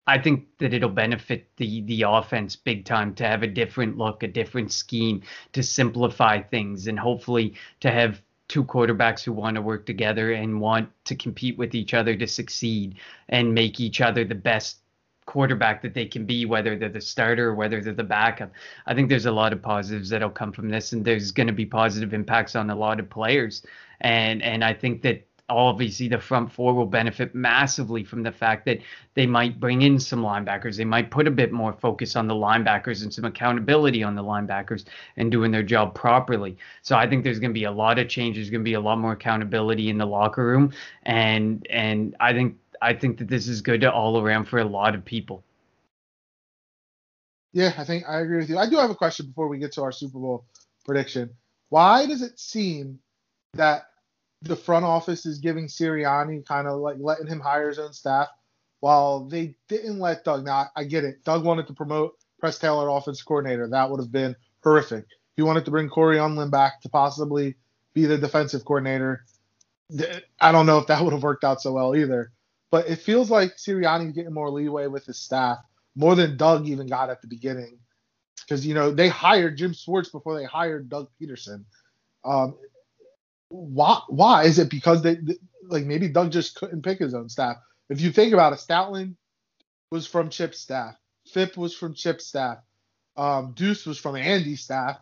I 0.08 0.18
think 0.18 0.46
that 0.58 0.72
it'll 0.72 0.88
benefit 0.88 1.50
the 1.58 1.82
the 1.82 2.02
offense 2.02 2.56
big 2.56 2.86
time 2.86 3.14
to 3.16 3.24
have 3.24 3.42
a 3.42 3.46
different 3.46 3.98
look, 3.98 4.22
a 4.22 4.28
different 4.28 4.72
scheme, 4.72 5.22
to 5.52 5.62
simplify 5.62 6.40
things, 6.40 6.88
and 6.88 6.98
hopefully 6.98 7.54
to 7.80 7.90
have 7.90 8.22
two 8.48 8.64
quarterbacks 8.64 9.22
who 9.22 9.32
want 9.32 9.56
to 9.56 9.62
work 9.62 9.84
together 9.84 10.32
and 10.32 10.60
want 10.60 10.88
to 11.04 11.14
compete 11.14 11.58
with 11.58 11.74
each 11.74 11.92
other 11.92 12.16
to 12.16 12.26
succeed 12.26 12.96
and 13.28 13.54
make 13.54 13.78
each 13.80 14.00
other 14.00 14.24
the 14.24 14.34
best 14.34 14.78
quarterback 15.26 15.82
that 15.82 15.92
they 15.92 16.06
can 16.06 16.24
be, 16.24 16.46
whether 16.46 16.74
they're 16.74 16.88
the 16.88 17.02
starter 17.02 17.50
or 17.50 17.54
whether 17.54 17.82
they're 17.82 17.92
the 17.92 18.02
backup. 18.02 18.50
I 18.86 18.94
think 18.94 19.10
there's 19.10 19.26
a 19.26 19.30
lot 19.30 19.52
of 19.52 19.60
positives 19.60 20.08
that'll 20.08 20.30
come 20.30 20.52
from 20.52 20.70
this, 20.70 20.92
and 20.92 21.04
there's 21.04 21.32
going 21.32 21.48
to 21.48 21.52
be 21.52 21.66
positive 21.66 22.14
impacts 22.14 22.56
on 22.56 22.70
a 22.70 22.74
lot 22.74 22.98
of 22.98 23.10
players. 23.10 23.62
And 24.00 24.42
and 24.42 24.64
I 24.64 24.72
think 24.72 25.02
that 25.02 25.27
obviously 25.48 26.08
the 26.08 26.18
front 26.18 26.52
four 26.52 26.74
will 26.74 26.86
benefit 26.86 27.34
massively 27.34 28.04
from 28.04 28.22
the 28.22 28.30
fact 28.30 28.66
that 28.66 28.78
they 29.14 29.26
might 29.26 29.58
bring 29.58 29.82
in 29.82 29.98
some 29.98 30.22
linebackers. 30.22 30.76
They 30.76 30.84
might 30.84 31.10
put 31.10 31.26
a 31.26 31.30
bit 31.30 31.52
more 31.52 31.72
focus 31.72 32.16
on 32.16 32.26
the 32.26 32.34
linebackers 32.34 33.02
and 33.02 33.12
some 33.12 33.24
accountability 33.24 34.02
on 34.02 34.14
the 34.14 34.22
linebackers 34.22 34.84
and 35.16 35.32
doing 35.32 35.50
their 35.50 35.62
job 35.62 35.94
properly. 35.94 36.56
So 36.82 36.96
I 36.96 37.08
think 37.08 37.24
there's 37.24 37.38
going 37.38 37.50
to 37.50 37.58
be 37.58 37.64
a 37.64 37.72
lot 37.72 37.98
of 37.98 38.08
change. 38.08 38.36
There's 38.36 38.50
going 38.50 38.60
to 38.60 38.68
be 38.68 38.74
a 38.74 38.80
lot 38.80 38.98
more 38.98 39.12
accountability 39.12 39.88
in 39.88 39.98
the 39.98 40.06
locker 40.06 40.44
room, 40.44 40.72
and 41.04 41.66
and 41.70 42.14
I 42.20 42.32
think 42.32 42.56
I 42.82 42.92
think 42.92 43.18
that 43.18 43.28
this 43.28 43.48
is 43.48 43.60
good 43.62 43.84
all 43.84 44.20
around 44.20 44.44
for 44.44 44.58
a 44.58 44.64
lot 44.64 44.94
of 44.94 45.04
people. 45.04 45.42
Yeah, 47.52 47.72
I 47.78 47.84
think 47.84 48.04
I 48.06 48.20
agree 48.20 48.38
with 48.38 48.50
you. 48.50 48.58
I 48.58 48.68
do 48.68 48.76
have 48.76 48.90
a 48.90 48.94
question 48.94 49.26
before 49.26 49.48
we 49.48 49.58
get 49.58 49.72
to 49.72 49.82
our 49.82 49.92
Super 49.92 50.18
Bowl 50.18 50.44
prediction. 50.84 51.30
Why 51.70 52.06
does 52.06 52.22
it 52.22 52.38
seem 52.38 52.98
that 53.54 53.87
the 54.42 54.56
front 54.56 54.84
office 54.84 55.26
is 55.26 55.38
giving 55.38 55.66
Sirianni 55.66 56.46
kind 56.46 56.68
of 56.68 56.80
like 56.80 56.96
letting 57.00 57.26
him 57.26 57.40
hire 57.40 57.68
his 57.68 57.78
own 57.78 57.92
staff, 57.92 58.28
while 58.80 59.24
they 59.24 59.56
didn't 59.68 59.98
let 59.98 60.24
Doug. 60.24 60.44
Now 60.44 60.66
I 60.76 60.84
get 60.84 61.04
it. 61.04 61.24
Doug 61.24 61.44
wanted 61.44 61.66
to 61.66 61.74
promote 61.74 62.16
Press 62.38 62.58
Taylor 62.58 62.88
offensive 62.88 63.26
coordinator. 63.26 63.68
That 63.68 63.90
would 63.90 64.00
have 64.00 64.12
been 64.12 64.36
horrific. 64.62 65.06
He 65.36 65.42
wanted 65.42 65.64
to 65.64 65.70
bring 65.70 65.88
Cory 65.88 66.16
Undlin 66.18 66.50
back 66.50 66.80
to 66.82 66.88
possibly 66.88 67.56
be 67.94 68.06
the 68.06 68.18
defensive 68.18 68.64
coordinator. 68.64 69.24
I 70.40 70.52
don't 70.52 70.66
know 70.66 70.78
if 70.78 70.86
that 70.88 71.02
would 71.02 71.12
have 71.12 71.22
worked 71.22 71.44
out 71.44 71.60
so 71.60 71.72
well 71.72 71.96
either. 71.96 72.32
But 72.70 72.88
it 72.88 72.96
feels 72.96 73.30
like 73.30 73.56
Sirianni's 73.56 74.12
getting 74.12 74.34
more 74.34 74.50
leeway 74.50 74.88
with 74.88 75.06
his 75.06 75.18
staff, 75.18 75.58
more 75.96 76.14
than 76.14 76.36
Doug 76.36 76.68
even 76.68 76.86
got 76.86 77.08
at 77.08 77.22
the 77.22 77.26
beginning. 77.26 77.78
Because 78.40 78.66
you 78.66 78.74
know 78.74 78.90
they 78.90 79.08
hired 79.08 79.56
Jim 79.56 79.72
Schwartz 79.72 80.10
before 80.10 80.38
they 80.38 80.44
hired 80.44 80.88
Doug 80.88 81.08
Pederson. 81.20 81.64
Um, 82.24 82.56
why 83.48 84.00
why 84.08 84.44
is 84.44 84.58
it 84.58 84.70
because 84.70 85.02
they, 85.02 85.18
like 85.62 85.84
maybe 85.84 86.08
Doug 86.08 86.30
just 86.32 86.54
couldn't 86.54 86.82
pick 86.82 86.98
his 86.98 87.14
own 87.14 87.28
staff? 87.28 87.56
If 87.88 88.00
you 88.00 88.12
think 88.12 88.32
about 88.32 88.52
it, 88.52 88.58
Stoutland 88.58 89.14
was 89.90 90.06
from 90.06 90.28
Chip's 90.28 90.58
staff, 90.58 90.96
Fipp 91.26 91.56
was 91.56 91.74
from 91.74 91.94
Chip's 91.94 92.26
staff, 92.26 92.58
um, 93.16 93.52
Duce 93.54 93.86
was 93.86 93.98
from 93.98 94.16
Andy's 94.16 94.62
staff, 94.62 94.98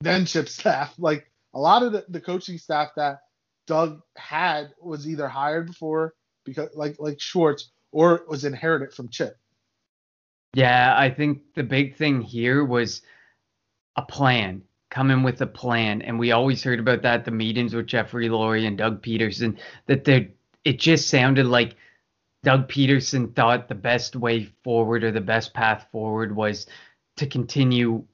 then 0.00 0.26
Chip's 0.26 0.54
staff. 0.58 0.94
Like 0.98 1.30
a 1.54 1.58
lot 1.58 1.82
of 1.82 1.92
the, 1.92 2.04
the 2.08 2.20
coaching 2.20 2.58
staff 2.58 2.90
that 2.96 3.20
Doug 3.66 4.00
had 4.16 4.72
was 4.80 5.08
either 5.08 5.28
hired 5.28 5.66
before 5.66 6.14
because 6.44 6.70
like 6.74 6.96
like 6.98 7.20
Schwartz 7.20 7.70
or 7.92 8.24
was 8.28 8.44
inherited 8.44 8.94
from 8.94 9.08
Chip. 9.08 9.36
Yeah, 10.54 10.94
I 10.96 11.10
think 11.10 11.42
the 11.54 11.62
big 11.62 11.96
thing 11.96 12.22
here 12.22 12.64
was 12.64 13.02
a 13.96 14.02
plan 14.02 14.62
come 14.90 15.10
in 15.10 15.22
with 15.22 15.40
a 15.40 15.46
plan. 15.46 16.02
And 16.02 16.18
we 16.18 16.32
always 16.32 16.62
heard 16.62 16.80
about 16.80 17.02
that 17.02 17.24
the 17.24 17.30
meetings 17.30 17.74
with 17.74 17.86
Jeffrey 17.86 18.28
Lurie 18.28 18.66
and 18.66 18.76
Doug 18.76 19.02
Pederson 19.02 19.56
that 19.86 20.04
they 20.04 20.32
it 20.64 20.78
just 20.78 21.08
sounded 21.08 21.46
like 21.46 21.76
Doug 22.42 22.68
Pederson 22.68 23.34
thought 23.34 23.68
the 23.68 23.74
best 23.74 24.16
way 24.16 24.50
forward 24.64 25.04
or 25.04 25.10
the 25.10 25.20
best 25.20 25.54
path 25.54 25.86
forward 25.92 26.34
was 26.34 26.66
to 27.16 27.26
continue 27.26 28.04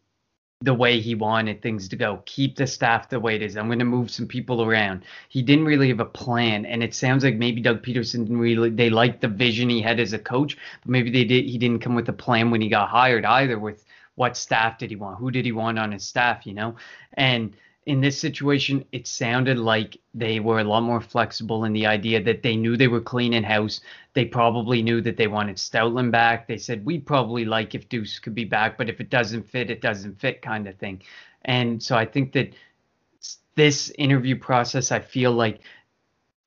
the 0.63 0.75
way 0.75 1.01
he 1.01 1.15
wanted 1.15 1.61
things 1.61 1.89
to 1.89 1.97
go. 1.97 2.23
Keep 2.25 2.57
the 2.57 2.67
staff 2.67 3.09
the 3.09 3.21
way 3.21 3.37
it 3.37 3.43
is. 3.43 3.57
I'm 3.57 3.67
going 3.67 3.79
to 3.79 3.85
move 3.85 4.11
some 4.11 4.27
people 4.27 4.63
around. 4.63 5.05
He 5.29 5.43
didn't 5.43 5.67
really 5.67 5.89
have 5.89 6.01
a 6.01 6.07
plan, 6.07 6.65
and 6.65 6.83
it 6.83 6.95
sounds 6.95 7.25
like 7.25 7.37
maybe 7.37 7.61
Doug 7.61 7.83
Pederson 7.83 8.25
didn't 8.25 8.39
really. 8.39 8.71
They 8.71 8.91
liked 8.91 9.21
the 9.21 9.29
vision 9.29 9.69
he 9.69 9.83
had 9.83 10.01
as 10.01 10.13
a 10.13 10.19
coach, 10.19 10.57
but 10.83 10.91
maybe 10.91 11.11
they 11.11 11.25
did. 11.25 11.45
He 11.45 11.59
didn't 11.59 11.83
come 11.83 11.95
with 11.95 12.09
a 12.09 12.15
plan 12.15 12.51
when 12.51 12.63
he 12.63 12.69
got 12.69 12.89
hired 12.89 13.25
either. 13.25 13.59
With 13.59 13.85
what 14.17 14.37
staff 14.37 14.79
did 14.79 14.91
he 14.91 14.97
want? 14.97 15.19
Who 15.19 15.31
did 15.31 15.45
he 15.45 15.53
want 15.53 15.79
on 15.79 15.93
his 15.93 16.05
staff? 16.05 16.47
You 16.47 16.55
know, 16.55 16.77
and 17.15 17.57
in 17.87 18.01
this 18.01 18.19
situation, 18.19 18.85
it 18.91 19.07
sounded 19.07 19.59
like 19.59 19.97
they 20.13 20.41
were 20.41 20.59
a 20.59 20.65
lot 20.65 20.83
more 20.83 21.01
flexible 21.01 21.65
in 21.65 21.73
the 21.73 21.87
idea 21.87 22.21
that 22.21 22.43
they 22.43 22.57
knew 22.57 22.77
they 22.77 22.89
were 22.89 23.01
cleaning 23.01 23.45
house. 23.45 23.81
They 24.13 24.25
probably 24.25 24.83
knew 24.83 25.01
that 25.03 25.17
they 25.17 25.29
wanted 25.29 25.57
Stoutland 25.57 26.11
back. 26.11 26.49
They 26.49 26.59
said, 26.59 26.85
we'd 26.85 27.07
probably 27.07 27.45
like 27.45 27.77
if 27.77 27.89
Duce 27.89 28.19
could 28.19 28.35
be 28.35 28.45
back, 28.45 28.77
but 28.77 28.89
if 28.89 29.01
it 29.01 29.09
doesn't 29.09 29.49
fit, 29.49 29.71
it 29.71 29.81
doesn't 29.81 30.21
fit 30.21 30.43
kind 30.43 30.67
of 30.67 30.75
thing. 30.77 31.01
And 31.45 31.81
so 31.81 31.97
I 31.97 32.07
think 32.07 32.33
that 32.33 32.53
this 33.55 33.91
interview 33.97 34.37
process, 34.37 34.91
I 34.91 34.99
feel 34.99 35.31
like 35.31 35.61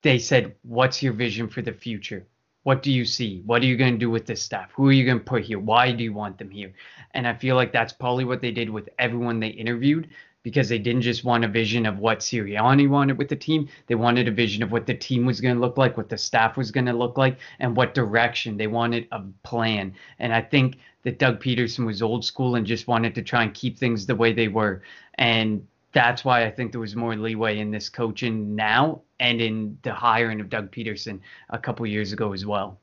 they 0.02 0.18
said, 0.18 0.54
what's 0.62 1.02
your 1.02 1.14
vision 1.14 1.48
for 1.48 1.62
the 1.62 1.72
future? 1.72 2.26
What 2.62 2.82
do 2.82 2.92
you 2.92 3.04
see? 3.04 3.42
What 3.46 3.62
are 3.62 3.66
you 3.66 3.76
going 3.76 3.94
to 3.94 3.98
do 3.98 4.10
with 4.10 4.26
this 4.26 4.42
staff? 4.42 4.70
Who 4.74 4.88
are 4.88 4.92
you 4.92 5.06
going 5.06 5.18
to 5.18 5.24
put 5.24 5.44
here? 5.44 5.58
Why 5.58 5.92
do 5.92 6.04
you 6.04 6.12
want 6.12 6.36
them 6.38 6.50
here? 6.50 6.72
And 7.14 7.26
I 7.26 7.34
feel 7.34 7.56
like 7.56 7.72
that's 7.72 7.92
probably 7.92 8.24
what 8.24 8.42
they 8.42 8.50
did 8.50 8.68
with 8.68 8.88
everyone 8.98 9.40
they 9.40 9.48
interviewed 9.48 10.08
because 10.42 10.68
they 10.68 10.78
didn't 10.78 11.02
just 11.02 11.24
want 11.24 11.44
a 11.44 11.48
vision 11.48 11.86
of 11.86 11.98
what 11.98 12.20
Sirianni 12.20 12.88
wanted 12.88 13.18
with 13.18 13.28
the 13.28 13.36
team. 13.36 13.68
They 13.86 13.94
wanted 13.94 14.28
a 14.28 14.32
vision 14.32 14.62
of 14.62 14.72
what 14.72 14.86
the 14.86 14.94
team 14.94 15.26
was 15.26 15.40
going 15.40 15.54
to 15.54 15.60
look 15.60 15.76
like, 15.76 15.96
what 15.96 16.08
the 16.08 16.18
staff 16.18 16.56
was 16.56 16.70
going 16.70 16.86
to 16.86 16.92
look 16.92 17.18
like, 17.18 17.38
and 17.58 17.76
what 17.76 17.94
direction. 17.94 18.56
They 18.56 18.66
wanted 18.66 19.06
a 19.12 19.22
plan. 19.42 19.94
And 20.18 20.32
I 20.32 20.40
think 20.40 20.78
that 21.02 21.18
Doug 21.18 21.42
Pederson 21.42 21.86
was 21.86 22.02
old 22.02 22.24
school 22.24 22.56
and 22.56 22.66
just 22.66 22.88
wanted 22.88 23.14
to 23.14 23.22
try 23.22 23.42
and 23.42 23.54
keep 23.54 23.78
things 23.78 24.06
the 24.06 24.14
way 24.14 24.32
they 24.32 24.48
were. 24.48 24.82
And 25.16 25.66
that's 25.92 26.24
why 26.24 26.44
I 26.44 26.50
think 26.50 26.72
there 26.72 26.80
was 26.80 26.96
more 26.96 27.16
leeway 27.16 27.58
in 27.58 27.70
this 27.70 27.88
coaching 27.88 28.54
now 28.54 29.02
and 29.18 29.40
in 29.40 29.78
the 29.82 29.94
hiring 29.94 30.40
of 30.40 30.48
Doug 30.48 30.70
Pederson 30.70 31.20
a 31.50 31.58
couple 31.58 31.86
years 31.86 32.12
ago 32.12 32.32
as 32.32 32.46
well. 32.46 32.78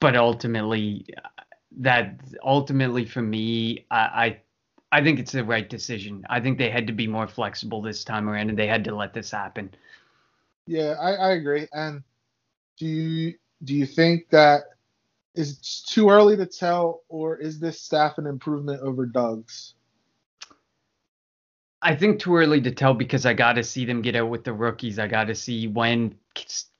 But 0.00 0.16
ultimately, 0.16 1.06
that 1.78 2.20
ultimately 2.42 3.04
for 3.04 3.22
me, 3.22 3.86
I, 3.90 3.98
I 3.98 4.40
I 4.92 5.02
think 5.02 5.18
it's 5.18 5.32
the 5.32 5.44
right 5.44 5.68
decision. 5.68 6.24
I 6.30 6.40
think 6.40 6.58
they 6.58 6.70
had 6.70 6.86
to 6.86 6.92
be 6.92 7.06
more 7.06 7.26
flexible 7.26 7.82
this 7.82 8.04
time 8.04 8.28
around, 8.28 8.50
and 8.50 8.58
they 8.58 8.68
had 8.68 8.84
to 8.84 8.94
let 8.94 9.14
this 9.14 9.30
happen. 9.30 9.74
Yeah, 10.66 10.96
I, 11.00 11.14
I 11.14 11.30
agree. 11.32 11.68
And 11.72 12.02
do 12.78 12.86
you 12.86 13.34
do 13.64 13.74
you 13.74 13.86
think 13.86 14.30
that 14.30 14.64
is 15.34 15.52
it 15.52 15.90
too 15.90 16.10
early 16.10 16.36
to 16.36 16.46
tell, 16.46 17.02
or 17.08 17.36
is 17.36 17.58
this 17.58 17.80
staff 17.80 18.18
an 18.18 18.26
improvement 18.26 18.80
over 18.82 19.06
Doug's? 19.06 19.74
I 21.82 21.94
think 21.94 22.18
too 22.18 22.34
early 22.36 22.62
to 22.62 22.70
tell 22.70 22.94
because 22.94 23.26
I 23.26 23.34
got 23.34 23.54
to 23.54 23.62
see 23.62 23.84
them 23.84 24.00
get 24.00 24.16
out 24.16 24.30
with 24.30 24.44
the 24.44 24.54
rookies. 24.54 24.98
I 24.98 25.06
got 25.06 25.24
to 25.24 25.34
see 25.34 25.68
when 25.68 26.14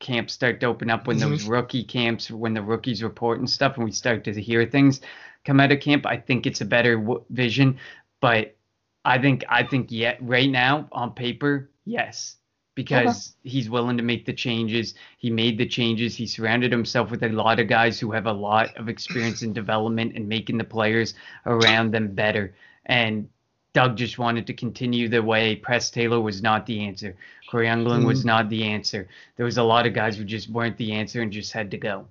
camps 0.01 0.33
start 0.33 0.61
to 0.61 0.67
open 0.67 0.89
up, 0.89 1.07
when 1.07 1.19
mm-hmm. 1.19 1.31
those 1.31 1.45
rookie 1.45 1.85
camps, 1.85 2.31
when 2.31 2.55
the 2.55 2.63
rookies 2.63 3.03
report 3.03 3.39
and 3.39 3.51
stuff, 3.51 3.77
and 3.77 3.85
we 3.85 3.93
start 3.93 4.25
to 4.25 4.33
hear 4.33 4.65
things. 4.65 5.01
come 5.45 5.61
out 5.61 5.73
of 5.73 5.81
camp. 5.81 6.07
I 6.07 6.17
think 6.17 6.47
it's 6.47 6.63
a 6.63 6.65
better 6.65 6.97
w- 6.97 7.23
vision, 7.31 7.79
but 8.21 8.57
I 9.05 9.19
think 9.19 9.45
I 9.49 9.63
think 9.65 9.93
yet 9.93 10.19
right 10.21 10.49
now 10.49 10.89
on 10.93 11.13
paper, 11.13 11.71
yes, 11.85 12.37
because 12.75 13.35
okay. 13.41 13.51
he's 13.51 13.71
willing 13.71 13.97
to 13.97 14.03
make 14.03 14.27
the 14.27 14.33
changes. 14.33 14.95
He 15.19 15.31
made 15.31 15.59
the 15.59 15.67
changes. 15.67 16.17
He 16.17 16.27
surrounded 16.27 16.73
himself 16.73 17.11
with 17.11 17.23
a 17.23 17.29
lot 17.29 17.61
of 17.61 17.69
guys 17.69 18.01
who 18.01 18.11
have 18.13 18.27
a 18.27 18.33
lot 18.33 18.77
of 18.77 18.89
experience 18.89 19.43
in 19.43 19.53
development 19.53 20.15
and 20.17 20.29
making 20.29 20.59
the 20.59 20.65
players 20.65 21.15
around 21.47 21.93
them 21.93 22.09
better. 22.09 22.55
And 22.87 23.29
Doug 23.73 23.97
just 23.97 24.19
wanted 24.19 24.47
to 24.47 24.55
continue 24.55 25.09
the 25.09 25.23
way. 25.23 25.57
Press 25.57 25.91
Taylor 25.91 26.21
was 26.21 26.43
not 26.43 26.67
the 26.67 26.85
answer. 26.85 27.17
Cory 27.51 27.67
Undlin 27.67 27.99
mm-hmm. 27.99 28.07
was 28.07 28.25
not 28.25 28.49
the 28.49 28.65
answer. 28.65 29.09
There 29.37 29.47
was 29.47 29.59
a 29.59 29.63
lot 29.63 29.87
of 29.87 29.95
guys 29.95 30.17
who 30.17 30.25
just 30.25 30.49
weren't 30.49 30.77
the 30.77 30.93
answer 30.93 31.23
and 31.23 31.33
just 31.33 31.53
had 31.53 31.71
to 31.73 31.77
go. 31.77 32.07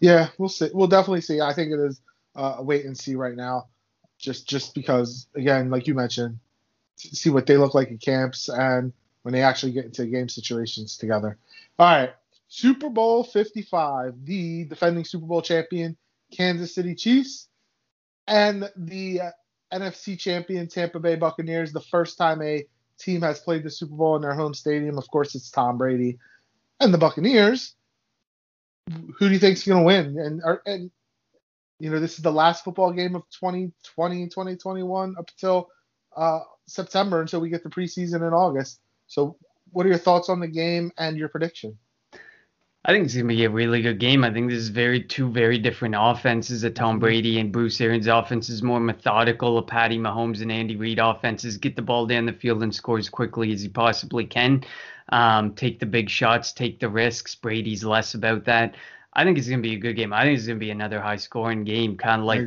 Yeah, 0.00 0.28
we'll 0.38 0.48
see. 0.48 0.70
We'll 0.72 0.86
definitely 0.86 1.20
see. 1.20 1.40
I 1.40 1.52
think 1.52 1.72
it 1.72 1.78
is 1.78 2.00
uh, 2.34 2.56
a 2.58 2.62
wait 2.62 2.86
and 2.86 2.96
see 2.96 3.14
right 3.14 3.36
now, 3.36 3.68
just 4.18 4.48
just 4.48 4.74
because 4.74 5.26
again, 5.34 5.70
like 5.70 5.86
you 5.86 5.94
mentioned, 5.94 6.38
see 6.96 7.28
what 7.28 7.46
they 7.46 7.58
look 7.58 7.74
like 7.74 7.88
in 7.88 7.98
camps 7.98 8.48
and 8.48 8.92
when 9.22 9.32
they 9.32 9.42
actually 9.42 9.72
get 9.72 9.84
into 9.84 10.06
game 10.06 10.28
situations 10.28 10.96
together. 10.96 11.38
All 11.78 11.86
right, 11.86 12.14
Super 12.48 12.90
Bowl 12.90 13.24
55, 13.24 14.24
the 14.24 14.64
defending 14.64 15.04
Super 15.04 15.26
Bowl 15.26 15.42
champion 15.42 15.96
Kansas 16.30 16.74
City 16.74 16.94
Chiefs 16.94 17.48
and 18.26 18.70
the 18.76 19.20
uh, 19.20 19.30
NFC 19.72 20.18
champion 20.18 20.68
Tampa 20.68 21.00
Bay 21.00 21.16
Buccaneers. 21.16 21.72
The 21.72 21.80
first 21.80 22.18
time 22.18 22.42
a 22.42 22.66
team 22.98 23.22
has 23.22 23.40
played 23.40 23.62
the 23.62 23.70
Super 23.70 23.94
Bowl 23.94 24.16
in 24.16 24.22
their 24.22 24.34
home 24.34 24.54
stadium, 24.54 24.98
of 24.98 25.08
course, 25.08 25.34
it's 25.34 25.50
Tom 25.50 25.78
Brady 25.78 26.18
and 26.78 26.92
the 26.92 26.98
Buccaneers. 26.98 27.74
Who 28.88 29.28
do 29.28 29.32
you 29.32 29.38
think 29.38 29.56
is 29.56 29.64
going 29.64 29.80
to 29.80 29.86
win? 29.86 30.18
And, 30.18 30.42
and 30.66 30.90
you 31.78 31.90
know, 31.90 32.00
this 32.00 32.14
is 32.14 32.22
the 32.22 32.32
last 32.32 32.64
football 32.64 32.92
game 32.92 33.14
of 33.14 33.22
2020, 33.30 34.28
2021 34.28 35.16
up 35.18 35.30
until 35.30 35.68
uh, 36.16 36.40
September 36.66 37.20
until 37.20 37.40
we 37.40 37.48
get 37.48 37.62
the 37.62 37.70
preseason 37.70 38.26
in 38.26 38.34
August. 38.34 38.80
So, 39.10 39.36
what 39.72 39.84
are 39.86 39.88
your 39.88 39.98
thoughts 39.98 40.28
on 40.28 40.38
the 40.38 40.46
game 40.46 40.92
and 40.96 41.16
your 41.16 41.28
prediction? 41.28 41.76
I 42.84 42.92
think 42.92 43.04
it's 43.04 43.14
gonna 43.14 43.26
be 43.26 43.44
a 43.44 43.50
really 43.50 43.82
good 43.82 43.98
game. 43.98 44.22
I 44.22 44.32
think 44.32 44.48
this 44.48 44.60
is 44.60 44.68
very 44.68 45.02
two 45.02 45.28
very 45.28 45.58
different 45.58 45.96
offenses. 45.98 46.62
A 46.62 46.70
Tom. 46.70 47.00
Brady 47.00 47.40
and 47.40 47.50
Bruce 47.50 47.80
Arians 47.80 48.06
offense 48.06 48.48
is 48.48 48.62
more 48.62 48.78
methodical. 48.78 49.58
A 49.58 49.62
Patty 49.62 49.98
Mahomes 49.98 50.42
and 50.42 50.52
Andy 50.52 50.76
Reid 50.76 51.00
offenses 51.00 51.56
get 51.56 51.74
the 51.74 51.82
ball 51.82 52.06
down 52.06 52.24
the 52.24 52.32
field 52.32 52.62
and 52.62 52.72
score 52.72 52.98
as 52.98 53.08
quickly 53.08 53.52
as 53.52 53.62
he 53.62 53.68
possibly 53.68 54.24
can. 54.24 54.62
Um, 55.08 55.54
take 55.54 55.80
the 55.80 55.86
big 55.86 56.08
shots, 56.08 56.52
take 56.52 56.78
the 56.78 56.88
risks. 56.88 57.34
Brady's 57.34 57.82
less 57.82 58.14
about 58.14 58.44
that. 58.44 58.76
I 59.14 59.24
think 59.24 59.38
it's 59.38 59.48
gonna 59.48 59.60
be 59.60 59.74
a 59.74 59.78
good 59.78 59.96
game. 59.96 60.12
I 60.12 60.22
think 60.22 60.38
it's 60.38 60.46
gonna 60.46 60.60
be 60.60 60.70
another 60.70 61.00
high 61.00 61.16
scoring 61.16 61.64
game, 61.64 61.96
kind 61.96 62.20
of 62.20 62.26
like 62.26 62.46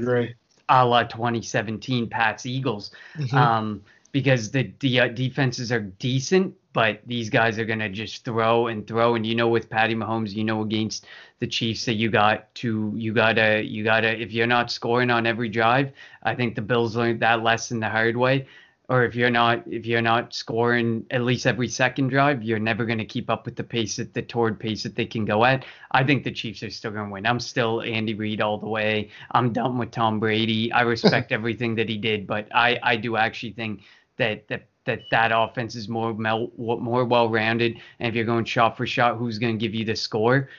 a 0.70 0.86
la 0.86 1.04
2017 1.04 2.10
Pats 2.10 2.46
Eagles. 2.46 2.92
Mm-hmm. 3.18 3.36
Um, 3.36 3.82
because 4.14 4.52
the, 4.52 4.72
uh, 5.00 5.08
defenses 5.10 5.72
are 5.72 5.82
decent, 5.82 6.54
but 6.72 7.02
these 7.06 7.30
guys 7.30 7.60
are 7.60 7.66
gonna 7.66 7.90
just 7.90 8.24
throw 8.24 8.68
and 8.68 8.88
throw. 8.88 9.16
And 9.16 9.26
you 9.26 9.36
know, 9.36 9.50
with 9.50 9.70
Patty 9.70 9.96
Mahomes, 9.96 10.34
you 10.34 10.44
know 10.44 10.62
against 10.62 11.06
the 11.40 11.48
Chiefs 11.48 11.86
that 11.86 11.96
you 11.96 12.10
got 12.10 12.54
to 12.56 12.94
you 12.96 13.12
gotta 13.14 13.64
you 13.66 13.84
gotta 13.84 14.20
if 14.20 14.32
you're 14.32 14.48
not 14.48 14.72
scoring 14.72 15.10
on 15.10 15.28
every 15.28 15.50
drive, 15.50 15.92
I 16.24 16.36
think 16.36 16.56
the 16.56 16.62
Bills 16.62 16.96
learned 16.96 17.20
that 17.20 17.44
lesson 17.44 17.80
the 17.80 17.90
hard 17.90 18.16
way. 18.16 18.48
Or 18.90 19.06
if 19.06 19.16
you're 19.16 19.32
not 19.32 19.64
if 19.68 19.86
you're 19.86 20.02
not 20.02 20.34
scoring 20.34 21.06
at 21.10 21.22
least 21.24 21.48
every 21.48 21.68
second 21.68 22.10
drive, 22.10 22.44
you're 22.44 22.60
never 22.60 22.86
gonna 22.86 23.06
keep 23.06 23.30
up 23.30 23.46
with 23.46 23.56
the 23.56 23.64
pace 23.64 23.98
at 23.98 24.14
the 24.14 24.22
toward 24.22 24.60
pace 24.60 24.84
that 24.84 24.96
they 24.96 25.06
can 25.06 25.26
go 25.26 25.46
at. 25.46 25.66
I 25.92 26.04
think 26.04 26.24
the 26.24 26.32
Chiefs 26.32 26.62
are 26.64 26.70
still 26.70 26.92
gonna 26.92 27.10
win. 27.10 27.26
I'm 27.26 27.40
still 27.40 27.82
Andy 27.82 28.14
Reid 28.14 28.42
all 28.42 28.58
the 28.58 28.70
way. 28.70 29.10
I'm 29.32 29.54
done 29.54 29.78
with 29.78 29.92
Tom 29.92 30.20
Brady. 30.20 30.72
I 30.72 30.82
respect 30.82 31.32
everything 31.40 31.76
that 31.76 31.90
he 31.90 31.98
did, 31.98 32.28
but 32.28 32.48
I 32.54 32.80
I 32.84 32.96
do 32.98 33.16
actually 33.16 33.54
think 33.54 33.82
that 34.18 34.48
that 34.48 34.68
that 34.86 35.02
that 35.12 35.32
offense 35.34 35.76
is 35.76 35.88
more 35.88 36.14
more 36.14 37.06
well 37.06 37.30
rounded. 37.30 37.80
And 38.00 38.10
if 38.10 38.16
you're 38.16 38.26
going 38.26 38.46
shot 38.46 38.78
for 38.78 38.86
shot, 38.86 39.18
who's 39.18 39.40
going 39.40 39.58
to 39.58 39.60
give 39.60 39.74
you 39.74 39.86
the 39.86 39.96
score? 39.96 40.50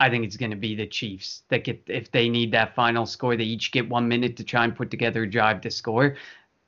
I 0.00 0.08
think 0.08 0.24
it's 0.24 0.36
going 0.36 0.50
to 0.50 0.56
be 0.56 0.74
the 0.76 0.86
Chiefs 0.86 1.42
that 1.48 1.64
get 1.64 1.82
if 1.86 2.10
they 2.10 2.28
need 2.28 2.52
that 2.52 2.74
final 2.74 3.06
score, 3.06 3.36
they 3.36 3.44
each 3.44 3.72
get 3.72 3.88
one 3.88 4.06
minute 4.06 4.36
to 4.36 4.44
try 4.44 4.64
and 4.64 4.74
put 4.74 4.90
together 4.90 5.24
a 5.24 5.30
drive 5.30 5.60
to 5.62 5.70
score. 5.70 6.16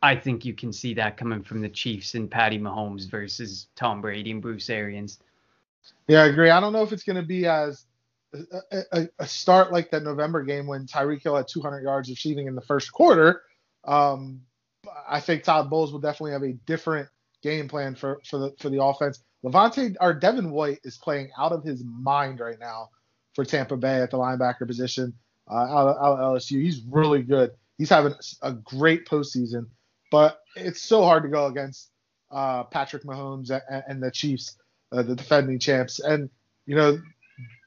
I 0.02 0.16
think 0.16 0.44
you 0.44 0.54
can 0.54 0.72
see 0.72 0.94
that 0.94 1.16
coming 1.16 1.42
from 1.42 1.60
the 1.60 1.68
Chiefs 1.68 2.14
and 2.14 2.30
Patty 2.30 2.58
Mahomes 2.58 3.08
versus 3.08 3.68
Tom 3.76 4.00
Brady 4.00 4.30
and 4.30 4.40
Bruce 4.40 4.70
Arians. 4.70 5.18
Yeah, 6.08 6.22
I 6.22 6.26
agree. 6.26 6.50
I 6.50 6.58
don't 6.58 6.72
know 6.72 6.82
if 6.82 6.92
it's 6.92 7.02
going 7.02 7.20
to 7.20 7.26
be 7.26 7.46
as 7.46 7.84
a, 8.32 8.82
a, 8.92 9.08
a, 9.18 9.26
start 9.26 9.72
like 9.72 9.90
that 9.90 10.02
November 10.02 10.42
game 10.42 10.66
when 10.66 10.86
Tyreek 10.86 11.22
Hill 11.22 11.36
had 11.36 11.48
200 11.48 11.82
yards 11.82 12.08
receiving 12.08 12.46
in 12.46 12.54
the 12.54 12.60
first 12.62 12.92
quarter. 12.92 13.42
Um, 13.84 14.42
I 15.08 15.20
think 15.20 15.42
Todd 15.42 15.70
Bowles 15.70 15.92
will 15.92 16.00
definitely 16.00 16.32
have 16.32 16.42
a 16.42 16.52
different 16.66 17.08
game 17.42 17.68
plan 17.68 17.94
for 17.94 18.20
for 18.24 18.38
the 18.38 18.54
for 18.58 18.70
the 18.70 18.82
offense. 18.82 19.22
Lavonte 19.44 19.96
or 20.00 20.14
Devin 20.14 20.50
White 20.50 20.80
is 20.84 20.98
playing 20.98 21.30
out 21.38 21.52
of 21.52 21.64
his 21.64 21.82
mind 21.84 22.40
right 22.40 22.58
now 22.58 22.90
for 23.34 23.44
Tampa 23.44 23.76
Bay 23.76 24.00
at 24.00 24.10
the 24.10 24.18
linebacker 24.18 24.66
position. 24.66 25.14
Uh, 25.50 25.54
out, 25.54 25.88
of, 25.88 25.96
out 25.96 26.20
of 26.20 26.36
LSU, 26.36 26.62
he's 26.62 26.82
really 26.88 27.22
good. 27.22 27.50
He's 27.76 27.88
having 27.88 28.14
a 28.42 28.52
great 28.52 29.06
postseason, 29.06 29.66
but 30.10 30.40
it's 30.54 30.80
so 30.80 31.02
hard 31.02 31.24
to 31.24 31.28
go 31.28 31.46
against 31.46 31.90
uh, 32.30 32.64
Patrick 32.64 33.02
Mahomes 33.02 33.50
and, 33.50 33.82
and 33.88 34.02
the 34.02 34.10
Chiefs, 34.10 34.56
uh, 34.92 35.02
the 35.02 35.16
defending 35.16 35.58
champs. 35.58 35.98
And 35.98 36.30
you 36.66 36.76
know, 36.76 37.00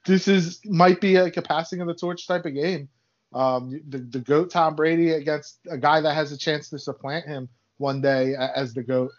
this 0.06 0.28
is 0.28 0.62
might 0.66 1.02
be 1.02 1.20
like 1.20 1.36
a 1.38 1.42
passing 1.42 1.82
of 1.82 1.88
the 1.88 1.96
torch 1.96 2.28
type 2.28 2.46
of 2.46 2.54
game. 2.54 2.90
Um, 3.34 3.82
the, 3.90 4.00
the 4.00 4.20
goat 4.20 4.52
Tom 4.52 4.76
Brady 4.76 5.12
against 5.12 5.60
a 5.70 5.78
guy 5.78 6.02
that 6.02 6.14
has 6.14 6.32
a 6.32 6.38
chance 6.38 6.70
to 6.70 6.80
supplant 6.80 7.26
him 7.26 7.50
one 7.78 8.02
day 8.02 8.36
as 8.36 8.74
the 8.74 8.84
goat. 8.84 9.12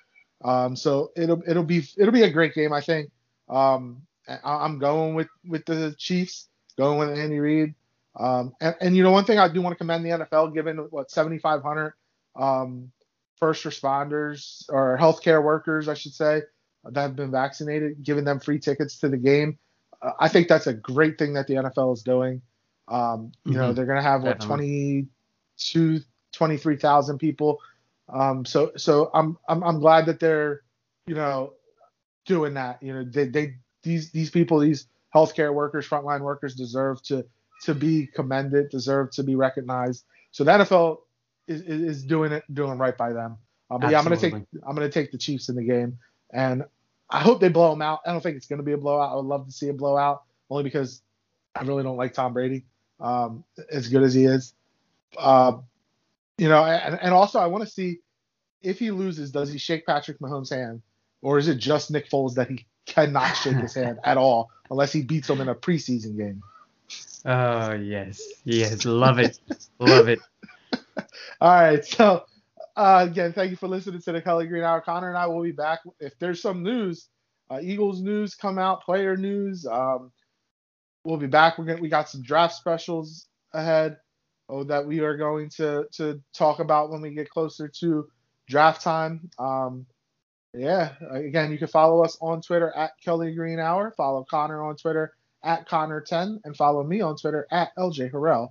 Um, 0.45 0.77
so 0.77 1.11
it'll 1.17 1.43
it'll 1.49 1.65
be 1.65 1.83
it'll 1.97 2.13
be 2.13 2.23
a 2.23 2.31
great 2.31 2.55
game, 2.55 2.73
I 2.73 2.81
think. 2.81 3.11
Um, 3.49 4.03
I, 4.29 4.65
am 4.65 4.79
going 4.79 5.15
with 5.15 5.29
with 5.47 5.65
the 5.65 5.95
Chiefs, 5.99 6.49
going 6.77 6.99
with 6.99 7.19
Andy 7.19 7.39
Reid. 7.39 7.75
Um, 8.17 8.55
and, 8.61 8.77
and, 8.81 8.97
you 8.97 9.03
know 9.03 9.11
one 9.11 9.25
thing 9.25 9.41
I 9.41 9.49
do 9.49 9.61
want 9.61 9.73
to 9.73 9.77
commend 9.79 10.05
the 10.05 10.11
NFL, 10.11 10.55
given 10.55 10.77
what 10.91 11.11
7,500 11.11 11.95
um, 12.37 12.93
first 13.41 13.65
responders 13.65 14.65
or 14.69 14.97
healthcare 15.01 15.43
workers, 15.43 15.89
I 15.89 15.95
should 15.95 16.13
say, 16.13 16.43
that 16.85 17.01
have 17.01 17.17
been 17.17 17.33
vaccinated, 17.33 18.05
giving 18.05 18.25
them 18.25 18.39
free 18.39 18.61
tickets 18.61 18.99
to 19.01 19.09
the 19.09 19.17
game. 19.17 19.59
Uh, 20.01 20.13
I 20.21 20.29
think 20.29 20.47
that's 20.47 20.69
a 20.69 20.75
great 20.75 21.19
thing 21.19 21.35
that 21.35 21.49
the 21.49 21.55
NFL 21.55 21.95
is 21.95 22.03
doing. 22.03 22.41
Um, 22.89 23.33
you 23.45 23.53
mm-hmm. 23.53 23.61
know, 23.61 23.73
they're 23.73 23.87
going 23.87 23.99
to 23.99 24.03
have 24.03 24.23
what 24.23 24.41
22, 24.41 26.01
23,000 26.33 27.19
people. 27.19 27.61
Um, 28.13 28.45
so 28.45 28.73
so 28.77 29.11
I'm, 29.15 29.39
I'm 29.49 29.63
I'm 29.65 29.81
glad 29.81 30.07
that 30.07 30.21
they're 30.21 30.63
you 31.07 31.15
know 31.15 31.55
doing 32.27 32.55
that. 32.55 32.83
You 32.83 32.95
know, 32.95 33.05
they 33.05 33.27
they 33.27 33.55
these 33.83 34.11
these 34.11 34.31
people, 34.31 34.59
these 34.59 34.87
healthcare 35.15 35.55
workers, 35.55 35.89
frontline 35.89 36.21
workers 36.21 36.55
deserve 36.55 37.03
to 37.05 37.25
to 37.63 37.75
be 37.75 38.07
commended, 38.07 38.69
deserve 38.71 39.11
to 39.13 39.23
be 39.23 39.37
recognized. 39.37 40.05
So 40.33 40.45
the 40.45 40.51
NFL 40.51 40.99
is, 41.47 41.63
is 41.63 42.05
doing 42.05 42.33
it, 42.33 42.45
doing 42.53 42.79
right 42.79 42.97
by 42.97 43.13
them. 43.13 43.39
Um, 43.71 43.81
but 43.81 43.91
yeah, 43.91 43.99
I'm 43.99 44.05
gonna 44.05 44.17
take 44.17 44.35
I'm 44.35 44.75
gonna 44.75 44.91
take 44.91 45.11
the 45.11 45.19
Chiefs 45.19 45.49
in 45.49 45.57
the 45.57 45.65
game, 45.65 45.99
and 46.33 46.65
I 47.09 47.21
hope 47.21 47.41
they 47.41 47.49
blow 47.49 47.71
them 47.71 47.83
out. 47.83 48.01
I 48.05 48.13
don't 48.13 48.21
think 48.21 48.37
it's 48.37 48.47
gonna 48.47 48.63
be 48.63 48.73
a 48.73 48.79
blowout. 48.79 49.13
I 49.13 49.17
would 49.17 49.25
love 49.25 49.47
to 49.47 49.53
see 49.53 49.69
a 49.69 49.73
blowout, 49.73 50.25
only 50.51 50.65
because 50.65 51.01
I 51.55 51.63
really 51.63 51.83
don't 51.83 51.97
like 51.97 52.13
Tom 52.13 52.35
Brady 52.35 52.67
um, 53.01 53.45
as 53.71 53.89
good 53.89 54.03
as 54.03 54.15
he 54.15 54.25
is. 54.25 54.55
Uh, 55.17 55.59
you 56.39 56.49
know, 56.49 56.65
and, 56.65 56.99
and 57.01 57.15
also 57.15 57.39
I 57.39 57.47
want 57.47 57.65
to 57.65 57.71
see 57.71 57.99
if 58.63 58.79
he 58.79 58.91
loses, 58.91 59.31
does 59.31 59.53
he 59.53 59.59
shake 59.59 59.87
Patrick 59.87 60.19
Mahomes' 60.19 60.51
hand, 60.51 60.83
or 61.23 61.39
is 61.39 61.49
it 61.49 61.57
just 61.59 61.91
Nick 61.91 62.09
Foles 62.09 62.35
that 62.35 62.49
he 62.49 62.67
cannot 62.87 63.35
shake 63.35 63.57
his 63.57 63.75
hand 63.75 63.99
at 64.05 64.17
all 64.17 64.51
unless 64.71 64.93
he 64.93 65.03
beats 65.03 65.29
him 65.29 65.41
in 65.41 65.49
a 65.49 65.55
preseason 65.55 66.17
game? 66.17 66.43
Oh 67.25 67.73
yes, 67.73 68.23
yes, 68.45 68.85
love 68.85 69.19
it, 69.19 69.39
love 69.79 70.09
it. 70.09 70.19
All 71.41 71.51
right, 71.51 71.85
so 71.85 72.25
uh, 72.77 73.07
again, 73.09 73.33
thank 73.33 73.51
you 73.51 73.57
for 73.57 73.69
listening 73.69 74.01
to 74.03 74.13
the 74.13 74.21
Kelly 74.21 74.47
Green 74.47 74.63
Hour. 74.63 74.81
Connor 74.81 75.09
and 75.09 75.17
I 75.17 75.27
will 75.27 75.43
be 75.43 75.53
back 75.53 75.81
if 76.01 76.19
there's 76.19 76.43
some 76.43 76.63
news, 76.63 77.09
uh, 77.51 77.61
Eagles 77.63 78.03
news 78.03 78.35
come 78.35 78.59
out, 78.59 78.83
player 78.83 79.17
news. 79.17 79.67
Um, 79.67 80.13
we'll 81.05 81.19
be 81.19 81.27
back. 81.27 81.59
We're 81.59 81.67
gonna 81.67 81.81
we 81.81 81.89
got 81.89 82.09
some 82.09 82.23
draft 82.23 82.55
specials 82.55 83.29
ahead 83.53 83.99
oh, 84.49 84.65
that 84.65 84.87
we 84.87 85.01
are 85.01 85.17
going 85.17 85.51
to 85.51 85.87
to 85.93 86.21
talk 86.33 86.59
about 86.59 86.91
when 86.91 87.01
we 87.01 87.11
get 87.11 87.31
closer 87.31 87.69
to 87.81 88.09
draft 88.49 88.83
time. 88.83 89.31
Um, 89.39 89.87
yeah, 90.53 90.93
again, 91.11 91.51
you 91.51 91.59
can 91.59 91.69
follow 91.69 92.05
us 92.05 92.17
on 92.21 92.41
Twitter 92.41 92.73
at 92.77 92.93
Kelly 93.05 93.35
Green 93.35 93.59
Hour. 93.59 93.93
Follow 93.97 94.25
Connor 94.29 94.63
on 94.63 94.77
Twitter 94.77 95.15
at 95.43 95.69
Connor10 95.69 96.41
and 96.45 96.57
follow 96.57 96.83
me 96.85 97.01
on 97.01 97.17
Twitter 97.17 97.47
at 97.51 97.75
LJ 97.77 98.13
Harrell 98.13 98.51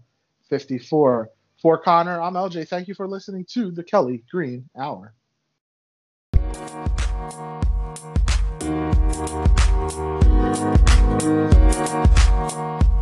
54. 0.50 1.30
For 1.62 1.78
Connor, 1.78 2.22
I'm 2.22 2.34
LJ. 2.34 2.68
Thank 2.68 2.90
you 2.90 2.94
for 2.94 3.08
listening 3.08 3.46
to 3.54 3.72
the 3.72 3.84
Kelly 3.84 4.22
Green 4.30 4.70
Hour. 4.78 5.14
Thank 9.90 10.24
you. 12.88 12.93